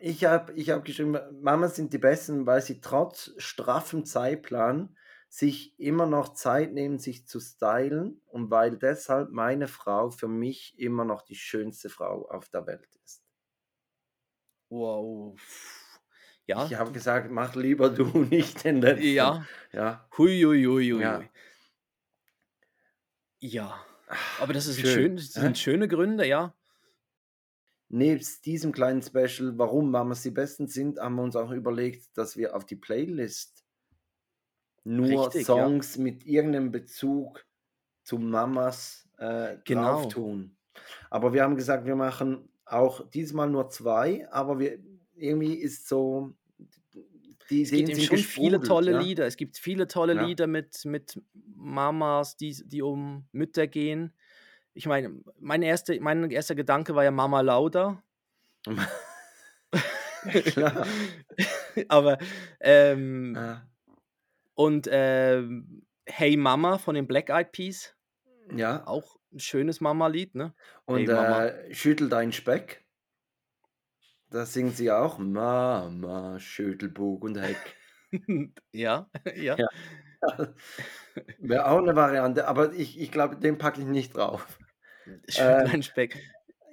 ich 0.00 0.24
habe 0.24 0.52
ich 0.54 0.70
hab 0.70 0.84
geschrieben, 0.84 1.18
Mamas 1.42 1.76
sind 1.76 1.92
die 1.92 1.98
Besten, 1.98 2.46
weil 2.46 2.62
sie 2.62 2.80
trotz 2.80 3.32
straffem 3.38 4.04
Zeitplan 4.04 4.96
sich 5.28 5.78
immer 5.78 6.06
noch 6.06 6.34
Zeit 6.34 6.72
nehmen, 6.72 6.98
sich 6.98 7.26
zu 7.26 7.40
stylen 7.40 8.22
und 8.26 8.50
weil 8.50 8.78
deshalb 8.78 9.30
meine 9.32 9.66
Frau 9.68 10.10
für 10.10 10.28
mich 10.28 10.78
immer 10.78 11.04
noch 11.04 11.22
die 11.22 11.34
schönste 11.34 11.88
Frau 11.90 12.26
auf 12.30 12.48
der 12.48 12.66
Welt 12.66 12.88
ist. 13.04 13.25
Wow. 14.68 15.38
Ja, 16.46 16.64
Ich 16.66 16.74
habe 16.74 16.92
gesagt, 16.92 17.30
mach 17.30 17.54
lieber 17.56 17.90
du 17.90 18.04
nicht 18.30 18.64
den 18.64 18.80
letzten. 18.80 19.06
ja. 19.08 19.44
Ja, 19.72 20.08
Hui, 20.16 20.40
hui, 20.42 20.64
hui, 20.64 20.90
hui, 20.92 21.00
ja. 21.02 21.22
Ja. 23.40 23.84
Aber 24.38 24.52
das 24.52 24.66
ist 24.66 24.80
Schön. 24.80 24.90
schön, 24.94 25.16
das 25.16 25.32
sind 25.32 25.58
schöne 25.58 25.88
Gründe, 25.88 26.26
ja. 26.26 26.54
Nebst 27.88 28.46
diesem 28.46 28.72
kleinen 28.72 29.02
Special, 29.02 29.58
warum 29.58 29.90
Mamas 29.90 30.22
die 30.22 30.30
Besten 30.30 30.66
sind, 30.68 30.98
haben 30.98 31.14
wir 31.16 31.22
uns 31.22 31.36
auch 31.36 31.50
überlegt, 31.52 32.16
dass 32.16 32.36
wir 32.36 32.54
auf 32.56 32.64
die 32.64 32.76
Playlist 32.76 33.64
nur 34.84 35.26
Richtig, 35.26 35.48
ja. 35.48 35.54
Songs 35.56 35.96
mit 35.96 36.24
irgendeinem 36.26 36.70
Bezug 36.72 37.44
zu 38.04 38.18
Mamas 38.18 39.08
äh, 39.18 39.56
drauf 39.58 39.62
Genau. 39.64 40.08
tun. 40.08 40.56
Aber 41.10 41.32
wir 41.32 41.42
haben 41.42 41.56
gesagt, 41.56 41.86
wir 41.86 41.96
machen 41.96 42.48
auch 42.66 43.08
diesmal 43.10 43.48
nur 43.48 43.70
zwei, 43.70 44.28
aber 44.30 44.58
wir, 44.58 44.78
irgendwie 45.14 45.54
ist 45.54 45.88
so, 45.88 46.34
die 47.50 47.62
Es 47.62 47.70
gibt 47.70 47.88
eben 47.88 48.00
schon 48.00 48.18
viele 48.18 48.60
tolle 48.60 48.92
ja. 48.92 49.00
Lieder. 49.00 49.26
Es 49.26 49.36
gibt 49.36 49.56
viele 49.56 49.86
tolle 49.86 50.14
Ja. 50.14 50.26
Lieder 50.26 50.46
mit, 50.46 50.84
mit 50.84 51.20
Mamas, 51.54 52.36
die, 52.36 52.56
die 52.66 52.82
um 52.82 53.28
Mütter 53.32 53.66
gehen. 53.66 54.12
Ich 54.74 54.86
meine, 54.86 55.20
mein, 55.38 55.62
erste, 55.62 55.98
mein 56.00 56.28
erster 56.30 56.54
Gedanke 56.54 56.94
war 56.94 57.04
ja 57.04 57.10
Mama 57.10 57.40
Lauda. 57.40 58.02
Klar. 60.44 60.86
Aber, 61.88 62.18
ähm, 62.60 63.34
Ja. 63.34 63.68
und 64.54 64.88
ähm, 64.90 65.82
Hey 66.08 66.36
Mama 66.36 66.78
von 66.78 66.94
den 66.94 67.06
Black 67.06 67.30
Eyed 67.30 67.52
Peas. 67.52 67.95
Ja. 68.54 68.86
Auch 68.86 69.16
ein 69.32 69.40
schönes 69.40 69.80
Mama-Lied, 69.80 70.34
ne? 70.34 70.54
Und 70.84 70.98
Hey 70.98 71.06
Mama. 71.08 71.46
äh, 71.46 71.74
schüttel 71.74 72.08
deinen 72.08 72.32
Speck. 72.32 72.86
Da 74.30 74.46
singt 74.46 74.76
sie 74.76 74.90
auch 74.92 75.18
Mama, 75.18 76.38
Schüttelbug 76.38 77.24
und 77.24 77.36
Heck. 77.38 77.76
ja, 78.72 79.10
ja. 79.34 79.56
Ja. 80.22 80.54
Wäre 81.38 81.66
auch 81.70 81.78
eine 81.78 81.94
Variante, 81.96 82.48
aber 82.48 82.72
ich, 82.72 83.00
ich 83.00 83.12
glaube, 83.12 83.36
den 83.36 83.58
packe 83.58 83.80
ich 83.80 83.86
nicht 83.86 84.16
drauf. 84.16 84.58
Schüttel 85.28 85.66
Ähm, 85.66 85.66
ein 85.66 85.82
Speck. 85.82 86.24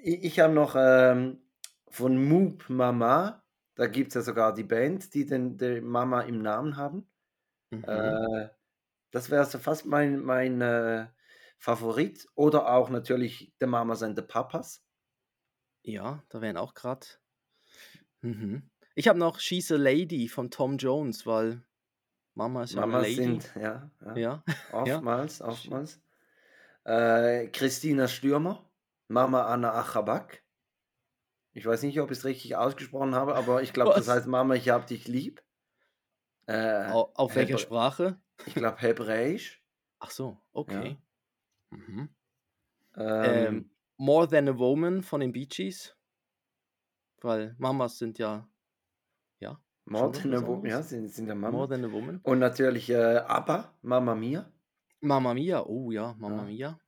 ich 0.04 0.24
ich 0.24 0.40
habe 0.40 0.54
noch 0.54 0.76
ähm, 0.78 1.44
von 1.90 2.18
Moop 2.28 2.70
Mama, 2.70 3.44
da 3.76 3.88
gibt 3.88 4.10
es 4.10 4.16
ja 4.16 4.22
sogar 4.22 4.54
die 4.54 4.64
Band, 4.64 5.14
die 5.14 5.26
den, 5.26 5.58
den 5.58 5.86
Mama 5.86 6.22
im 6.22 6.42
Namen 6.42 6.78
haben. 6.78 7.08
Mhm. 7.72 7.84
Äh, 7.86 8.50
das 9.12 9.30
wäre 9.32 9.46
so 9.46 9.60
fast 9.60 9.86
mein, 9.86 10.22
mein 10.24 10.62
äh, 10.62 11.08
Favorit. 11.64 12.28
Oder 12.36 12.68
auch 12.74 12.90
natürlich 12.90 13.54
The 13.62 13.68
Mamas 13.68 14.04
and 14.04 14.18
the 14.18 14.22
Papas. 14.22 14.84
Ja, 15.86 16.24
da 16.28 16.42
wären 16.42 16.58
auch 16.58 16.74
gerade. 16.74 17.08
Mhm. 18.22 18.70
Ich 18.96 19.08
habe 19.08 19.18
noch 19.20 19.40
She's 19.40 19.72
a 19.72 19.76
Lady 19.76 20.28
von 20.28 20.52
Tom 20.52 20.78
Jones, 20.78 21.26
weil 21.26 21.64
Mama 22.36 22.64
ist 22.64 22.76
ja 22.76 22.86
Mamas 22.86 23.04
Lady. 23.04 23.16
sind, 23.16 23.54
ja, 23.56 23.92
ja, 24.02 24.18
Ja, 24.18 24.44
ja. 24.86 24.98
oftmals, 24.98 25.42
oftmals. 25.42 26.02
Äh, 26.86 27.48
Christina 27.48 28.08
Stürmer, 28.08 28.70
Mama 29.08 29.44
Anna 29.46 29.74
Achabak. 29.74 30.44
Ich 31.54 31.66
weiß 31.66 31.84
nicht, 31.84 32.00
ob 32.02 32.12
ich 32.12 32.18
es 32.20 32.26
richtig 32.26 32.56
ausgesprochen 32.56 33.16
habe, 33.16 33.36
aber 33.36 33.62
ich 33.62 33.74
glaube, 33.74 33.94
das 33.96 34.08
heißt 34.08 34.28
Mama, 34.28 34.56
ich 34.56 34.70
hab 34.70 34.88
dich 34.88 35.08
lieb. 35.08 35.44
Äh, 36.48 36.90
Au- 36.92 37.12
Auf 37.16 37.36
welcher 37.36 37.58
Sprache? 37.58 38.20
ich 38.46 38.54
glaube 38.56 38.78
Hebräisch. 38.82 39.64
Ach 40.00 40.12
so, 40.12 40.38
Ja. 40.68 40.98
Mhm. 41.76 42.10
Ähm, 42.96 43.46
Ähm, 43.46 43.70
More 43.98 44.28
Than 44.28 44.50
a 44.50 44.58
Woman 44.58 45.02
von 45.04 45.22
den 45.22 45.32
Bee 45.32 45.46
Gees. 45.46 45.96
Weil 47.22 47.56
Mamas 47.58 47.98
sind 47.98 48.18
ja, 48.20 48.48
ja, 49.40 49.60
More 49.86 50.12
than 50.12 50.34
a 50.34 50.46
Wo- 50.46 50.64
ja, 50.66 50.82
sind, 50.82 51.08
sind 51.08 51.28
ja 51.28 51.36
More 51.36 51.52
Mama. 51.54 51.68
Than 51.68 51.86
a 51.86 51.92
Woman. 51.92 52.20
Und 52.24 52.40
natürlich 52.40 52.90
äh, 52.90 52.96
ABBA, 53.18 53.74
Mama 53.82 54.14
Mia. 54.16 54.52
Mama 55.00 55.34
Mia, 55.34 55.64
oh 55.66 55.92
ja, 55.92 56.14
Mama 56.20 56.38
Ja. 56.38 56.44
Mia. 56.44 56.80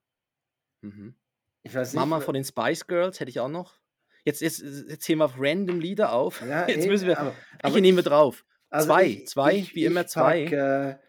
Mhm. 0.81 1.15
Ich 1.63 1.73
weiß 1.73 1.93
nicht, 1.93 1.99
Mama 1.99 2.19
von 2.19 2.33
den 2.33 2.43
Spice 2.43 2.85
Girls 2.85 3.19
hätte 3.19 3.29
ich 3.29 3.39
auch 3.39 3.47
noch. 3.49 3.79
Jetzt, 4.23 4.41
jetzt, 4.41 4.59
jetzt 4.61 5.03
zählen 5.03 5.19
wir 5.19 5.25
auf 5.25 5.35
random 5.37 5.79
Lieder 5.79 6.11
auf. 6.13 6.41
ja, 6.41 6.67
Jetzt 6.67 6.79
eben, 6.83 6.87
müssen 6.91 7.07
wir. 7.07 7.17
aber, 7.19 7.33
aber 7.61 7.79
nehmen 7.81 7.97
wir 7.97 8.03
drauf? 8.03 8.45
also 8.69 8.87
Zwei, 8.87 9.05
ich, 9.05 9.27
zwei, 9.27 9.55
ich, 9.55 9.75
wie 9.75 9.85
immer 9.85 10.01
ich 10.01 10.07
zwei. 10.07 10.43
pack 10.45 10.99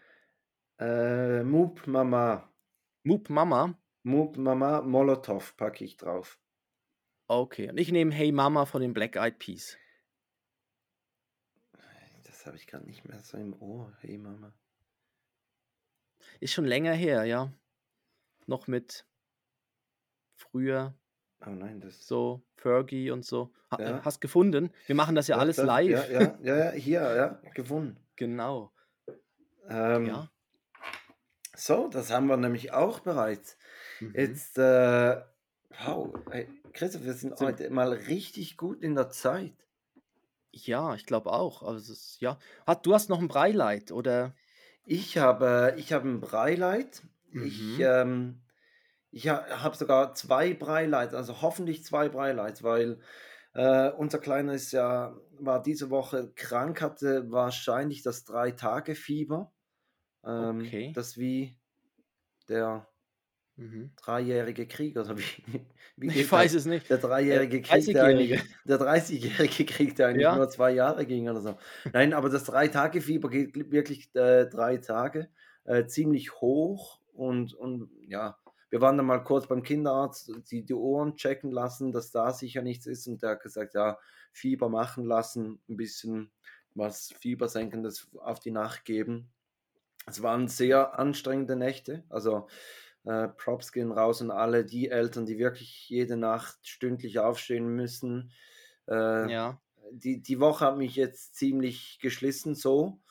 äh, 0.79 1.39
äh, 1.39 1.43
Moop 1.43 1.85
Mama. 1.87 2.46
Moop 3.07 3.29
Mama. 3.29 3.79
Moop 4.03 4.35
Mama 4.35 4.81
Molotov 4.81 5.55
packe 5.55 5.85
ich 5.85 5.95
drauf. 5.95 6.37
Okay. 7.27 7.69
Und 7.69 7.77
ich 7.79 7.89
nehme 7.93 8.11
Hey 8.13 8.33
Mama 8.33 8.65
von 8.65 8.81
den 8.81 8.93
Black 8.93 9.15
Eyed 9.15 9.39
Peas. 9.39 9.77
Das 12.25 12.45
habe 12.45 12.57
ich 12.57 12.67
gerade 12.67 12.85
nicht 12.85 13.05
mehr 13.05 13.21
so 13.21 13.37
im 13.37 13.53
Ohr. 13.61 13.93
Hey 14.01 14.17
Mama. 14.17 14.53
Ist 16.41 16.51
schon 16.51 16.65
länger 16.65 16.91
her, 16.93 17.23
ja. 17.23 17.53
Noch 18.45 18.67
mit 18.67 19.05
früher 20.35 20.93
Oh 21.45 21.49
nein, 21.51 21.79
das. 21.79 22.05
so 22.05 22.43
Fergie 22.55 23.11
und 23.11 23.23
so. 23.23 23.53
Ha, 23.71 23.81
Ja. 23.81 24.03
Hast 24.03 24.19
gefunden? 24.19 24.71
Wir 24.85 24.95
machen 24.95 25.15
das 25.15 25.27
ja 25.29 25.37
Ja, 25.37 25.41
alles 25.41 25.55
das, 25.55 25.65
live. 25.65 25.89
ja, 25.91 26.05
ja, 26.07 26.37
ja, 26.41 26.57
ja, 26.57 26.71
hier, 26.71 26.99
ja, 27.15 27.27
gefunden. 27.53 27.97
Genau. 28.17 28.73
Ähm, 29.69 30.07
Ja. 30.07 30.31
So, 31.57 31.87
das 31.89 32.11
haben 32.11 32.27
wir 32.27 32.37
nämlich 32.37 32.71
auch 32.71 32.99
bereits. 32.99 33.57
Mhm. 33.99 34.13
Jetzt, 34.15 34.57
äh, 34.59 35.21
wow, 35.85 36.13
hey, 36.29 36.47
Christoph, 36.73 37.03
wir 37.03 37.13
sind 37.13 37.37
Sind- 37.37 37.47
heute 37.47 37.69
mal 37.71 37.91
richtig 37.91 38.57
gut 38.57 38.81
in 38.83 38.95
der 38.95 39.09
Zeit. 39.09 39.53
Ja, 40.51 40.95
ich 40.95 41.05
glaube 41.05 41.31
auch. 41.31 41.63
Also 41.63 41.79
es 41.79 41.89
ist, 41.89 42.21
ja. 42.21 42.37
Hat, 42.65 42.85
du 42.85 42.93
hast 42.93 43.09
noch 43.09 43.19
ein 43.19 43.27
Breileid, 43.27 43.91
oder? 43.91 44.33
Ich 44.85 45.17
habe, 45.17 45.73
ich 45.77 45.93
habe 45.93 46.07
ein 46.07 46.21
Breileid. 46.21 47.03
Ich, 47.31 47.77
Mhm. 47.77 47.81
ähm, 47.81 48.41
ich 49.11 49.29
ha, 49.29 49.63
habe 49.63 49.75
sogar 49.77 50.13
zwei 50.15 50.53
Breileid, 50.53 51.13
also 51.13 51.41
hoffentlich 51.41 51.83
zwei 51.83 52.09
Breileid, 52.09 52.63
weil 52.63 52.99
äh, 53.53 53.89
unser 53.91 54.19
Kleiner 54.19 54.53
ist 54.53 54.71
ja, 54.71 55.17
war 55.39 55.61
diese 55.61 55.89
Woche 55.89 56.31
krank, 56.35 56.81
hatte 56.81 57.31
wahrscheinlich 57.31 58.03
das 58.03 58.23
Drei-Tage-Fieber. 58.25 59.51
Ähm, 60.25 60.75
Okay. 60.75 60.93
Das 60.93 61.17
wie 61.17 61.57
der 62.49 62.87
Mhm. 63.57 63.91
dreijährige 63.95 64.67
Krieg, 64.67 64.97
oder 64.97 65.17
wie, 65.17 65.23
wie 65.97 66.11
Ich 66.11 66.31
weiß 66.31 66.53
das? 66.53 66.53
es 66.53 66.65
nicht. 66.65 66.89
Der 66.89 66.97
dreijährige 66.99 67.61
Krieg, 67.61 67.91
der 67.91 68.05
eigentlich, 68.05 68.33
30-Jährige. 68.33 68.41
der 68.63 68.77
30-jährige 68.77 69.65
Krieg, 69.65 69.95
der 69.95 70.07
eigentlich 70.07 70.29
Ja. 70.29 70.31
nur 70.31 70.49
zwei 70.49 70.71
Jahre 70.71 71.05
ging 71.05 71.27
oder 71.29 71.41
so. 71.41 71.57
Nein, 71.93 72.13
aber 72.13 72.29
das 72.29 72.45
Drei-Tage-Fieber 72.45 73.29
geht 73.29 73.55
wirklich 73.71 74.13
äh, 74.15 74.45
drei 74.47 74.77
Tage, 74.77 75.29
äh, 75.65 75.85
ziemlich 75.87 76.33
hoch 76.39 77.01
und, 77.13 77.53
und 77.53 77.89
ja, 78.07 78.37
wir 78.69 78.81
waren 78.81 78.97
dann 78.97 79.05
mal 79.05 79.23
kurz 79.23 79.47
beim 79.47 79.63
Kinderarzt, 79.63 80.31
die, 80.51 80.63
die 80.63 80.73
Ohren 80.73 81.15
checken 81.15 81.51
lassen, 81.51 81.91
dass 81.91 82.11
da 82.11 82.31
sicher 82.31 82.61
nichts 82.61 82.85
ist 82.85 83.07
und 83.07 83.21
der 83.21 83.31
hat 83.31 83.41
gesagt, 83.41 83.73
ja, 83.75 83.97
Fieber 84.31 84.69
machen 84.69 85.05
lassen, 85.05 85.59
ein 85.69 85.77
bisschen 85.77 86.31
was 86.73 87.13
Fiebersenkendes 87.19 88.09
auf 88.19 88.39
die 88.39 88.51
Nacht 88.51 88.85
geben. 88.85 89.29
Es 90.07 90.21
waren 90.23 90.47
sehr 90.47 90.97
anstrengende 90.97 91.55
Nächte, 91.55 92.03
also 92.09 92.47
äh, 93.05 93.27
Props 93.27 93.71
gehen 93.71 93.91
raus 93.91 94.21
an 94.21 94.31
alle 94.31 94.65
die 94.65 94.89
Eltern, 94.89 95.25
die 95.25 95.37
wirklich 95.37 95.89
jede 95.89 96.17
Nacht 96.17 96.65
stündlich 96.67 97.19
aufstehen 97.19 97.67
müssen. 97.67 98.31
Äh, 98.87 99.31
Ja. 99.31 99.61
die, 99.91 100.21
die 100.21 100.39
Woche 100.39 100.65
hat 100.65 100.77
mich 100.77 100.95
jetzt 100.95 101.35
ziemlich 101.35 101.99
geschlissen 102.01 102.55
so. 102.55 103.01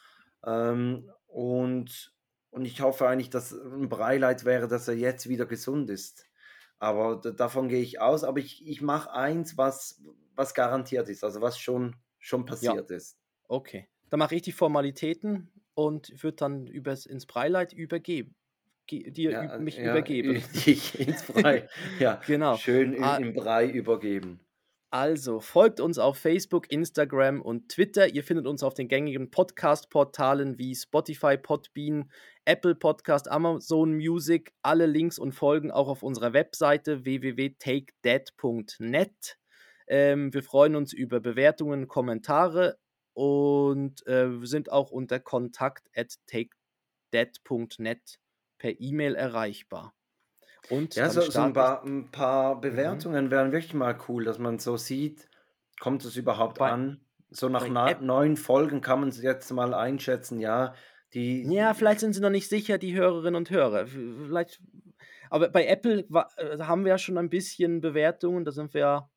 Ähm, 0.45 1.11
und, 1.27 2.15
und 2.51 2.65
ich 2.65 2.81
hoffe 2.81 3.09
eigentlich, 3.09 3.31
dass 3.31 3.53
ein 3.53 3.89
Breileid 3.89 4.45
wäre, 4.45 4.69
dass 4.69 4.89
er 4.89 4.95
jetzt 4.97 5.29
wieder 5.29 5.47
gesund 5.47 5.91
ist. 5.91 6.27
Aber 6.79 7.17
da- 7.17 7.31
davon 7.31 7.69
gehe 7.69 7.81
ich 7.83 8.01
aus. 8.01 8.25
Aber 8.25 8.39
ich, 8.39 8.67
ich 8.67 8.81
mache 8.83 9.13
eins, 9.13 9.57
was, 9.59 10.03
was 10.35 10.55
garantiert 10.55 11.09
ist, 11.09 11.25
also 11.25 11.41
was 11.43 11.59
schon, 11.59 11.97
schon 12.19 12.45
passiert 12.47 12.91
ist. 12.91 13.19
Okay. 13.49 13.89
Dann 14.11 14.19
mache 14.19 14.35
ich 14.37 14.43
die 14.43 14.53
Formalitäten 14.53 15.51
und 15.77 16.11
würde 16.23 16.37
dann 16.37 16.67
übers, 16.67 17.07
ins 17.07 17.27
Breileid 17.27 17.73
übergeben. 17.73 18.35
Ge 18.89 19.11
dir 19.11 19.31
Ja, 19.33 19.59
mich 19.59 19.77
ja, 19.77 19.91
übergeben. 19.93 20.43
Dich 20.67 20.99
ins 20.99 21.23
Brei. 21.25 21.69
Ja, 21.99 22.21
Genau. 22.27 22.57
schön 22.57 22.93
im, 22.95 23.03
Ah. 23.05 23.17
im 23.19 23.35
Brei 23.35 23.69
übergeben. 23.69 24.41
Also, 24.91 25.41
folgt 25.41 25.81
uns 25.81 25.99
auf 25.99 26.17
Facebook, 26.17 26.71
Instagram 26.71 27.43
und 27.43 27.69
Twitter. 27.71 28.15
Ihr 28.15 28.23
findet 28.23 28.47
uns 28.47 28.63
auf 28.63 28.73
den 28.75 28.87
gängigen 28.89 29.31
Podcast-Portalen 29.33 30.57
wie 30.59 30.75
Spotify, 30.77 31.37
Podbean, 31.37 32.09
Apple 32.45 32.77
Podcast, 32.77 33.29
Amazon 33.29 33.97
Music. 33.97 34.53
Alle 34.63 34.87
Links 34.87 35.19
und 35.19 35.33
Folgen 35.33 35.73
auch 35.73 35.89
auf 35.89 36.05
unserer 36.05 36.33
Webseite 36.33 37.05
www.takedead.net. 37.05 39.37
Ähm, 39.89 40.33
wir 40.33 40.43
freuen 40.43 40.75
uns 40.77 40.93
über 40.93 41.21
Bewertungen, 41.21 41.89
Kommentare 41.89 42.79
und 43.17 44.07
äh, 44.07 44.41
wir 44.41 44.47
sind 44.47 44.71
auch 44.71 44.91
unter 44.91 45.19
kontakt 45.19 45.89
at 45.97 46.15
takedead.net 46.27 48.19
per 48.59 48.79
E-Mail 48.79 49.15
erreichbar. 49.15 49.95
Und 50.69 50.95
Ja, 50.97 51.09
so, 51.09 51.23
so 51.23 51.41
ein, 51.41 51.53
paar, 51.55 51.83
ein 51.85 52.11
paar 52.11 52.61
Bewertungen 52.61 53.31
wären 53.31 53.53
wirklich 53.53 53.73
mal 53.75 53.97
cool, 54.09 54.25
dass 54.25 54.39
man 54.39 54.59
so 54.59 54.77
sieht, 54.77 55.29
kommt 55.81 56.05
es 56.05 56.17
überhaupt 56.17 56.59
Bei- 56.59 56.73
an? 56.73 57.01
So 57.31 57.49
nach 57.49 57.67
na, 57.69 57.93
neun 58.01 58.37
Folgen 58.37 58.81
kann 58.81 59.01
man 59.01 59.09
es 59.09 59.21
jetzt 59.21 59.51
mal 59.53 59.75
einschätzen, 59.75 60.39
ja. 60.41 60.75
Die, 61.15 61.43
Ja, 61.53 61.75
vielleicht 61.75 62.01
sind 62.01 62.13
sie 62.13 62.21
noch 62.21 62.31
nicht 62.31 62.49
sicher, 62.49 62.79
die 62.79 62.95
Hörerinnen 62.95 63.35
und 63.37 63.51
Hörer. 63.51 63.87
Vielleicht, 63.87 64.61
aber 65.31 65.49
bei 65.49 65.67
Apple 65.67 66.05
wa- 66.09 66.29
äh, 66.37 66.59
haben 66.59 66.85
wir 66.85 66.91
ja 66.91 66.99
schon 66.99 67.19
ein 67.19 67.31
bisschen 67.31 67.81
Bewertungen, 67.81 68.45
da 68.45 68.53
sind 68.53 68.75
wir 68.75 68.81
ja 68.81 69.11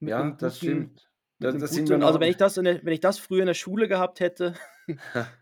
mit 0.00 0.10
ja, 0.10 0.20
einem 0.20 0.36
das 0.38 0.60
guten- 0.60 0.92
stimmt. 0.92 1.11
Das 1.42 1.76
noch, 1.76 2.06
also 2.06 2.20
wenn 2.20 2.30
ich 2.30 2.36
das 2.36 2.54
der, 2.54 2.84
wenn 2.84 2.92
ich 2.92 3.00
das 3.00 3.18
früher 3.18 3.40
in 3.40 3.46
der 3.46 3.54
Schule 3.54 3.88
gehabt 3.88 4.20
hätte, 4.20 4.54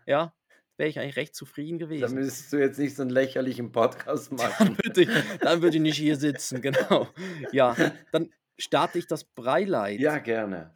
ja, 0.05 0.33
wäre 0.77 0.89
ich 0.89 0.99
eigentlich 0.99 1.15
recht 1.15 1.35
zufrieden 1.35 1.77
gewesen. 1.77 2.15
müsstest 2.15 2.51
du 2.53 2.57
jetzt 2.57 2.79
nicht 2.79 2.95
so 2.95 3.03
einen 3.03 3.11
lächerlichen 3.11 3.71
Podcast 3.71 4.31
Dann 4.37 4.37
machen. 4.49 4.77
würde 4.83 5.01
ich, 5.03 5.09
dann 5.39 5.61
würde 5.61 5.77
ich 5.77 5.81
nicht 5.81 5.97
hier 5.97 6.15
sitzen, 6.15 6.61
genau. 6.61 7.07
Ja, 7.51 7.75
dann 8.11 8.29
starte 8.57 8.97
ich 8.97 9.07
das 9.07 9.23
Breileid. 9.23 9.99
ja, 9.99 10.17
gerne. 10.17 10.73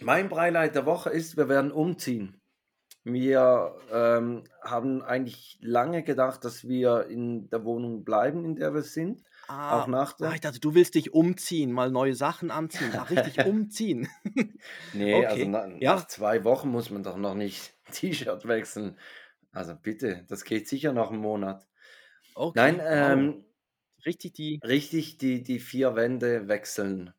Mein 0.00 0.28
Breileid 0.28 0.74
der 0.74 0.86
Woche 0.86 1.10
ist, 1.10 1.36
wir 1.36 1.48
werden 1.48 1.72
umziehen. 1.72 2.40
Wir 3.12 3.74
ähm, 3.90 4.44
haben 4.62 5.02
eigentlich 5.02 5.58
lange 5.62 6.02
gedacht, 6.02 6.44
dass 6.44 6.68
wir 6.68 7.06
in 7.06 7.48
der 7.48 7.64
Wohnung 7.64 8.04
bleiben, 8.04 8.44
in 8.44 8.56
der 8.56 8.74
wir 8.74 8.82
sind. 8.82 9.22
Ah, 9.48 9.80
Auch 9.80 9.86
nach 9.86 10.12
der. 10.12 10.28
ah, 10.28 10.34
ich 10.34 10.40
dachte, 10.42 10.60
du 10.60 10.74
willst 10.74 10.94
dich 10.94 11.14
umziehen, 11.14 11.72
mal 11.72 11.90
neue 11.90 12.14
Sachen 12.14 12.50
anziehen. 12.50 12.92
Ach, 12.94 13.10
richtig 13.10 13.38
umziehen. 13.46 14.08
Nee, 14.92 15.14
Okay, 15.14 15.26
also 15.26 15.44
na, 15.48 15.66
ja. 15.78 15.94
nach 15.94 16.06
zwei 16.06 16.44
Wochen 16.44 16.68
muss 16.68 16.90
man 16.90 17.02
doch 17.02 17.16
noch 17.16 17.34
nicht 17.34 17.74
T-Shirt 17.92 18.46
wechseln. 18.46 18.98
Also 19.52 19.74
bitte, 19.74 20.24
das 20.28 20.44
geht 20.44 20.68
sicher 20.68 20.92
noch 20.92 21.10
einen 21.10 21.20
Monat. 21.20 21.66
Okay, 22.34 22.52
Nein, 22.56 22.80
ähm, 22.84 23.44
richtig 24.04 24.34
die. 24.34 24.60
richtig 24.62 25.16
die, 25.16 25.42
die 25.42 25.58
vier 25.60 25.96
Wände 25.96 26.46
wechseln. 26.46 27.14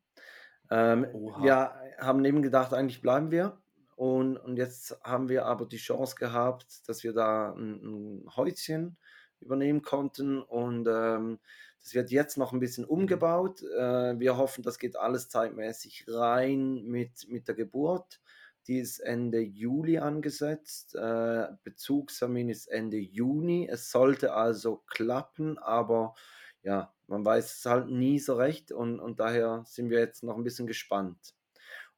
Ähm, 0.69 1.07
wir 1.41 1.73
haben 1.99 2.23
eben 2.25 2.43
gedacht, 2.43 2.73
eigentlich 2.75 3.01
bleiben 3.01 3.31
wir. 3.31 3.59
Und, 3.99 4.37
und 4.37 4.55
jetzt 4.55 4.97
haben 5.03 5.27
wir 5.27 5.45
aber 5.45 5.65
die 5.65 5.75
Chance 5.75 6.15
gehabt, 6.15 6.87
dass 6.87 7.03
wir 7.03 7.11
da 7.11 7.51
ein, 7.51 8.21
ein 8.23 8.29
Häuschen 8.33 8.95
übernehmen 9.41 9.81
konnten. 9.81 10.41
Und 10.41 10.87
ähm, 10.87 11.39
das 11.81 11.93
wird 11.93 12.09
jetzt 12.09 12.37
noch 12.37 12.53
ein 12.53 12.61
bisschen 12.61 12.85
umgebaut. 12.85 13.61
Äh, 13.61 14.17
wir 14.17 14.37
hoffen, 14.37 14.63
das 14.63 14.79
geht 14.79 14.95
alles 14.95 15.27
zeitmäßig 15.27 16.05
rein 16.07 16.85
mit, 16.85 17.27
mit 17.27 17.49
der 17.49 17.55
Geburt. 17.55 18.21
Die 18.67 18.79
ist 18.79 19.01
Ende 19.01 19.41
Juli 19.41 19.97
angesetzt. 19.97 20.95
Äh, 20.95 21.47
Bezugstermin 21.65 22.47
ist 22.47 22.67
Ende 22.67 22.99
Juni. 22.99 23.67
Es 23.69 23.91
sollte 23.91 24.33
also 24.33 24.77
klappen, 24.87 25.57
aber 25.57 26.15
ja, 26.63 26.93
man 27.07 27.25
weiß 27.25 27.53
es 27.53 27.65
halt 27.65 27.89
nie 27.89 28.17
so 28.19 28.35
recht 28.35 28.71
und, 28.71 29.01
und 29.01 29.19
daher 29.19 29.65
sind 29.65 29.89
wir 29.89 29.99
jetzt 29.99 30.23
noch 30.23 30.37
ein 30.37 30.45
bisschen 30.45 30.67
gespannt. 30.67 31.35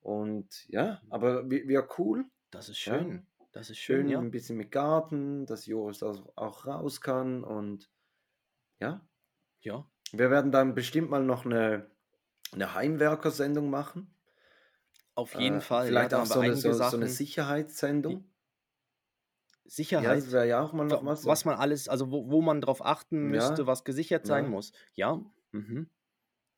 Und 0.01 0.67
ja, 0.67 1.01
aber 1.09 1.49
wir, 1.49 1.67
wir 1.67 1.87
cool, 1.97 2.25
Das 2.51 2.67
ist 2.69 2.83
Ja. 2.85 2.97
schön. 2.99 3.25
Das 3.53 3.69
ist 3.69 3.77
schön, 3.79 4.01
schön, 4.03 4.09
ja. 4.09 4.19
ein 4.19 4.31
bisschen 4.31 4.57
mit 4.57 4.71
Garten, 4.71 5.45
dass 5.45 5.65
Joris 5.65 6.03
auch, 6.03 6.21
auch 6.37 6.65
raus 6.65 7.01
kann 7.01 7.43
und 7.43 7.89
ja, 8.79 9.05
Ja. 9.59 9.85
wir 10.13 10.29
werden 10.31 10.51
dann 10.51 10.73
bestimmt 10.73 11.09
mal 11.09 11.23
noch 11.23 11.45
eine, 11.45 11.91
eine 12.53 12.73
Heimwerkersendung 12.73 13.69
machen. 13.69 14.13
Auf 15.15 15.35
jeden 15.35 15.57
Äh, 15.57 15.61
Fall. 15.61 15.87
Vielleicht 15.87 16.13
ja, 16.13 16.21
auch 16.21 16.25
so 16.25 16.39
eine, 16.39 16.55
so, 16.55 16.71
so 16.73 16.95
eine. 16.95 17.07
Sicherheitssendung. 17.07 18.13
Ja, 18.13 19.69
Sicherheit. 19.69 20.31
wäre 20.31 20.47
ja 20.47 20.61
auch 20.61 20.73
mal 20.73 20.85
noch 20.85 21.03
wa- 21.03 21.11
was. 21.11 21.25
was 21.25 21.45
man 21.45 21.55
alles, 21.55 21.87
also 21.89 22.11
wo, 22.11 22.29
wo 22.31 22.41
man 22.41 22.61
drauf 22.61 22.83
achten 22.85 23.27
müsste, 23.27 23.61
Ja, 23.63 23.67
was 23.67 23.83
gesichert 23.83 24.25
sein 24.25 24.45
ja. 24.45 24.49
muss. 24.49 24.71
Ja, 24.93 25.21
mhm. 25.51 25.89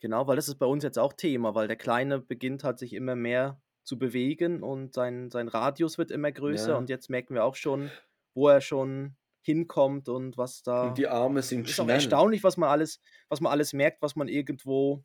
Genau, 0.04 0.28
weil 0.28 0.36
das 0.36 0.48
ist 0.48 0.60
bei 0.60 0.68
uns 0.68 0.84
jetzt 0.84 1.00
auch 1.00 1.14
Thema, 1.14 1.56
weil 1.56 1.68
der 1.68 1.78
Kleine 1.78 2.20
beginnt 2.20 2.64
hat 2.64 2.78
sich 2.78 2.94
immer 2.94 3.16
mehr 3.16 3.60
zu 3.84 3.98
bewegen 3.98 4.62
und 4.62 4.94
sein, 4.94 5.32
sein 5.32 5.48
Radius 5.48 5.98
wird 5.98 6.12
immer 6.12 6.32
größer 6.32 6.74
Ja. 6.74 6.78
und 6.78 6.90
jetzt 6.90 7.10
merken 7.10 7.34
wir 7.34 7.44
auch 7.44 7.56
schon, 7.56 7.90
wo 8.36 8.48
er 8.50 8.62
schon 8.62 9.16
hinkommt 9.42 10.08
und 10.10 10.38
was 10.38 10.60
Und 10.60 10.68
da. 10.68 10.90
die 10.92 11.08
Arme 11.08 11.42
sind 11.42 11.68
Ist 11.68 11.76
schnell. 11.76 11.90
erstaunlich, 11.90 12.44
was 12.44 12.56
man 12.58 12.70
alles, 12.70 13.00
was 13.30 13.42
man 13.42 13.52
alles 13.52 13.74
merkt, 13.74 14.02
was 14.02 14.16
man 14.16 14.28
irgendwo 14.28 15.04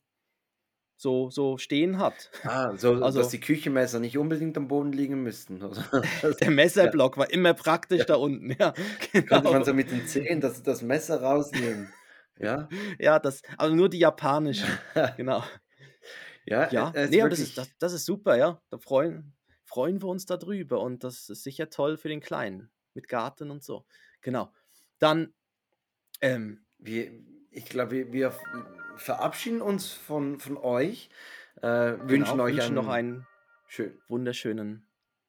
so, 1.01 1.30
so 1.30 1.59
stehen 1.59 1.99
hat. 1.99 2.30
Ah, 2.44 2.76
so, 2.76 2.94
Also- 3.05 3.20
dass 3.20 3.28
die 3.30 3.40
Küchenmesser 3.40 4.01
nicht 4.01 4.18
unbedingt 4.18 4.57
am 4.57 4.66
Boden 4.68 4.92
liegen 4.92 5.22
müssten. 5.22 5.61
Der 6.40 6.51
Messerblock 6.51 7.16
war 7.16 7.30
immer 7.32 7.55
praktisch 7.55 8.01
Ja. 8.01 8.05
da 8.05 8.14
unten, 8.16 8.51
ja. 8.59 8.72
Könnte 9.12 9.34
man 9.34 9.42
Genau. 9.44 9.64
so 9.64 9.74
mit 9.74 9.90
den 9.90 10.07
Zehen 10.07 10.40
das, 10.40 10.62
das 10.62 10.82
Messer 10.82 11.20
rausnehmen. 11.22 11.92
Ja, 12.41 12.68
Ja, 12.99 13.18
das, 13.18 13.43
also 13.57 13.74
nur 13.74 13.89
die 13.89 13.99
japanischen, 13.99 14.68
genau. 15.16 15.43
Ja, 16.47 16.70
Ja, 16.70 16.91
er 16.95 17.05
ist 17.05 17.11
nee, 17.11 17.20
aber 17.20 17.30
das 17.30 17.41
ist, 17.41 17.59
das, 17.59 17.70
das 17.78 17.93
ist 17.93 18.05
super, 18.07 18.36
ja. 18.36 18.62
Da 18.70 18.78
freuen, 18.78 19.36
freuen 19.64 20.01
wir 20.01 20.09
uns 20.09 20.24
darüber 20.26 20.80
und 20.80 21.05
das 21.05 21.28
ist 21.28 21.43
sicher 21.43 21.68
toll 21.70 21.97
für 21.97 22.09
den 22.09 22.20
Kleinen 22.20 22.70
mit 22.95 23.09
Garten 23.09 23.51
und 23.51 23.62
so. 23.62 23.84
Genau. 24.22 24.53
Dann, 24.99 25.34
ähm, 26.20 26.64
wir, 26.78 27.12
ich 27.51 27.66
glaube, 27.66 27.93
wir, 27.93 28.12
wir 28.12 28.34
verabschieden 28.97 29.61
uns 29.61 29.93
von, 29.93 30.41
von 30.41 30.57
euch, 30.57 31.11
äh, 31.62 31.99
wünschen 32.01 32.32
genau, 32.32 32.45
euch 32.45 32.55
wünschen 32.55 32.66
einen, 32.66 32.74
noch 32.74 32.89
einen 32.89 33.26
schönen 33.66 34.01
wunderschönen 34.09 34.88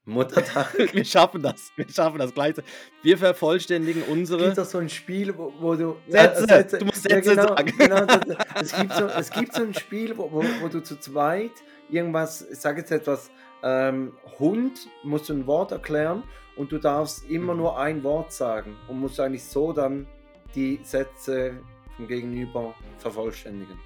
Muttertag. 0.09 0.73
wir 0.93 1.05
schaffen 1.05 1.41
das. 1.41 1.71
Wir 1.75 1.87
schaffen 1.89 2.19
das 2.19 2.33
gleich. 2.33 2.55
Wir 3.01 3.17
vervollständigen 3.17 4.01
Es 4.03 4.07
unsere. 4.09 4.45
gibt 4.45 4.57
doch 4.57 4.65
so 4.65 4.77
ein 4.79 4.89
Spiel, 4.89 5.37
wo, 5.37 5.53
wo 5.59 5.75
du. 5.75 5.95
Sätze! 6.07 6.77
Du 6.79 6.85
musst 6.85 7.03
Sätze 7.03 7.29
genau, 7.35 7.47
sagen. 7.47 7.73
Genau, 7.77 8.05
es, 8.61 8.71
gibt 8.75 8.93
so, 8.93 9.05
es 9.07 9.29
gibt 9.31 9.53
so 9.53 9.63
ein 9.63 9.73
Spiel, 9.73 10.17
wo, 10.17 10.31
wo, 10.31 10.43
wo 10.61 10.67
du 10.67 10.81
zu 10.81 10.99
zweit 10.99 11.51
irgendwas, 11.89 12.47
ich 12.51 12.59
sage 12.59 12.81
jetzt 12.81 12.91
etwas, 12.91 13.31
ähm, 13.63 14.13
Hund, 14.37 14.87
musst 15.03 15.29
du 15.29 15.33
ein 15.33 15.47
Wort 15.47 15.71
erklären 15.71 16.23
und 16.55 16.71
du 16.71 16.77
darfst 16.77 17.29
immer 17.29 17.53
Mhm. 17.53 17.59
nur 17.59 17.79
ein 17.79 18.03
Wort 18.03 18.31
sagen 18.31 18.75
und 18.87 18.99
musst 18.99 19.19
eigentlich 19.19 19.43
so 19.43 19.73
dann 19.73 20.07
die 20.55 20.79
Sätze 20.83 21.53
vom 21.97 22.07
Gegenüber 22.07 22.73
vervollständigen. 22.99 23.77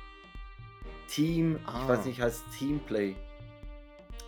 Team, 1.07 1.57
ich 1.61 1.67
Ah. 1.67 1.87
weiß 1.87 2.05
nicht, 2.05 2.21
heißt 2.21 2.43
Teamplay. 2.57 3.15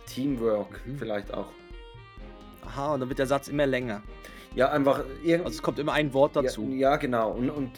Teamwork 0.06 0.80
Mhm. 0.86 0.98
vielleicht 0.98 1.32
auch. 1.34 1.48
Aha, 2.66 2.94
und 2.94 3.00
dann 3.00 3.08
wird 3.08 3.18
der 3.18 3.26
Satz 3.26 3.48
immer 3.48 3.66
länger. 3.66 4.02
Ja, 4.54 4.70
einfach 4.70 5.04
Also 5.24 5.44
es 5.48 5.62
kommt 5.62 5.78
immer 5.78 5.92
ein 5.92 6.12
Wort 6.14 6.36
dazu. 6.36 6.68
Ja, 6.70 6.90
ja 6.90 6.96
genau. 6.96 7.32
Und, 7.32 7.50
und 7.50 7.70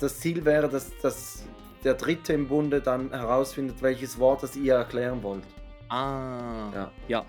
das 0.00 0.20
Ziel 0.20 0.44
wäre, 0.44 0.68
dass, 0.68 0.96
dass 1.02 1.44
der 1.84 1.94
Dritte 1.94 2.32
im 2.32 2.48
Bunde 2.48 2.80
dann 2.80 3.10
herausfindet, 3.10 3.82
welches 3.82 4.18
Wort 4.18 4.42
das 4.42 4.56
ihr 4.56 4.74
erklären 4.74 5.22
wollt. 5.22 5.44
Ah. 5.88 6.70
Ja. 6.74 6.92
Ja. 7.08 7.24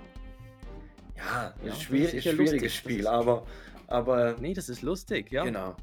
Ja, 1.17 1.53
Ja, 1.63 1.75
schwierig, 1.75 2.23
schwieriges 2.23 2.51
lustig. 2.51 2.75
Spiel, 2.75 3.07
aber, 3.07 3.43
aber 3.87 4.35
Nee, 4.39 4.53
das 4.53 4.69
ist 4.69 4.81
lustig, 4.81 5.31
ja. 5.31 5.43
genau. 5.43 5.75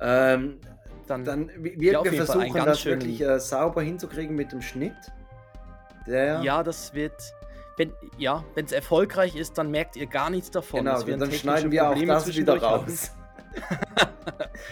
Ähm, 0.00 0.58
Dann, 1.06 1.24
dann, 1.24 1.50
wir, 1.58 1.92
Ja, 1.92 2.04
wir 2.04 2.12
versuchen 2.12 2.64
das 2.64 2.84
wirklich 2.84 3.20
äh, 3.20 3.38
sauber 3.38 3.82
hinzukriegen 3.82 4.34
mit 4.34 4.52
dem 4.52 4.62
Schnitt. 4.62 4.94
Der, 6.06 6.40
ja, 6.42 6.62
das 6.62 6.94
wird. 6.94 7.12
Wenn 7.82 7.92
ja, 8.16 8.44
wenn 8.54 8.64
es 8.64 8.70
erfolgreich 8.70 9.34
ist, 9.34 9.58
dann 9.58 9.72
merkt 9.72 9.96
ihr 9.96 10.06
gar 10.06 10.30
nichts 10.30 10.52
davon. 10.52 10.84
genau, 10.84 11.04
werden 11.04 11.18
dann 11.18 11.32
schneiden 11.32 11.72
wir 11.72 11.82
auch 11.82 11.88
Probleme 11.88 12.12
das 12.12 12.36
wieder 12.36 12.62
raus. 12.62 13.10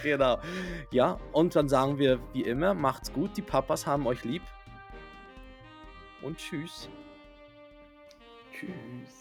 Genau. 0.03 0.39
Ja, 0.91 1.19
und 1.33 1.55
dann 1.55 1.67
sagen 1.67 1.99
wir 1.99 2.19
wie 2.33 2.43
immer, 2.43 2.73
macht's 2.73 3.11
gut, 3.11 3.35
die 3.35 3.41
Papas 3.41 3.85
haben 3.85 4.07
euch 4.07 4.23
lieb. 4.23 4.41
Und 6.21 6.37
tschüss. 6.37 6.89
Tschüss. 8.53 9.20